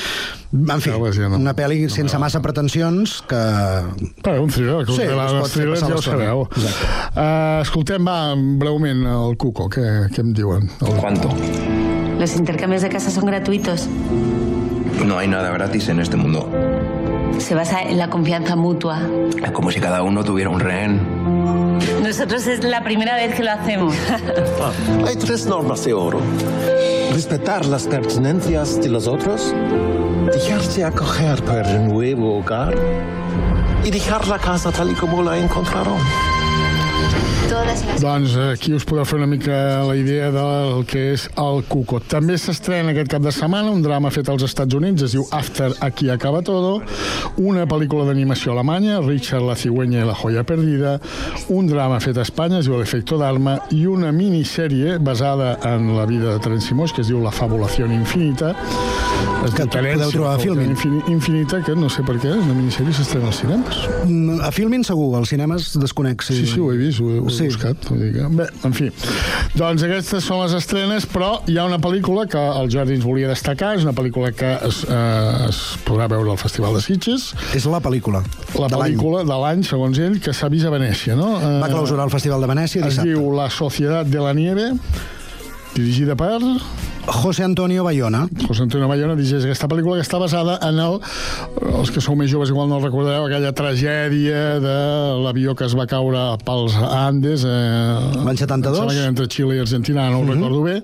En 0.52 0.80
fi, 0.80 0.90
Selves 0.90 1.16
ja 1.16 1.28
no- 1.28 1.36
una 1.36 1.54
pel·li 1.54 1.82
no 1.84 1.90
sense 1.90 2.16
massa 2.18 2.40
pretensions 2.40 3.22
que... 3.26 3.34
Però 4.22 4.40
un 4.42 4.48
thriller, 4.50 4.84
que 4.86 4.92
Sí, 4.92 5.02
es 5.02 5.10
pot 5.10 5.34
els 5.34 5.50
fer 5.52 5.62
thrillers 5.62 5.80
passar 5.80 5.88
ja 5.88 5.94
ho 5.94 5.96
l'estona. 5.96 6.18
sabeu. 6.18 6.48
Uh, 7.16 7.62
escoltem, 7.62 8.06
va, 8.06 8.34
breument, 8.36 9.04
el 9.06 9.36
Cuco, 9.36 9.68
què, 9.68 10.08
què 10.12 10.20
em 10.20 10.32
diuen? 10.32 10.70
El... 10.80 10.94
¿Cuánto? 11.00 11.30
Los 12.18 12.34
intercambios 12.36 12.82
de 12.82 12.88
casa 12.88 13.10
son 13.10 13.26
gratuitos. 13.26 13.88
No 15.04 15.18
hay 15.18 15.28
nada 15.28 15.50
gratis 15.50 15.88
en 15.88 16.00
este 16.00 16.16
mundo. 16.16 16.48
Se 17.39 17.55
basa 17.55 17.82
en 17.82 17.99
la 17.99 18.09
confianza 18.09 18.57
mutua. 18.57 19.01
Es 19.43 19.51
como 19.53 19.70
si 19.70 19.80
cada 19.80 20.03
uno 20.03 20.24
tuviera 20.24 20.51
un 20.51 20.61
rehén. 20.61 21.01
Nosotros 22.03 22.47
es 22.47 22.64
la 22.64 22.82
primera 22.82 23.14
vez 23.14 23.34
que 23.34 23.43
lo 23.43 23.53
hacemos. 23.53 23.95
Hay 25.07 25.16
tres 25.16 25.47
normas 25.47 25.84
de 25.84 25.93
oro. 25.93 26.20
Respetar 27.12 27.66
las 27.66 27.87
pertenencias 27.87 28.80
de 28.80 28.89
los 28.89 29.07
otros, 29.07 29.55
dejarse 30.32 30.84
acoger 30.84 31.43
por 31.43 31.66
el 31.66 31.87
nuevo 31.87 32.39
hogar 32.39 32.74
y 33.84 33.91
dejar 33.91 34.26
la 34.28 34.39
casa 34.39 34.72
tal 34.72 34.91
y 34.91 34.95
como 34.95 35.22
la 35.22 35.39
encontraron. 35.39 35.99
Doncs 38.01 38.34
aquí 38.53 38.74
us 38.76 38.84
podeu 38.86 39.05
fer 39.09 39.16
una 39.18 39.26
mica 39.26 39.82
la 39.86 39.94
idea 39.97 40.28
del 40.30 40.82
que 40.88 41.12
és 41.14 41.24
el 41.40 41.62
Cuco. 41.68 41.99
També 42.05 42.36
s'estrena 42.38 42.92
aquest 42.92 43.09
cap 43.14 43.22
de 43.24 43.32
setmana 43.32 43.70
un 43.72 43.80
drama 43.82 44.11
fet 44.12 44.28
als 44.28 44.44
Estats 44.47 44.76
Units, 44.76 45.03
es 45.07 45.14
diu 45.16 45.24
After 45.34 45.70
Aquí 45.84 46.11
acaba 46.12 46.42
todo, 46.44 46.82
una 47.40 47.64
pel·lícula 47.68 48.05
d'animació 48.09 48.53
alemanya, 48.53 49.01
Richard 49.01 49.47
la 49.49 49.57
cigüeña 49.57 50.03
i 50.05 50.09
la 50.09 50.14
joya 50.18 50.44
perdida, 50.47 50.99
un 51.49 51.66
drama 51.70 51.99
fet 52.05 52.18
a 52.20 52.26
Espanya, 52.26 52.61
es 52.61 52.68
diu 52.68 52.76
L'efecto 52.78 53.18
d'arma, 53.20 53.57
i 53.72 53.86
una 53.88 54.12
minissèrie 54.12 54.99
basada 54.99 55.57
en 55.64 55.94
la 55.97 56.05
vida 56.07 56.34
de 56.34 56.38
Terence 56.44 56.68
Simons, 56.68 56.92
que 56.92 57.03
es 57.03 57.09
diu 57.12 57.22
La 57.24 57.32
fabulació 57.32 57.86
infinita, 57.86 58.53
es 59.47 59.55
Que 59.55 59.64
diu 59.64 59.70
podeu 59.97 60.11
trobar 60.12 60.34
a 60.34 60.38
Filmin. 60.42 60.70
Infin- 60.74 61.03
Infinita, 61.09 61.62
que 61.64 61.74
no 61.78 61.88
sé 61.88 62.03
per 62.05 62.16
què, 62.20 62.32
és 62.34 62.42
una 62.44 62.55
minissèrie 62.57 62.92
s'estrena 62.92 63.28
als 63.30 63.40
cinemes. 63.40 63.82
Mm, 64.05 64.40
A 64.42 64.51
Filmin 64.53 64.84
segur, 64.84 65.14
als 65.16 65.30
cinemes 65.30 65.72
desconec. 65.80 66.22
Sí, 66.26 66.44
sí, 66.47 66.59
ho 66.61 66.72
he 66.72 66.76
vist, 66.76 66.86
ho 67.01 67.09
he, 67.11 67.18
ho 67.20 67.26
he 67.26 67.34
Sí. 67.37 67.47
buscat. 67.51 67.89
Vull 67.91 67.99
dir 68.05 68.12
que... 68.14 68.28
Bé, 68.39 68.47
en 68.68 68.72
fi. 68.76 68.91
Doncs 69.59 69.82
aquestes 69.87 70.24
són 70.24 70.43
les 70.45 70.55
estrenes, 70.59 71.07
però 71.11 71.43
hi 71.51 71.57
ha 71.59 71.64
una 71.68 71.78
pel·lícula 71.82 72.26
que 72.30 72.39
el 72.61 72.70
Jordi 72.72 72.95
ens 72.97 73.05
volia 73.05 73.28
destacar, 73.28 73.74
és 73.76 73.82
una 73.87 73.93
pel·lícula 73.97 74.32
que 74.37 74.53
es, 74.68 74.82
eh, 74.89 75.49
es 75.49 75.61
podrà 75.87 76.07
veure 76.12 76.30
al 76.30 76.39
Festival 76.41 76.74
de 76.78 76.84
Sitges. 76.87 77.32
És 77.57 77.66
la 77.66 77.80
pel·lícula. 77.84 78.22
La 78.59 78.68
de 78.70 78.76
pel·lícula 78.76 79.24
de 79.26 79.41
l'any, 79.43 79.64
segons 79.66 79.99
ell, 79.99 80.20
que 80.20 80.32
s'ha 80.37 80.49
vist 80.53 80.66
a 80.66 80.70
Venècia, 80.70 81.16
no? 81.18 81.34
Eh, 81.41 81.61
Va 81.62 81.68
clausurar 81.72 82.05
el 82.07 82.14
Festival 82.14 82.41
de 82.41 82.47
Venècia 82.55 82.80
Es 82.84 82.95
dissabte. 82.95 83.11
diu 83.11 83.32
La 83.37 83.51
Societat 83.51 84.07
de 84.07 84.20
la 84.20 84.32
Nieve, 84.34 84.72
dirigida 85.74 86.14
per... 86.16 86.39
José 87.07 87.44
Antonio 87.44 87.84
Bayona. 87.84 88.28
José 88.48 88.62
Antonio 88.64 88.88
Bayona 88.90 89.14
dirigeix 89.14 89.44
aquesta 89.46 89.68
pel·lícula 89.70 89.94
que 90.00 90.02
està 90.04 90.18
basada 90.18 90.57
en 90.66 90.78
el, 90.82 90.96
els 91.78 91.90
que 91.94 92.00
sou 92.02 92.16
més 92.18 92.28
joves 92.32 92.50
igual 92.50 92.66
no 92.68 92.78
el 92.80 92.84
recordareu, 92.84 93.28
aquella 93.28 93.52
tragèdia 93.54 94.59
de 94.62 94.74
l'avió 95.22 95.54
que 95.54 95.68
es 95.68 95.76
va 95.78 95.86
caure 95.86 96.24
pels 96.44 96.74
Andes 96.76 97.44
eh, 97.46 98.22
L'any 98.26 98.40
72? 98.40 98.98
entre 99.07 99.28
Xile 99.30 99.54
i 99.57 99.61
Argentina, 99.62 100.09
no 100.11 100.18
ho 100.18 100.24
Mhm. 100.26 100.34
recordo 100.34 100.62
bé 100.64 100.82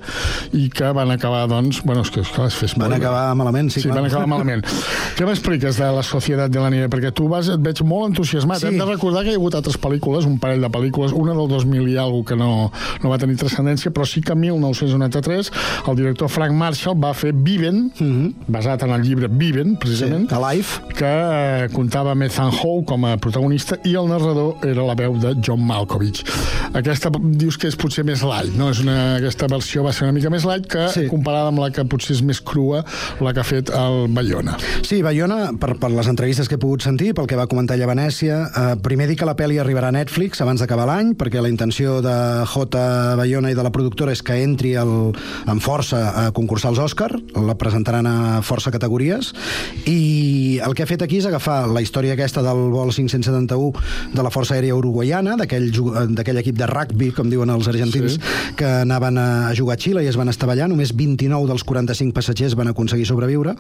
i 0.53 0.69
que 0.71 0.93
van 0.95 1.11
acabar, 1.11 1.49
doncs 1.49 1.83
bueno, 1.85 2.03
és 2.03 2.11
que, 2.11 2.23
que 2.23 2.47
es 2.47 2.55
fes 2.55 2.77
Van 2.79 2.93
acabar 2.93 3.35
malament, 3.35 3.71
sí, 3.71 3.81
sí 3.81 3.89
clar. 3.89 3.99
van 4.03 4.07
acabar 4.11 4.29
malament 4.29 4.63
què 5.19 5.27
m'expliques 5.27 5.77
de 5.77 5.91
la 5.91 6.03
Societat 6.07 6.51
de 6.51 6.61
la 6.61 6.71
Nieve? 6.71 6.89
perquè 6.89 7.13
tu 7.13 7.27
vas, 7.29 7.49
et 7.49 7.61
veig 7.61 7.83
molt 7.83 8.11
entusiasmat 8.13 8.59
Sí. 8.63 8.67
hem 8.69 8.79
de 8.79 8.85
recordar 8.87 9.25
que 9.25 9.31
hi 9.31 9.35
ha 9.35 9.39
hagut 9.43 9.55
altres 9.59 9.77
pel·lícules 9.81 10.25
un 10.27 10.39
parell 10.39 10.61
de 10.63 10.71
pel·lícules, 10.71 11.13
una 11.13 11.35
del 11.35 11.49
2000 11.49 11.89
i 11.89 11.97
alguna 11.97 12.25
que 12.25 12.37
no, 12.37 12.71
no 13.03 13.11
va 13.11 13.19
tenir 13.19 13.37
transcendència 13.37 13.91
però 13.93 14.07
sí 14.07 14.21
que 14.23 14.33
en 14.33 14.41
1993 14.41 15.51
el 15.89 15.97
director 15.97 16.12
Frank 16.33 16.55
Marshall 16.57 16.99
va 17.01 17.13
fer 17.17 17.33
Viven 17.35 17.91
basat 18.53 18.85
en 18.87 18.95
el 18.97 19.05
llibre 19.07 19.29
Viven, 19.29 19.77
precisament 19.81 20.29
sí, 20.29 20.37
Alive 20.37 20.95
que 20.99 21.13
eh, 21.13 21.69
comptava 21.75 22.13
amb 22.13 22.27
Ethan 22.27 22.53
Hawke 22.53 22.87
com 22.93 23.07
a 23.09 23.17
protagonista 23.23 23.79
i 23.89 23.95
el 23.99 24.11
narrador 24.11 24.63
era 24.69 24.87
la 24.87 24.97
veu 24.99 25.17
de 25.23 25.35
John 25.41 25.65
Malkovich 25.67 26.23
aquesta 26.73 27.11
dius 27.13 27.59
que 27.61 27.71
és 27.71 27.79
potser 27.79 28.05
més 28.09 28.25
light 28.27 28.55
no? 28.59 28.71
és 28.73 28.83
una, 28.85 29.17
aquesta 29.19 29.49
versió 29.53 29.85
va 29.87 29.93
ser 29.93 30.07
una 30.09 30.17
mica 30.17 30.33
més 30.33 30.47
light 30.49 30.69
que 30.71 30.89
sí. 30.95 31.07
comparada 31.11 31.53
amb 31.53 31.63
la 31.65 31.71
que 31.75 31.85
potser 31.89 32.17
és 32.17 32.25
més 32.27 32.41
crua 32.41 32.83
la 33.21 33.33
que 33.33 33.43
ha 33.43 33.47
fet 33.47 33.73
el 33.77 34.07
Bayona 34.13 34.59
Sí, 34.83 35.01
Bayona, 35.03 35.53
per, 35.59 35.77
per 35.81 35.91
les 35.95 36.09
entrevistes 36.11 36.49
que 36.51 36.57
he 36.59 36.61
pogut 36.61 36.85
sentir, 36.85 37.13
pel 37.17 37.29
que 37.31 37.39
va 37.39 37.47
comentar 37.51 37.77
allà 37.77 37.87
a 37.87 37.93
Venècia, 37.93 38.39
eh, 38.45 38.65
primer 38.83 39.07
dir 39.09 39.17
que 39.21 39.29
la 39.29 39.37
pel·li 39.39 39.61
arribarà 39.63 39.93
a 39.93 39.95
Netflix 39.95 40.43
abans 40.43 40.63
d'acabar 40.63 40.89
l'any, 40.89 41.13
perquè 41.19 41.43
la 41.43 41.51
intenció 41.53 42.01
de 42.05 42.15
J. 42.51 42.83
Bayona 43.21 43.53
i 43.53 43.57
de 43.59 43.65
la 43.65 43.73
productora 43.75 44.13
és 44.13 44.23
que 44.27 44.37
entri 44.43 44.75
el, 44.81 45.13
amb 45.47 45.65
força 45.65 46.02
a 46.03 46.31
concursar 46.35 46.73
als 46.73 46.81
Òscar, 46.83 47.11
la 47.37 47.57
presentaran 47.59 48.07
a 48.09 48.43
força 48.43 48.73
categories, 48.75 49.33
i 49.87 50.61
el 50.65 50.75
que 50.75 50.85
ha 50.85 50.91
fet 50.91 51.03
aquí 51.05 51.21
és 51.23 51.29
agafar 51.29 51.67
la 51.71 51.83
història 51.85 52.17
aquesta 52.17 52.43
del 52.45 52.69
vol 52.73 52.93
571 52.93 53.73
de 54.13 54.25
la 54.25 54.33
Força 54.35 54.57
Aèria 54.57 54.77
Uruguaiana, 54.77 55.37
d'aquell 55.41 55.71
eh, 55.73 56.41
equip 56.43 56.59
de 56.59 56.69
rugby, 56.71 57.13
com 57.17 57.31
diuen 57.31 57.51
els 57.53 57.69
argentins, 57.71 58.19
sí. 58.19 58.55
que 58.59 58.69
anaven 58.83 59.21
a, 59.21 59.29
jugar 59.57 59.79
a 59.79 59.83
Xile 59.83 60.05
i 60.05 60.11
es 60.11 60.19
van 60.19 60.33
estavellar, 60.33 60.69
només 60.71 60.95
29 60.97 61.49
dels 61.51 61.65
45 61.69 62.17
passatgers 62.17 62.57
van 62.59 62.73
aconseguir 62.73 63.07
sobreviure. 63.09 63.57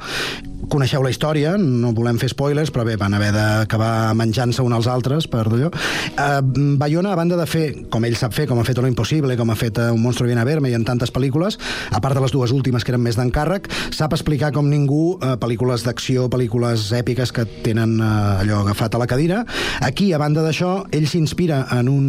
Coneixeu 0.72 1.02
la 1.04 1.10
història, 1.12 1.56
no 1.58 1.92
volem 1.96 2.18
fer 2.20 2.30
spoilers, 2.32 2.70
però 2.72 2.86
bé, 2.88 2.96
van 3.00 3.14
haver 3.18 3.32
d'acabar 3.34 4.12
menjant-se 4.16 4.64
uns 4.64 4.78
als 4.78 4.88
altres 4.88 5.28
per 5.28 5.44
d'allò. 5.50 5.72
Uh, 6.12 6.40
Bayona, 6.80 7.12
a 7.12 7.18
banda 7.18 7.36
de 7.36 7.46
fer, 7.46 7.66
com 7.92 8.04
ell 8.08 8.16
sap 8.16 8.34
fer, 8.36 8.46
com 8.50 8.60
ha 8.60 8.66
fet 8.66 8.80
Lo 8.80 8.88
Impossible, 8.88 9.36
com 9.36 9.52
ha 9.52 9.58
fet 9.58 9.78
uh, 9.82 9.90
Un 9.92 10.00
monstro 10.02 10.26
viene 10.26 10.40
a 10.40 10.48
verme 10.48 10.70
i 10.70 10.76
en 10.78 10.86
tantes 10.88 11.12
pel·lícules, 11.12 11.58
a 11.90 12.00
part 12.00 12.16
de 12.16 12.24
les 12.24 12.31
dues 12.32 12.52
últimes 12.54 12.84
que 12.84 12.92
eren 12.94 13.02
més 13.04 13.18
d'encàrrec, 13.18 13.68
sap 13.94 14.14
explicar 14.16 14.52
com 14.54 14.68
ningú 14.70 15.16
uh, 15.16 15.34
pel·lícules 15.40 15.84
d'acció, 15.86 16.28
pel·lícules 16.32 16.88
èpiques 16.96 17.32
que 17.34 17.46
tenen 17.66 17.98
uh, 18.00 18.40
allò 18.42 18.62
agafat 18.62 18.96
a 18.96 19.02
la 19.02 19.08
cadira. 19.10 19.42
Aquí, 19.84 20.10
a 20.12 20.20
banda 20.22 20.44
d'això, 20.44 20.72
ell 20.92 21.06
s'inspira 21.08 21.62
en, 21.76 21.90
un, 21.92 22.06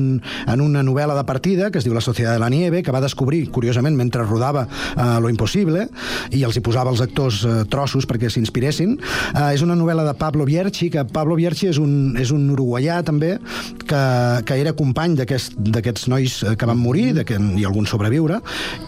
en 0.48 0.64
una 0.64 0.84
novel·la 0.86 1.18
de 1.20 1.26
partida 1.28 1.72
que 1.72 1.82
es 1.82 1.88
diu 1.88 1.96
La 1.96 2.04
Societat 2.04 2.38
de 2.38 2.44
la 2.44 2.52
Nieve, 2.54 2.84
que 2.84 2.96
va 2.96 3.04
descobrir, 3.04 3.46
curiosament, 3.54 3.98
mentre 4.00 4.26
rodava 4.26 4.66
uh, 4.68 5.20
Lo 5.24 5.32
Impossible, 5.32 5.88
i 6.32 6.44
els 6.44 6.58
hi 6.58 6.66
posava 6.66 6.94
els 6.94 7.04
actors 7.04 7.44
uh, 7.48 7.62
trossos 7.70 8.08
perquè 8.10 8.32
s'inspiressin. 8.32 8.98
Uh, 9.34 9.52
és 9.54 9.64
una 9.66 9.78
novel·la 9.80 10.08
de 10.08 10.16
Pablo 10.20 10.48
Bierchi, 10.50 10.90
que 10.94 11.06
Pablo 11.14 11.38
Bierchi 11.40 11.70
és 11.72 11.80
un, 11.82 12.16
és 12.20 12.32
un 12.36 12.50
uruguaià 12.56 13.02
també, 13.06 13.36
que, 13.84 14.04
que 14.48 14.60
era 14.60 14.74
company 14.78 15.18
d'aquests 15.20 15.54
aquest, 15.84 16.08
nois 16.12 16.40
eh, 16.44 16.56
que 16.60 16.70
van 16.70 16.80
morir, 16.80 17.12
de 17.18 17.26
que, 17.28 17.38
i 17.60 17.66
alguns 17.68 17.92
sobreviure, 17.94 18.40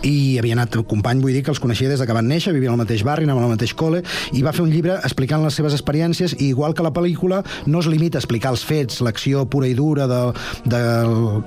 i 0.07 0.37
havia 0.39 0.57
anat 0.57 0.77
company, 0.89 1.14
vull 1.21 1.35
dir 1.35 1.43
que 1.45 1.53
els 1.53 1.61
coneixia 1.61 1.89
des 1.91 2.01
de 2.01 2.07
que 2.07 2.15
van 2.15 2.27
néixer, 2.27 2.53
vivien 2.55 2.73
al 2.73 2.81
mateix 2.81 3.03
barri, 3.05 3.27
anaven 3.27 3.47
al 3.47 3.53
mateix 3.55 3.75
col·le, 3.77 4.01
i 4.33 4.43
va 4.45 4.53
fer 4.55 4.63
un 4.65 4.71
llibre 4.73 4.97
explicant 5.03 5.43
les 5.43 5.57
seves 5.57 5.75
experiències, 5.77 6.35
i 6.39 6.49
igual 6.53 6.75
que 6.75 6.85
la 6.85 6.93
pel·lícula, 6.95 7.41
no 7.65 7.81
es 7.83 7.89
limita 7.91 8.19
a 8.19 8.23
explicar 8.23 8.53
els 8.55 8.65
fets, 8.65 9.01
l'acció 9.05 9.45
pura 9.49 9.69
i 9.69 9.75
dura 9.77 10.07
de, 10.07 10.21
de, 10.65 10.81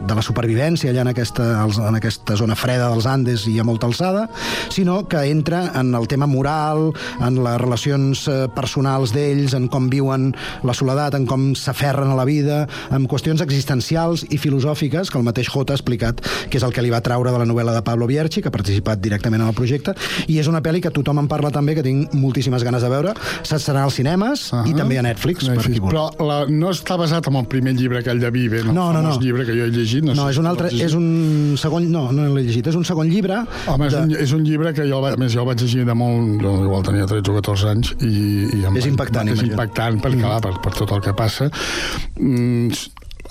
de 0.08 0.18
la 0.18 0.24
supervivència 0.24 0.92
allà 0.92 1.04
en 1.06 1.12
aquesta, 1.12 1.48
en 1.88 1.98
aquesta 1.98 2.36
zona 2.38 2.56
freda 2.58 2.90
dels 2.92 3.08
Andes 3.08 3.46
i 3.50 3.58
a 3.58 3.66
molta 3.66 3.88
alçada, 3.88 4.26
sinó 4.72 5.02
que 5.08 5.22
entra 5.30 5.64
en 5.78 5.94
el 5.94 6.08
tema 6.08 6.26
moral, 6.26 6.92
en 7.20 7.42
les 7.44 7.60
relacions 7.60 8.26
eh, 8.28 8.38
personals 8.54 9.12
d'ells, 9.14 9.54
en 9.58 9.68
com 9.72 9.88
viuen 9.92 10.32
la 10.66 10.76
soledat, 10.76 11.16
en 11.18 11.26
com 11.28 11.50
s'aferren 11.58 12.12
a 12.12 12.18
la 12.18 12.26
vida, 12.28 12.64
en 12.94 13.08
qüestions 13.10 13.42
existencials 13.44 14.24
i 14.30 14.38
filosòfiques 14.40 15.10
que 15.10 15.18
el 15.20 15.26
mateix 15.26 15.50
J 15.52 15.72
ha 15.72 15.78
explicat 15.78 16.22
que 16.48 16.58
és 16.58 16.66
el 16.66 16.74
que 16.74 16.84
li 16.84 16.92
va 16.92 17.02
traure 17.04 17.32
de 17.32 17.40
la 17.40 17.48
novel·la 17.48 17.74
de 17.76 17.84
Pablo 17.86 18.08
Bierchi, 18.10 18.42
que 18.42 18.50
ha 18.50 18.54
participat 18.54 19.00
directament 19.02 19.42
en 19.42 19.50
el 19.50 19.57
projecte, 19.58 19.94
i 20.30 20.38
és 20.40 20.48
una 20.50 20.62
pel·li 20.64 20.80
que 20.84 20.92
tothom 20.94 21.18
en 21.24 21.28
parla 21.30 21.50
també, 21.54 21.74
que 21.78 21.82
tinc 21.86 22.14
moltíssimes 22.14 22.64
ganes 22.66 22.82
de 22.86 22.90
veure. 22.92 23.14
S'estrenarà 23.42 23.84
als 23.88 23.98
cinemes 23.98 24.48
uh 24.52 24.60
-huh. 24.62 24.70
i 24.70 24.74
també 24.78 24.98
a 24.98 25.02
Netflix, 25.02 25.44
per 25.48 25.58
qui 25.58 25.78
vulgui. 25.80 25.94
Però 25.96 26.08
la, 26.26 26.38
no 26.48 26.70
està 26.70 26.96
basat 26.98 27.26
en 27.28 27.36
el 27.36 27.46
primer 27.46 27.74
llibre, 27.74 27.98
aquell 27.98 28.20
de 28.20 28.30
Vive, 28.30 28.62
no, 28.64 28.72
No, 28.72 28.92
no, 28.92 29.02
no. 29.02 29.18
llibre 29.20 29.44
que 29.44 29.52
jo 29.52 29.64
he 29.64 29.70
llegit. 29.70 30.04
No, 30.04 30.14
No, 30.14 30.24
sé 30.24 30.30
és 30.30 30.38
un 30.38 30.46
altre, 30.46 30.68
és 30.72 30.94
un 30.94 31.54
segon, 31.58 31.90
no, 31.90 32.12
no 32.12 32.28
l'he 32.34 32.42
llegit, 32.42 32.66
és 32.66 32.74
un 32.74 32.84
segon 32.84 33.08
llibre. 33.08 33.44
Home, 33.66 33.86
és, 33.86 33.92
de- 33.92 34.02
un, 34.02 34.10
és 34.12 34.32
un 34.32 34.44
llibre 34.44 34.72
que 34.72 34.86
jo, 34.88 35.04
a 35.04 35.16
més, 35.16 35.32
jo 35.32 35.40
el 35.40 35.46
vaig 35.46 35.60
llegir 35.60 35.84
de 35.84 35.94
molt... 35.94 36.40
Jo 36.42 36.64
igual 36.64 36.82
tenia 36.82 37.06
13 37.06 37.30
o 37.30 37.34
14 37.34 37.68
anys 37.68 37.94
i... 38.00 38.60
i 38.60 38.64
em 38.64 38.76
És 38.76 38.86
impactant, 38.86 39.28
És 39.28 39.42
impactant, 39.42 40.00
perquè, 40.00 40.20
clar, 40.20 40.40
per, 40.40 40.52
per 40.62 40.72
tot 40.74 40.90
el 40.92 41.00
que 41.00 41.12
passa. 41.14 41.50
Mm, 42.18 42.70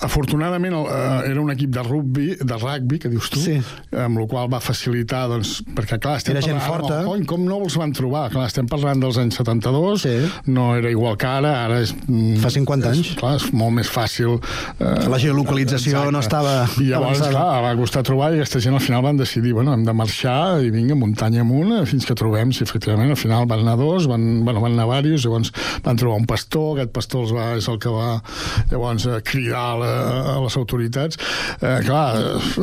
afortunadament 0.00 0.74
el, 0.74 0.86
eh, 0.86 1.30
era 1.30 1.40
un 1.40 1.50
equip 1.50 1.70
de 1.74 1.82
rugby, 1.82 2.26
de 2.40 2.56
rugby, 2.58 2.98
que 2.98 3.08
dius 3.08 3.30
tu, 3.30 3.40
Sí. 3.40 3.58
amb 3.96 4.18
la 4.18 4.26
qual 4.26 4.48
va 4.52 4.60
facilitar, 4.60 5.26
doncs, 5.28 5.62
perquè 5.74 5.98
clar, 6.00 6.16
estem 6.18 6.36
Era 6.36 6.42
gent 6.46 6.58
parlant, 6.58 6.80
forta. 6.82 6.98
Ara, 7.00 7.06
cony, 7.08 7.24
com 7.26 7.44
no 7.44 7.58
els 7.64 7.76
van 7.76 7.92
trobar? 7.92 8.30
Clar, 8.30 8.46
estem 8.46 8.66
parlant 8.68 9.00
dels 9.00 9.16
anys 9.18 9.34
72, 9.40 10.02
Sí. 10.02 10.16
no 10.46 10.76
era 10.76 10.90
igual 10.90 11.16
que 11.16 11.26
ara, 11.26 11.64
ara 11.64 11.80
és... 11.80 11.94
mm, 12.06 12.36
Fa 12.42 12.50
50 12.50 12.90
anys. 12.90 13.10
És, 13.12 13.16
clar, 13.16 13.36
és 13.36 13.52
molt 13.52 13.72
més 13.72 13.88
fàcil. 13.90 14.38
Eh, 14.80 15.08
La 15.08 15.18
geolocalització 15.18 16.10
no 16.12 16.20
estava 16.20 16.68
I 16.78 16.88
llavors, 16.90 17.20
avançada. 17.20 17.30
clar, 17.30 17.62
va 17.62 17.76
costar 17.76 18.02
trobar 18.02 18.32
i 18.32 18.38
aquesta 18.38 18.60
gent 18.60 18.74
al 18.74 18.80
final 18.84 19.02
van 19.02 19.16
decidir, 19.16 19.52
bueno, 19.52 19.72
hem 19.74 19.84
de 19.84 19.92
marxar 19.92 20.62
i 20.62 20.70
vinga, 20.70 20.94
muntanya 20.94 21.40
amunt, 21.42 21.72
eh, 21.82 21.86
fins 21.86 22.04
que 22.06 22.14
trobem, 22.14 22.52
si 22.52 22.62
efectivament 22.64 23.10
al 23.10 23.16
final 23.16 23.46
van 23.46 23.60
anar 23.60 23.76
dos, 23.76 24.06
van, 24.06 24.44
bueno, 24.44 24.60
van 24.60 24.72
anar 24.78 25.02
diversos, 25.02 25.24
llavors 25.24 25.52
van 25.84 25.96
trobar 25.96 26.18
un 26.18 26.26
pastor, 26.26 26.76
aquest 26.78 26.92
pastor 26.92 27.22
els 27.22 27.32
va, 27.34 27.48
és 27.56 27.68
el 27.68 27.78
que 27.78 27.88
va 27.90 28.22
llavors 28.70 29.06
eh, 29.06 29.20
cridar 29.24 29.64
a, 29.74 29.76
la, 29.78 29.87
a 29.88 30.36
les 30.42 30.56
autoritats. 30.60 31.18
Eh, 31.58 31.74
clar, 31.86 32.04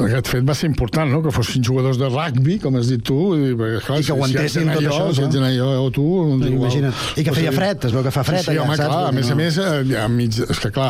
aquest 0.07 0.31
fet 0.31 0.47
va 0.47 0.55
ser 0.57 0.69
important, 0.71 1.09
no?, 1.11 1.21
que 1.25 1.33
fossin 1.35 1.63
jugadors 1.65 1.99
de 2.01 2.09
rugby, 2.11 2.57
com 2.63 2.77
has 2.79 2.89
dit 2.91 3.03
tu, 3.05 3.19
i, 3.35 3.53
perquè, 3.57 3.81
clar, 3.87 3.99
I 4.01 4.07
que 4.07 4.15
aguantessin 4.15 4.71
tot 4.71 4.83
jo, 4.85 4.93
això, 4.93 5.11
Si 5.15 5.29
d'anar 5.35 5.51
jo 5.55 5.69
o 5.85 5.89
tu... 5.93 6.05
igual. 6.35 6.55
Imagina't. 6.65 7.03
I 7.19 7.25
que 7.27 7.35
feia 7.35 7.53
fred, 7.55 7.87
es 7.89 7.95
veu 7.95 8.05
que 8.05 8.13
fa 8.13 8.25
fred 8.27 8.43
Sí, 8.43 8.49
sí 8.49 8.55
allà, 8.55 8.65
home, 8.65 8.77
saps? 8.79 8.91
clar, 8.91 9.03
a 9.09 9.13
més 9.15 9.29
a 9.29 9.35
no. 9.35 9.39
més, 9.41 9.59
eh, 9.61 9.99
a 10.01 10.07
mig, 10.11 10.39
és 10.45 10.63
que 10.63 10.71
clar, 10.75 10.89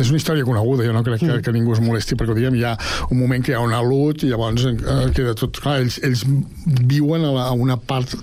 és 0.00 0.12
una 0.12 0.20
història 0.20 0.46
coneguda, 0.48 0.86
jo 0.88 0.96
no 0.96 1.04
crec 1.06 1.24
que, 1.24 1.38
que 1.46 1.54
ningú 1.54 1.76
es 1.76 1.82
molesti 1.84 2.18
perquè 2.18 2.36
diguem, 2.38 2.58
hi 2.60 2.66
ha 2.68 2.74
un 3.08 3.20
moment 3.20 3.44
que 3.44 3.54
hi 3.54 3.58
ha 3.58 3.64
una 3.64 3.82
lut 3.84 4.26
i 4.26 4.32
llavors 4.32 4.66
eh, 4.68 4.76
queda 5.16 5.36
tot 5.38 5.60
clar, 5.62 5.80
ells, 5.82 5.98
ells 6.04 6.26
viuen 6.66 7.26
a, 7.26 7.32
la, 7.34 7.48
a 7.50 7.56
una 7.56 7.78
part 7.80 8.14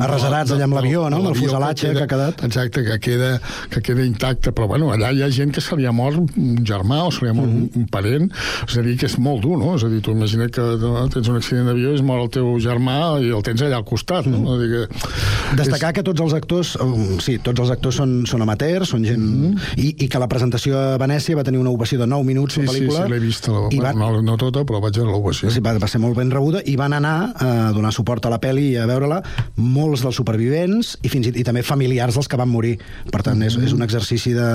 Arrasarats 0.00 0.50
allà 0.54 0.64
amb 0.66 0.74
l'avió, 0.76 1.04
no? 1.10 1.18
Amb 1.20 1.30
el 1.30 1.36
fuselatge 1.38 1.92
que 1.94 2.02
ha 2.04 2.08
quedat. 2.10 2.42
Exacte, 2.46 2.82
que 2.84 2.98
queda, 3.00 3.40
que 3.70 3.80
queda 3.84 4.04
intacte, 4.04 4.52
però 4.52 4.66
bueno, 4.68 4.90
allà 4.94 5.12
hi 5.14 5.22
ha 5.22 5.28
gent 5.30 5.52
que 5.54 5.60
se 5.60 5.76
li 5.78 5.86
ha 5.86 5.92
mort 5.92 6.18
un 6.36 6.56
germà 6.66 7.02
o 7.06 7.10
se 7.12 7.24
li 7.24 7.30
ha 7.30 7.34
mort 7.36 7.48
Mhm. 7.50 7.56
un, 7.76 7.82
un 7.82 7.86
parent, 7.92 8.30
és 8.68 8.76
a 8.78 8.82
dir, 8.82 8.96
que 8.98 9.06
és 9.06 9.18
molt 9.18 9.42
dur, 9.42 9.56
no? 9.58 9.74
És 9.76 9.84
a 9.84 9.88
dir, 9.88 10.00
tu 10.02 10.10
imagina't 10.12 10.50
que 10.50 10.60
no, 10.60 11.08
tens 11.08 11.28
un 11.28 11.36
accident 11.36 11.66
d'avió 11.66 11.92
i 11.92 11.94
es 11.94 12.02
mor 12.02 12.20
el 12.20 12.30
teu 12.30 12.56
germà 12.58 13.20
i 13.22 13.30
el 13.30 13.42
tens 13.42 13.62
allà 13.62 13.76
al 13.76 13.84
costat, 13.84 14.26
no? 14.26 14.56
És 14.56 14.58
a 14.58 14.62
dir, 14.62 14.88
que 14.88 15.56
Destacar 15.56 15.92
que 15.94 16.02
tots 16.02 16.20
els 16.20 16.32
actors, 16.34 16.74
um, 16.82 17.18
sí, 17.20 17.38
tots 17.38 17.60
els 17.60 17.70
actors 17.70 17.94
són, 18.00 18.24
són 18.26 18.42
amateurs, 18.42 18.88
són 18.90 19.04
gent... 19.04 19.58
i, 19.76 19.94
I 20.04 20.08
que 20.08 20.18
la 20.18 20.26
presentació 20.28 20.76
a 20.76 20.98
Venècia 20.98 21.36
va 21.36 21.44
tenir 21.44 21.58
una 21.60 21.70
ovació 21.70 21.98
de 22.00 22.06
9 22.06 22.24
minuts, 22.26 22.54
Sí, 22.54 22.62
la 22.62 22.72
sí, 22.72 22.80
pel·lícula. 22.80 23.04
sí, 23.06 23.12
l'he 23.12 23.20
vist, 23.20 23.48
la, 23.48 23.68
i 23.70 23.78
va, 23.78 23.92
no, 23.92 24.20
no 24.22 24.36
tota, 24.36 24.64
però 24.66 24.80
vaig 24.82 24.96
veure 24.96 25.10
l'ovació. 25.12 25.50
sí, 25.50 25.60
va, 25.60 25.76
va 25.78 25.86
ser 25.88 26.00
molt 26.00 26.16
ben 26.16 26.30
rebuda 26.30 26.60
i 26.66 26.74
van 26.76 26.92
anar 26.92 27.32
a 27.36 27.72
donar 27.72 27.92
suport 27.92 28.24
a 28.26 28.30
la 28.30 28.40
pel·li 28.40 28.72
i 28.72 28.76
a 28.76 28.86
veure-la 28.86 29.22
molts 29.66 30.02
dels 30.06 30.16
supervivents 30.16 30.94
i 31.02 31.08
fins 31.12 31.26
i, 31.28 31.32
i 31.40 31.44
també 31.44 31.62
familiars 31.66 32.14
dels 32.14 32.28
que 32.30 32.38
van 32.40 32.48
morir. 32.48 32.76
Per 33.12 33.22
tant, 33.26 33.42
és, 33.42 33.56
és 33.58 33.72
un 33.76 33.82
exercici 33.82 34.32
de, 34.36 34.48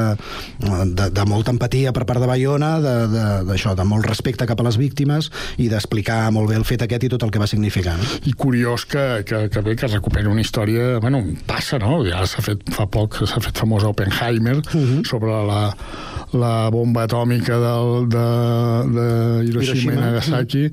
de, 0.61 1.09
de 1.11 1.25
molta 1.29 1.51
empatia 1.51 1.91
per 1.93 2.05
part 2.09 2.19
de 2.23 2.27
Bayona, 2.29 2.73
de- 2.81 3.07
de- 3.11 3.27
d'això, 3.51 3.75
de, 3.75 3.81
de 3.81 3.87
molt 3.89 4.05
respecte 4.07 4.45
cap 4.47 4.59
a 4.61 4.63
les 4.67 4.77
víctimes 4.77 5.29
i 5.57 5.67
d'explicar 5.71 6.31
molt 6.31 6.49
bé 6.49 6.55
el 6.59 6.65
fet 6.65 6.81
aquest 6.85 7.03
i 7.03 7.09
tot 7.09 7.23
el 7.23 7.31
que 7.31 7.39
va 7.41 7.47
significar. 7.47 7.97
No? 7.97 8.03
i 8.25 8.33
curiós 8.37 8.85
que, 8.85 9.23
que, 9.27 9.49
que 9.49 9.61
bé 9.65 9.75
que 9.75 9.85
es 9.87 9.93
recuperi 9.93 10.27
una 10.29 10.41
història, 10.41 10.99
bueno, 11.01 11.23
passa, 11.47 11.79
no? 11.81 12.03
Ja 12.05 12.23
s'ha 12.29 12.41
fet 12.45 12.61
fa 12.75 12.85
poc, 12.87 13.17
s'ha 13.27 13.41
fet 13.41 13.57
famós 13.57 13.83
Oppenheimer 13.83 14.57
uh 14.57 14.61
-huh. 14.75 15.03
sobre 15.07 15.31
la, 15.47 15.75
la 16.33 16.69
bomba 16.69 17.03
atòmica 17.07 17.57
del, 17.59 18.07
de, 18.09 18.27
de 18.95 19.07
Hiroshima, 19.49 19.73
Hiroshima. 19.75 19.93
i 19.93 19.95
Nagasaki 19.97 20.63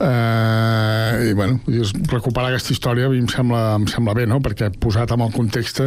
eh, 0.00 1.30
i 1.30 1.32
bueno, 1.34 1.60
i 1.68 1.80
es- 1.80 1.92
recuperar 2.10 2.50
aquesta 2.50 2.72
història 2.74 3.06
a 3.06 3.10
mi 3.12 3.18
em 3.18 3.28
sembla, 3.28 3.78
em 3.80 3.90
sembla 3.90 4.16
bé, 4.16 4.28
no? 4.30 4.40
Perquè 4.44 4.70
posat 4.80 5.16
en 5.16 5.26
el 5.26 5.34
context 5.34 5.84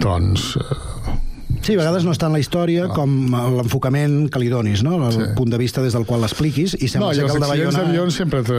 doncs 0.00 0.54
eh, 0.60 1.20
Sí, 1.64 1.72
a 1.72 1.78
vegades 1.78 2.04
no 2.04 2.12
està 2.12 2.28
en 2.28 2.34
la 2.36 2.40
història 2.42 2.88
com 2.92 3.12
l'enfocament 3.32 4.26
que 4.32 4.40
li 4.42 4.50
donis, 4.52 4.82
no? 4.84 4.98
el 5.06 5.14
sí. 5.14 5.28
punt 5.38 5.52
de 5.52 5.60
vista 5.60 5.80
des 5.84 5.94
del 5.96 6.04
qual 6.08 6.20
l'expliquis, 6.24 6.74
i 6.76 6.88
sembla 6.92 7.12
no, 7.12 7.16
i 7.16 7.22
els 7.24 7.32
que 7.32 7.38
el 7.38 7.44
de 7.44 7.48
Bayona... 7.48 7.84
d'avions 7.86 8.18
sempre 8.20 8.42
te... 8.44 8.58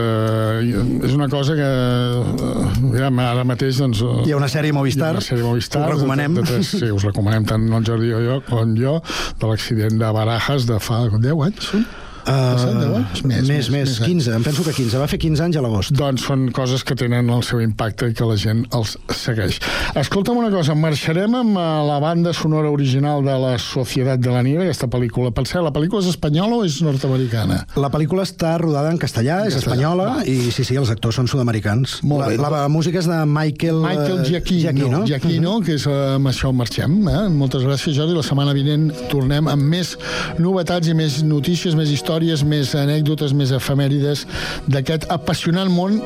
és 1.06 1.14
una 1.14 1.28
cosa 1.30 1.54
que 1.58 1.68
eh, 1.68 2.96
ja, 2.96 3.12
ara 3.28 3.44
mateix 3.46 3.78
doncs, 3.82 4.02
Hi 4.26 4.34
ha 4.34 4.40
una 4.40 4.50
sèrie 4.50 4.74
Movistar, 4.74 5.12
hi 5.14 5.20
una 5.20 5.28
sèrie 5.28 5.46
Movistar 5.46 5.84
us 5.84 5.92
recomanem. 5.94 6.40
De, 6.40 6.46
de, 6.48 6.58
de, 6.58 6.66
sí, 6.66 6.90
us 6.90 7.06
recomanem 7.06 7.46
tant 7.46 7.68
el 7.68 7.86
Jordi 7.86 8.10
o 8.16 8.24
jo, 8.24 8.40
com 8.48 8.74
jo 8.80 8.98
de 9.38 9.52
l'accident 9.52 10.02
de 10.02 10.10
Barajas 10.18 10.66
de 10.66 10.80
fa 10.82 11.04
10 11.14 11.46
anys 11.50 11.70
són? 11.70 11.86
Passat 12.26 12.74
10 12.74 12.96
anys? 12.98 13.22
Uh, 13.22 13.28
més, 13.30 13.48
més, 13.48 13.68
més, 13.70 13.92
15, 14.02 14.32
em 14.36 14.44
penso 14.46 14.64
que 14.66 14.74
15. 14.74 14.98
Va 14.98 15.06
fer 15.10 15.18
15 15.22 15.44
anys 15.46 15.58
a 15.60 15.62
l'agost. 15.64 15.94
Doncs 15.96 16.26
són 16.26 16.48
coses 16.54 16.82
que 16.86 16.96
tenen 16.98 17.30
el 17.30 17.44
seu 17.46 17.60
impacte 17.62 18.10
i 18.10 18.16
que 18.16 18.26
la 18.26 18.36
gent 18.40 18.64
els 18.76 18.96
segueix. 19.14 19.60
Escolta'm 19.96 20.40
una 20.40 20.50
cosa, 20.52 20.74
marxarem 20.78 21.36
amb 21.38 21.60
eh, 21.60 21.66
la 21.86 21.98
banda 22.02 22.32
sonora 22.36 22.72
original 22.74 23.22
de 23.26 23.36
la 23.42 23.54
Societat 23.62 24.22
de 24.22 24.34
la 24.34 24.42
Nieve, 24.46 24.66
aquesta 24.66 24.88
pel·lícula. 24.90 25.30
Per 25.36 25.46
cert, 25.46 25.62
la 25.66 25.72
pel·lícula 25.74 26.02
és 26.02 26.10
espanyola 26.10 26.58
o 26.58 26.66
és 26.66 26.80
nord-americana? 26.84 27.62
La 27.78 27.92
pel·lícula 27.94 28.26
està 28.26 28.56
rodada 28.62 28.90
en 28.90 28.98
castellà, 29.02 29.44
és 29.46 29.54
castellà, 29.54 29.76
espanyola, 29.76 30.08
va. 30.18 30.26
i 30.26 30.50
sí, 30.50 30.66
sí, 30.66 30.78
els 30.80 30.90
actors 30.92 31.20
són 31.20 31.30
sud-americans. 31.30 32.00
Molt 32.06 32.26
bé. 32.26 32.40
La, 32.42 32.50
la 32.56 32.64
música 32.72 33.00
és 33.02 33.10
de 33.10 33.20
Michael... 33.30 33.80
Michael 33.86 34.24
Giacchino, 34.26 34.66
Giacchino. 34.66 35.04
Giacchino 35.12 35.56
que 35.66 35.78
és 35.78 35.86
eh, 35.86 35.96
amb 36.16 36.32
això 36.32 36.50
marxem. 36.56 36.98
Eh? 37.12 37.22
Moltes 37.36 37.64
gràcies, 37.66 37.94
Jordi. 37.96 38.16
La 38.18 38.26
setmana 38.26 38.56
vinent 38.56 38.90
tornem 39.12 39.46
amb 39.52 39.70
més 39.76 39.94
novetats 40.42 40.90
i 40.90 40.96
més 40.98 41.22
notícies, 41.26 41.78
més 41.78 41.92
històries, 41.94 42.15
més 42.44 42.74
anècdotes, 42.74 43.34
més 43.36 43.52
efemèrides 43.52 44.26
d'aquest 44.66 45.08
apassionant 45.12 45.68
món 45.70 46.00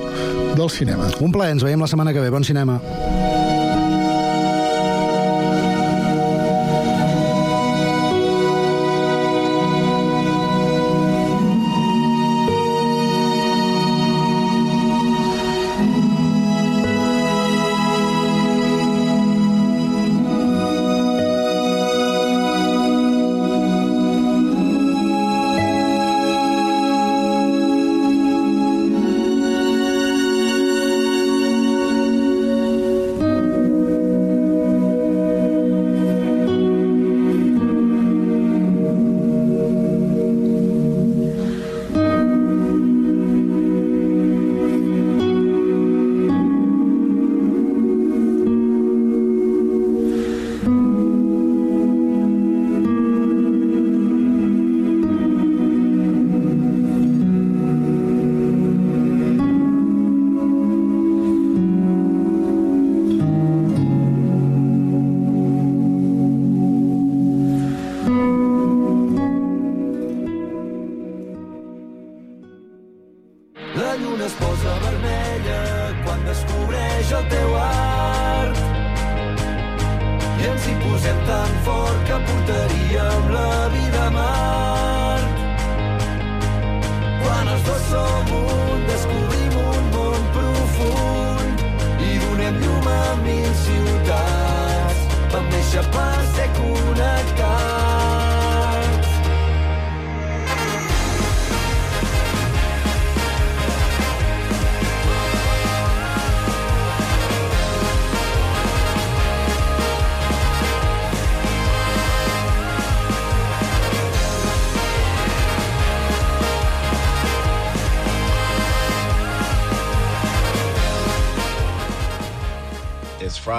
del 0.57 0.71
cinema. 0.71 1.11
Un 1.21 1.33
plaer, 1.33 1.55
ens 1.57 1.65
veiem 1.65 1.81
la 1.81 1.91
setmana 1.91 2.13
que 2.13 2.21
ve. 2.21 2.31
Bon 2.31 2.45
cinema. 2.45 2.81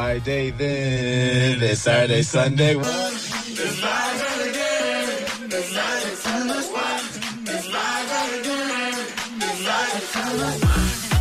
Friday 0.02 0.50
then, 0.58 1.60
then 1.60 1.76
Saturday, 1.76 2.24
Sunday. 2.24 2.74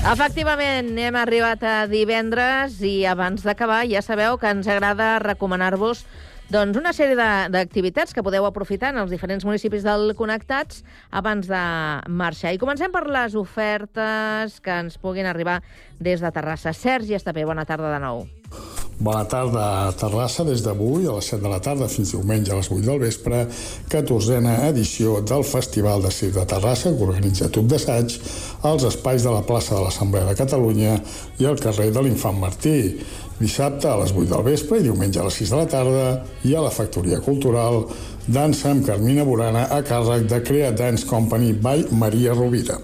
Efectivament, 0.01 0.97
hem 0.97 1.18
arribat 1.20 1.61
a 1.61 1.74
divendres 1.93 2.81
i 2.81 3.05
abans 3.05 3.45
d'acabar 3.45 3.83
ja 3.85 4.01
sabeu 4.01 4.41
que 4.41 4.49
ens 4.49 4.64
agrada 4.72 5.18
recomanar-vos 5.20 6.07
doncs, 6.51 6.78
una 6.78 6.90
sèrie 6.96 7.14
d'activitats 7.53 8.14
que 8.14 8.24
podeu 8.26 8.46
aprofitar 8.48 8.90
en 8.90 9.01
els 9.05 9.12
diferents 9.14 9.46
municipis 9.46 9.86
del 9.86 10.14
Connectats 10.18 10.82
abans 11.14 11.46
de 11.46 11.62
marxar. 12.11 12.55
I 12.55 12.59
comencem 12.59 12.90
per 12.90 13.07
les 13.07 13.38
ofertes 13.38 14.59
que 14.64 14.80
ens 14.82 14.98
puguin 14.98 15.30
arribar 15.30 15.61
des 16.01 16.20
de 16.20 16.34
Terrassa. 16.34 16.74
Sergi 16.74 17.14
Estapé, 17.14 17.46
bona 17.46 17.66
tarda 17.68 17.94
de 17.94 18.03
nou. 18.03 18.26
Bona 19.01 19.22
tarda 19.24 19.62
a 19.86 19.92
Terrassa 19.96 20.44
des 20.44 20.61
d'avui 20.61 21.07
a 21.09 21.14
les 21.16 21.30
7 21.32 21.40
de 21.40 21.48
la 21.48 21.61
tarda 21.64 21.86
fins 21.88 22.11
diumenge 22.12 22.53
a 22.53 22.59
les 22.59 22.68
8 22.68 22.84
del 22.84 22.98
vespre, 23.01 23.46
14a 23.88 24.57
edició 24.66 25.22
del 25.24 25.44
Festival 25.48 26.05
de 26.05 26.11
Circ 26.12 26.34
de 26.36 26.44
Terrassa 26.51 26.92
que 26.92 27.07
organitza 27.07 27.48
Tub 27.48 27.70
d'Assaig 27.70 28.18
als 28.68 28.84
espais 28.90 29.24
de 29.24 29.32
la 29.32 29.40
plaça 29.40 29.78
de 29.78 29.86
l'Assemblea 29.86 30.28
de 30.28 30.36
Catalunya 30.36 30.98
i 31.40 31.48
al 31.48 31.57
carrer 31.57 31.88
de 31.94 32.03
l'Infant 32.05 32.36
Martí. 32.42 32.76
Dissabte 33.41 33.88
a 33.88 33.97
les 33.97 34.11
8 34.12 34.28
del 34.28 34.43
vespre 34.45 34.78
i 34.78 34.84
diumenge 34.84 35.16
a 35.20 35.24
les 35.24 35.38
6 35.41 35.53
de 35.55 35.59
la 35.62 35.68
tarda 35.72 36.09
i 36.45 36.53
a 36.53 36.61
la 36.61 36.72
Factoria 36.74 37.22
Cultural 37.24 37.86
dansa 38.28 38.68
amb 38.74 38.84
Carmina 38.84 39.24
Burana 39.24 39.64
a 39.72 39.80
càrrec 39.80 40.28
de 40.28 40.43
Crea 40.45 40.74
Dance 40.76 41.09
Company 41.09 41.55
by 41.57 41.86
Maria 41.97 42.36
Rovira. 42.36 42.76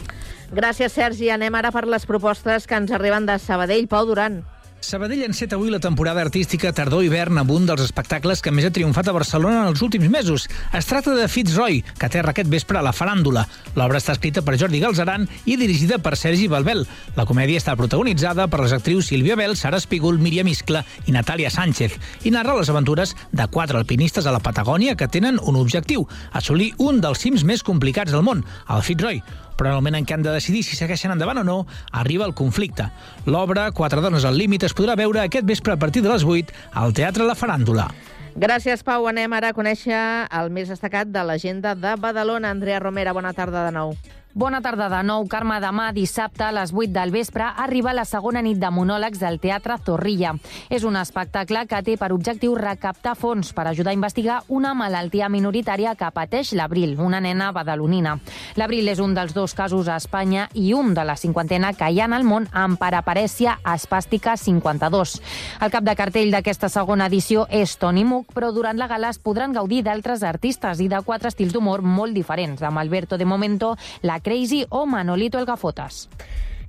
Gràcies, 0.56 0.96
Sergi. 0.96 1.28
Anem 1.34 1.54
ara 1.60 1.74
per 1.74 1.84
les 1.84 2.08
propostes 2.08 2.64
que 2.64 2.78
ens 2.80 2.92
arriben 2.96 3.28
de 3.28 3.36
Sabadell. 3.36 3.84
Pau 3.90 4.08
Duran. 4.08 4.40
Sabadell 4.86 5.24
enceta 5.26 5.56
avui 5.56 5.72
la 5.72 5.80
temporada 5.82 6.20
artística 6.22 6.70
tardor-hivern 6.70 7.40
amb 7.40 7.50
un 7.50 7.64
dels 7.66 7.80
espectacles 7.82 8.38
que 8.38 8.52
més 8.54 8.68
ha 8.68 8.70
triomfat 8.70 9.08
a 9.10 9.14
Barcelona 9.16 9.64
en 9.64 9.70
els 9.72 9.80
últims 9.82 10.06
mesos. 10.06 10.44
Es 10.70 10.86
tracta 10.86 11.16
de 11.16 11.24
Fitzroy, 11.26 11.80
que 11.98 12.06
aterra 12.06 12.30
aquest 12.30 12.46
vespre 12.52 12.78
a 12.78 12.84
la 12.86 12.92
faràndula. 12.94 13.42
L'obra 13.74 13.98
està 13.98 14.14
escrita 14.14 14.44
per 14.46 14.54
Jordi 14.60 14.78
Galzeran 14.78 15.24
i 15.42 15.56
dirigida 15.58 15.98
per 15.98 16.12
Sergi 16.14 16.46
Balbel. 16.46 16.84
La 17.16 17.24
comèdia 17.26 17.58
està 17.58 17.74
protagonitzada 17.74 18.46
per 18.46 18.60
les 18.62 18.76
actrius 18.76 19.08
Sílvia 19.10 19.34
Bel, 19.34 19.56
Sara 19.58 19.80
Espígol, 19.82 20.20
Míriam 20.22 20.46
Iscla 20.52 20.84
i 21.10 21.16
Natàlia 21.16 21.50
Sánchez 21.50 21.98
i 22.22 22.30
narra 22.30 22.54
les 22.54 22.70
aventures 22.70 23.16
de 23.32 23.48
quatre 23.50 23.82
alpinistes 23.82 24.30
a 24.30 24.36
la 24.36 24.44
Patagònia 24.44 24.94
que 24.94 25.10
tenen 25.10 25.42
un 25.42 25.58
objectiu, 25.58 26.06
assolir 26.30 26.76
un 26.78 27.02
dels 27.02 27.26
cims 27.26 27.42
més 27.42 27.66
complicats 27.66 28.14
del 28.14 28.22
món, 28.22 28.46
el 28.70 28.86
Fitzroy, 28.86 29.18
però 29.56 29.70
en 29.70 29.76
el 29.76 29.80
moment 29.80 29.98
en 29.98 30.06
què 30.06 30.16
han 30.16 30.26
de 30.26 30.34
decidir 30.34 30.62
si 30.62 30.76
segueixen 30.76 31.14
endavant 31.14 31.40
o 31.42 31.44
no, 31.44 31.56
arriba 31.92 32.26
el 32.28 32.34
conflicte. 32.34 32.90
L'obra, 33.26 33.70
Quatre 33.76 34.00
dones 34.04 34.24
al 34.24 34.38
límit, 34.38 34.64
es 34.68 34.76
podrà 34.76 34.96
veure 34.96 35.24
aquest 35.24 35.46
vespre 35.48 35.74
a 35.74 35.80
partir 35.80 36.02
de 36.04 36.12
les 36.12 36.24
8 36.24 36.54
al 36.74 36.94
Teatre 36.96 37.24
La 37.24 37.36
Faràndula. 37.36 37.90
Gràcies, 38.36 38.82
Pau. 38.84 39.06
Anem 39.08 39.32
ara 39.32 39.48
a 39.48 39.56
conèixer 39.56 39.96
el 40.28 40.50
més 40.52 40.68
destacat 40.68 41.08
de 41.08 41.22
l'agenda 41.24 41.72
de 41.72 41.94
Badalona. 41.96 42.50
Andrea 42.52 42.82
Romera, 42.84 43.14
bona 43.16 43.32
tarda 43.32 43.64
de 43.64 43.72
nou. 43.72 43.94
Bona 44.36 44.58
tarda 44.60 44.90
de 44.92 44.98
nou, 45.00 45.24
Carme. 45.32 45.56
Demà, 45.64 45.86
dissabte, 45.96 46.42
a 46.44 46.52
les 46.52 46.68
8 46.68 46.92
del 46.92 47.08
vespre, 47.08 47.46
arriba 47.56 47.94
la 47.96 48.02
segona 48.04 48.42
nit 48.44 48.58
de 48.60 48.68
monòlegs 48.68 49.16
del 49.16 49.38
Teatre 49.40 49.78
Zorrilla. 49.80 50.34
És 50.68 50.82
un 50.84 50.98
espectacle 51.00 51.62
que 51.64 51.78
té 51.80 51.94
per 51.96 52.10
objectiu 52.12 52.52
recaptar 52.52 53.14
fons 53.16 53.54
per 53.56 53.64
ajudar 53.70 53.94
a 53.94 53.96
investigar 53.96 54.42
una 54.52 54.74
malaltia 54.76 55.30
minoritària 55.32 55.94
que 55.96 56.10
pateix 56.12 56.50
l'Abril, 56.52 56.92
una 57.00 57.16
nena 57.24 57.48
badalonina. 57.56 58.18
L'Abril 58.60 58.90
és 58.92 59.00
un 59.00 59.14
dels 59.16 59.32
dos 59.32 59.54
casos 59.56 59.88
a 59.88 59.96
Espanya 59.96 60.50
i 60.52 60.74
un 60.76 60.92
de 60.92 61.06
la 61.08 61.16
cinquantena 61.16 61.72
que 61.72 61.88
hi 61.88 62.02
ha 62.04 62.10
el 62.18 62.28
món 62.28 62.44
amb 62.52 62.76
paraparèsia 62.76 63.56
espàstica 63.72 64.36
52. 64.36 65.16
El 65.64 65.72
cap 65.72 65.88
de 65.88 65.96
cartell 65.96 66.30
d'aquesta 66.36 66.68
segona 66.68 67.08
edició 67.08 67.46
és 67.48 67.78
Toni 67.80 68.04
Muc, 68.04 68.36
però 68.36 68.52
durant 68.52 68.76
la 68.76 68.90
gala 68.92 69.14
es 69.16 69.18
podran 69.18 69.56
gaudir 69.56 69.80
d'altres 69.88 70.20
artistes 70.22 70.84
i 70.84 70.92
de 70.92 71.00
quatre 71.08 71.32
estils 71.32 71.56
d'humor 71.56 71.80
molt 71.80 72.12
diferents, 72.12 72.60
amb 72.60 72.84
Alberto 72.84 73.16
de 73.16 73.24
Momento, 73.24 73.78
la 74.02 74.20
Crazy 74.26 74.66
o 74.70 74.86
Manolito 74.86 75.38
el 75.38 75.46
Gafotas. 75.46 76.08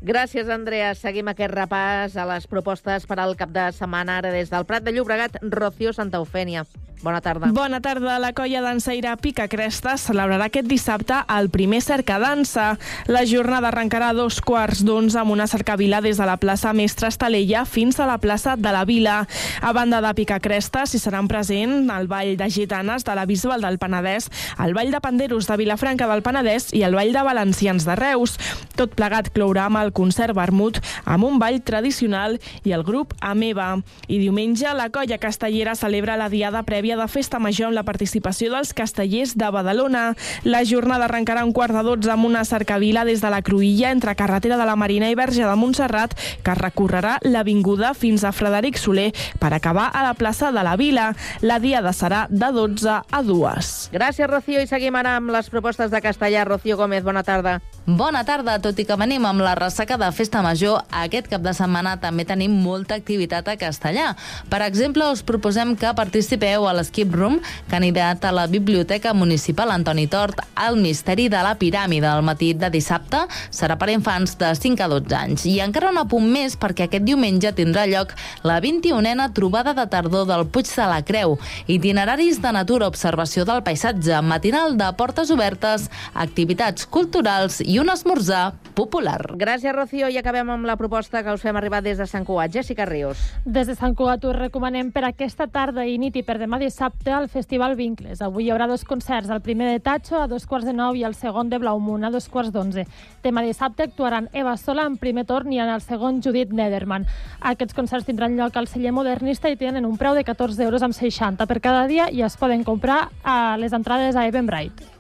Gràcies, 0.02 0.50
Andrea. 0.50 0.92
Seguim 0.96 1.28
aquest 1.32 1.54
repàs 1.54 2.18
a 2.18 2.26
les 2.30 2.46
propostes 2.48 3.08
per 3.10 3.18
al 3.20 3.34
cap 3.36 3.50
de 3.50 3.72
setmana 3.74 4.20
ara 4.22 4.32
des 4.32 4.52
del 4.54 4.68
Prat 4.70 4.86
de 4.86 4.94
Llobregat, 4.94 5.40
Rocío 5.42 5.94
Santa 5.94 6.22
Eufènia. 6.22 6.66
Bona 7.02 7.22
tarda. 7.22 7.52
Bona 7.54 7.80
tarda. 7.80 8.18
La 8.18 8.34
colla 8.34 8.62
dansaire 8.62 9.12
Pica 9.22 9.46
Cresta 9.48 9.98
celebrarà 10.02 10.48
aquest 10.50 10.66
dissabte 10.66 11.20
el 11.30 11.50
primer 11.54 11.82
cercadansa. 11.86 12.78
La 13.06 13.22
jornada 13.30 13.70
arrencarà 13.70 14.10
a 14.10 14.16
dos 14.18 14.40
quarts 14.42 14.82
d'onze 14.86 15.20
amb 15.22 15.32
una 15.36 15.46
cercavila 15.48 16.02
des 16.02 16.18
de 16.18 16.26
la 16.26 16.40
plaça 16.42 16.74
Mestre 16.74 17.12
Estalella 17.12 17.66
fins 17.70 18.00
a 18.00 18.08
la 18.10 18.18
plaça 18.18 18.56
de 18.58 18.72
la 18.74 18.84
Vila. 18.86 19.28
A 19.62 19.74
banda 19.74 20.02
de 20.02 20.14
Pica 20.18 20.40
Cresta 20.40 20.88
s'hi 20.90 20.98
seran 20.98 21.30
present 21.30 21.92
el 21.94 22.10
Ball 22.10 22.34
de 22.38 22.50
Gitanes 22.50 23.06
de 23.06 23.16
la 23.16 23.28
Bisbal 23.30 23.62
del 23.62 23.78
Penedès, 23.78 24.32
el 24.58 24.74
Ball 24.74 24.92
de 24.92 25.02
Panderos 25.02 25.48
de 25.48 25.58
Vilafranca 25.58 26.10
del 26.10 26.26
Penedès 26.26 26.74
i 26.74 26.82
el 26.82 26.98
Ball 26.98 27.14
de 27.14 27.22
Valencians 27.22 27.86
de 27.86 27.96
Reus. 27.96 28.40
Tot 28.76 28.98
plegat 28.98 29.30
clourà 29.36 29.68
amb 29.70 29.84
el 29.84 29.87
concert 29.92 30.36
Vermut 30.36 30.80
amb 31.06 31.28
un 31.28 31.40
ball 31.40 31.62
tradicional 31.64 32.38
i 32.64 32.74
el 32.76 32.84
grup 32.88 33.14
Ameba. 33.22 33.78
I 34.08 34.20
diumenge 34.20 34.72
la 34.76 34.90
colla 34.90 35.20
castellera 35.22 35.76
celebra 35.76 36.18
la 36.18 36.30
diada 36.30 36.64
prèvia 36.68 36.98
de 36.98 37.08
Festa 37.08 37.40
Major 37.40 37.70
amb 37.70 37.78
la 37.78 37.86
participació 37.88 38.52
dels 38.54 38.74
castellers 38.74 39.36
de 39.38 39.50
Badalona. 39.52 40.16
La 40.44 40.64
jornada 40.66 41.08
arrencarà 41.08 41.46
un 41.46 41.54
quart 41.54 41.76
de 41.76 41.84
dotze 41.86 42.12
amb 42.14 42.28
una 42.28 42.46
cercavila 42.46 43.06
des 43.08 43.22
de 43.22 43.32
la 43.34 43.42
Cruïlla 43.42 43.92
entre 43.92 44.16
carretera 44.16 44.58
de 44.58 44.66
la 44.66 44.76
Marina 44.76 45.10
i 45.12 45.16
Verge 45.16 45.46
de 45.46 45.56
Montserrat 45.56 46.16
que 46.44 46.58
recorrerà 46.58 47.18
l'avinguda 47.24 47.94
fins 47.94 48.24
a 48.24 48.34
Frederic 48.36 48.78
Soler 48.82 49.12
per 49.40 49.54
acabar 49.54 49.90
a 49.94 50.04
la 50.04 50.14
plaça 50.14 50.52
de 50.52 50.64
la 50.64 50.76
Vila. 50.78 51.14
La 51.42 51.60
diada 51.60 51.94
serà 51.94 52.26
de 52.30 52.52
12 52.52 53.02
a 53.12 53.24
2. 53.24 53.74
Gràcies, 53.94 54.30
Rocío. 54.30 54.62
I 54.62 54.70
seguim 54.70 54.96
ara 54.96 55.18
amb 55.18 55.34
les 55.34 55.50
propostes 55.50 55.92
de 55.92 56.02
Castellà. 56.02 56.46
Rocío 56.46 56.78
Gómez, 56.78 57.04
bona 57.04 57.24
tarda. 57.24 57.60
Bona 57.88 58.26
tarda, 58.28 58.58
tot 58.60 58.76
i 58.82 58.84
que 58.84 58.96
venim 59.00 59.24
amb 59.24 59.40
la 59.40 59.54
ressaca 59.56 59.96
de 59.96 60.10
Festa 60.12 60.42
Major, 60.44 60.82
aquest 60.92 61.30
cap 61.32 61.40
de 61.40 61.54
setmana 61.56 61.94
també 62.02 62.26
tenim 62.28 62.52
molta 62.60 62.98
activitat 63.00 63.48
a 63.48 63.54
Castellà. 63.56 64.10
Per 64.52 64.58
exemple, 64.66 65.06
us 65.08 65.22
proposem 65.24 65.72
que 65.80 65.94
participeu 65.96 66.66
a 66.68 66.74
l'Skip 66.76 67.16
Room, 67.16 67.38
anirà 67.72 68.10
a 68.12 68.32
la 68.36 68.44
Biblioteca 68.52 69.14
Municipal 69.16 69.72
Antoni 69.72 70.04
Tort 70.12 70.42
al 70.60 70.76
Misteri 70.76 71.30
de 71.32 71.40
la 71.40 71.54
Piràmide 71.56 72.10
al 72.12 72.26
matí 72.28 72.50
de 72.60 72.68
dissabte. 72.74 73.22
Serà 73.56 73.80
per 73.80 73.88
infants 73.94 74.36
de 74.36 74.52
5 74.52 74.84
a 74.84 74.90
12 74.92 75.16
anys. 75.16 75.48
I 75.48 75.62
encara 75.64 75.94
un 75.94 76.02
apunt 76.04 76.28
més 76.28 76.60
perquè 76.60 76.90
aquest 76.90 77.08
diumenge 77.08 77.54
tindrà 77.56 77.88
lloc 77.88 78.12
la 78.44 78.60
21a 78.60 79.30
trobada 79.32 79.72
de 79.78 79.88
tardor 79.88 80.28
del 80.28 80.44
Puig 80.52 80.68
de 80.68 80.90
la 80.92 81.00
Creu, 81.08 81.38
itineraris 81.72 82.44
de 82.44 82.52
natura, 82.52 82.92
observació 82.92 83.48
del 83.48 83.64
paisatge, 83.64 84.20
matinal 84.28 84.76
de 84.76 84.92
portes 85.00 85.32
obertes, 85.32 85.88
activitats 86.28 86.84
culturals 86.84 87.62
i 87.64 87.77
un 87.80 87.90
esmorzar 87.90 88.54
popular. 88.74 89.36
Gràcies, 89.36 89.74
Rocío. 89.76 90.08
I 90.08 90.18
acabem 90.18 90.50
amb 90.50 90.66
la 90.66 90.78
proposta 90.80 91.20
que 91.24 91.34
us 91.36 91.42
fem 91.44 91.58
arribar 91.60 91.82
des 91.84 91.98
de 92.00 92.06
Sant 92.08 92.24
Cugat. 92.26 92.54
Jessica 92.54 92.86
Ríos. 92.86 93.20
Des 93.46 93.68
de 93.68 93.76
Sant 93.76 93.96
Cugat 93.98 94.24
us 94.24 94.36
recomanem 94.38 94.92
per 94.96 95.04
aquesta 95.04 95.50
tarda 95.52 95.84
i 95.86 95.98
nit 96.00 96.16
i 96.16 96.24
per 96.24 96.38
demà 96.40 96.60
dissabte 96.62 97.12
al 97.12 97.28
Festival 97.28 97.76
Vincles. 97.76 98.22
Avui 98.22 98.46
hi 98.46 98.52
haurà 98.54 98.68
dos 98.72 98.86
concerts, 98.88 99.30
el 99.30 99.42
primer 99.42 99.72
de 99.72 99.80
Tacho 99.84 100.22
a 100.22 100.28
dos 100.28 100.46
quarts 100.48 100.66
de 100.66 100.74
nou 100.74 100.96
i 100.96 101.04
el 101.04 101.16
segon 101.16 101.50
de 101.50 101.60
Blaumun 101.60 102.06
a 102.08 102.12
dos 102.14 102.30
quarts 102.30 102.54
d'onze. 102.56 102.88
Demà 103.24 103.44
dissabte 103.44 103.84
actuaran 103.84 104.30
Eva 104.34 104.56
Sola 104.58 104.86
en 104.88 104.96
primer 104.98 105.26
torn 105.26 105.52
i 105.52 105.60
en 105.60 105.70
el 105.70 105.82
segon 105.82 106.22
Judit 106.24 106.54
Nederman. 106.54 107.06
Aquests 107.42 107.76
concerts 107.76 108.08
tindran 108.08 108.38
lloc 108.38 108.56
al 108.56 108.68
celler 108.72 108.94
modernista 108.96 109.50
i 109.50 109.60
tenen 109.60 109.86
un 109.86 109.98
preu 109.98 110.16
de 110.16 110.24
14 110.24 110.64
euros 110.64 110.88
amb 110.88 110.96
60 110.96 111.46
per 111.46 111.60
cada 111.60 111.88
dia 111.88 112.08
i 112.12 112.24
es 112.24 112.38
poden 112.38 112.64
comprar 112.64 113.10
a 113.24 113.58
les 113.58 113.74
entrades 113.74 114.16
a 114.16 114.28
Eventbrite. 114.28 114.96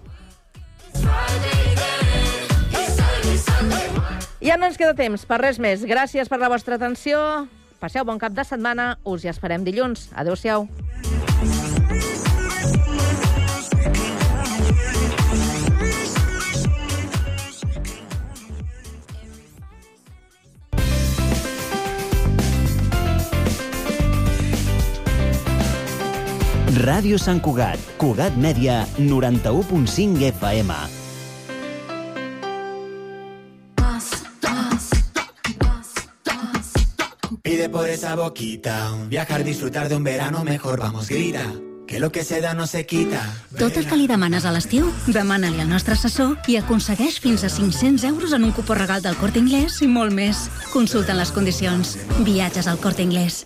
Ja 4.41 4.55
no 4.57 4.67
ens 4.69 4.77
queda 4.79 4.95
temps 4.95 5.25
per 5.27 5.41
res 5.41 5.59
més. 5.59 5.83
Gràcies 5.85 6.29
per 6.31 6.39
la 6.39 6.49
vostra 6.51 6.77
atenció. 6.77 7.19
Passeu 7.81 8.05
bon 8.05 8.17
cap 8.17 8.33
de 8.33 8.45
setmana. 8.47 8.95
Us 9.05 9.25
hi 9.25 9.31
esperem 9.33 9.65
dilluns. 9.67 10.09
Adéu-siau. 10.15 10.67
Ràdio 26.77 27.17
Sant 27.17 27.41
Cugat, 27.41 27.81
Cugat 27.97 28.37
Mèdia, 28.37 28.83
91.5 29.01 30.23
FM. 30.29 30.96
Pide 37.47 37.69
por 37.69 37.87
esa 37.87 38.13
boquita, 38.13 38.91
viajar, 39.07 39.41
disfrutar 39.45 39.87
de 39.87 39.95
un 39.95 40.03
verano 40.03 40.43
mejor, 40.43 40.81
vamos, 40.81 41.07
grita. 41.07 41.45
Que 41.87 41.97
lo 41.97 42.11
que 42.11 42.25
se 42.25 42.41
da 42.41 42.53
no 42.53 42.67
se 42.67 42.85
quita. 42.85 43.23
Tot 43.57 43.77
el 43.77 43.87
que 43.87 43.95
li 43.95 44.03
demanes 44.11 44.43
a 44.43 44.51
l'estiu, 44.51 44.89
demana-li 45.07 45.63
al 45.63 45.71
nostre 45.71 45.95
assessor 45.95 46.35
i 46.51 46.57
aconsegueix 46.59 47.21
fins 47.23 47.47
a 47.47 47.49
500 47.49 48.03
euros 48.03 48.35
en 48.35 48.43
un 48.43 48.51
cupó 48.51 48.75
regal 48.75 48.99
del 49.01 49.15
Corte 49.15 49.39
Inglés 49.39 49.79
i 49.79 49.87
molt 49.87 50.11
més. 50.11 50.49
Consulta 50.73 51.15
les 51.15 51.31
condicions. 51.31 51.95
Viatges 52.27 52.67
al 52.67 52.83
Corte 52.83 53.07
Inglés. 53.07 53.45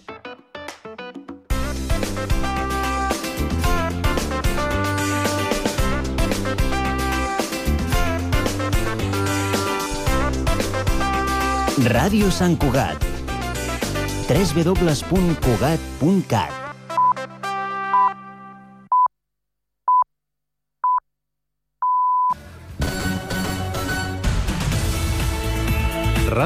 Ràdio 11.81 12.29
Sant 12.29 12.53
Cugat. 12.61 13.01
www.cugat.cat 14.29 16.60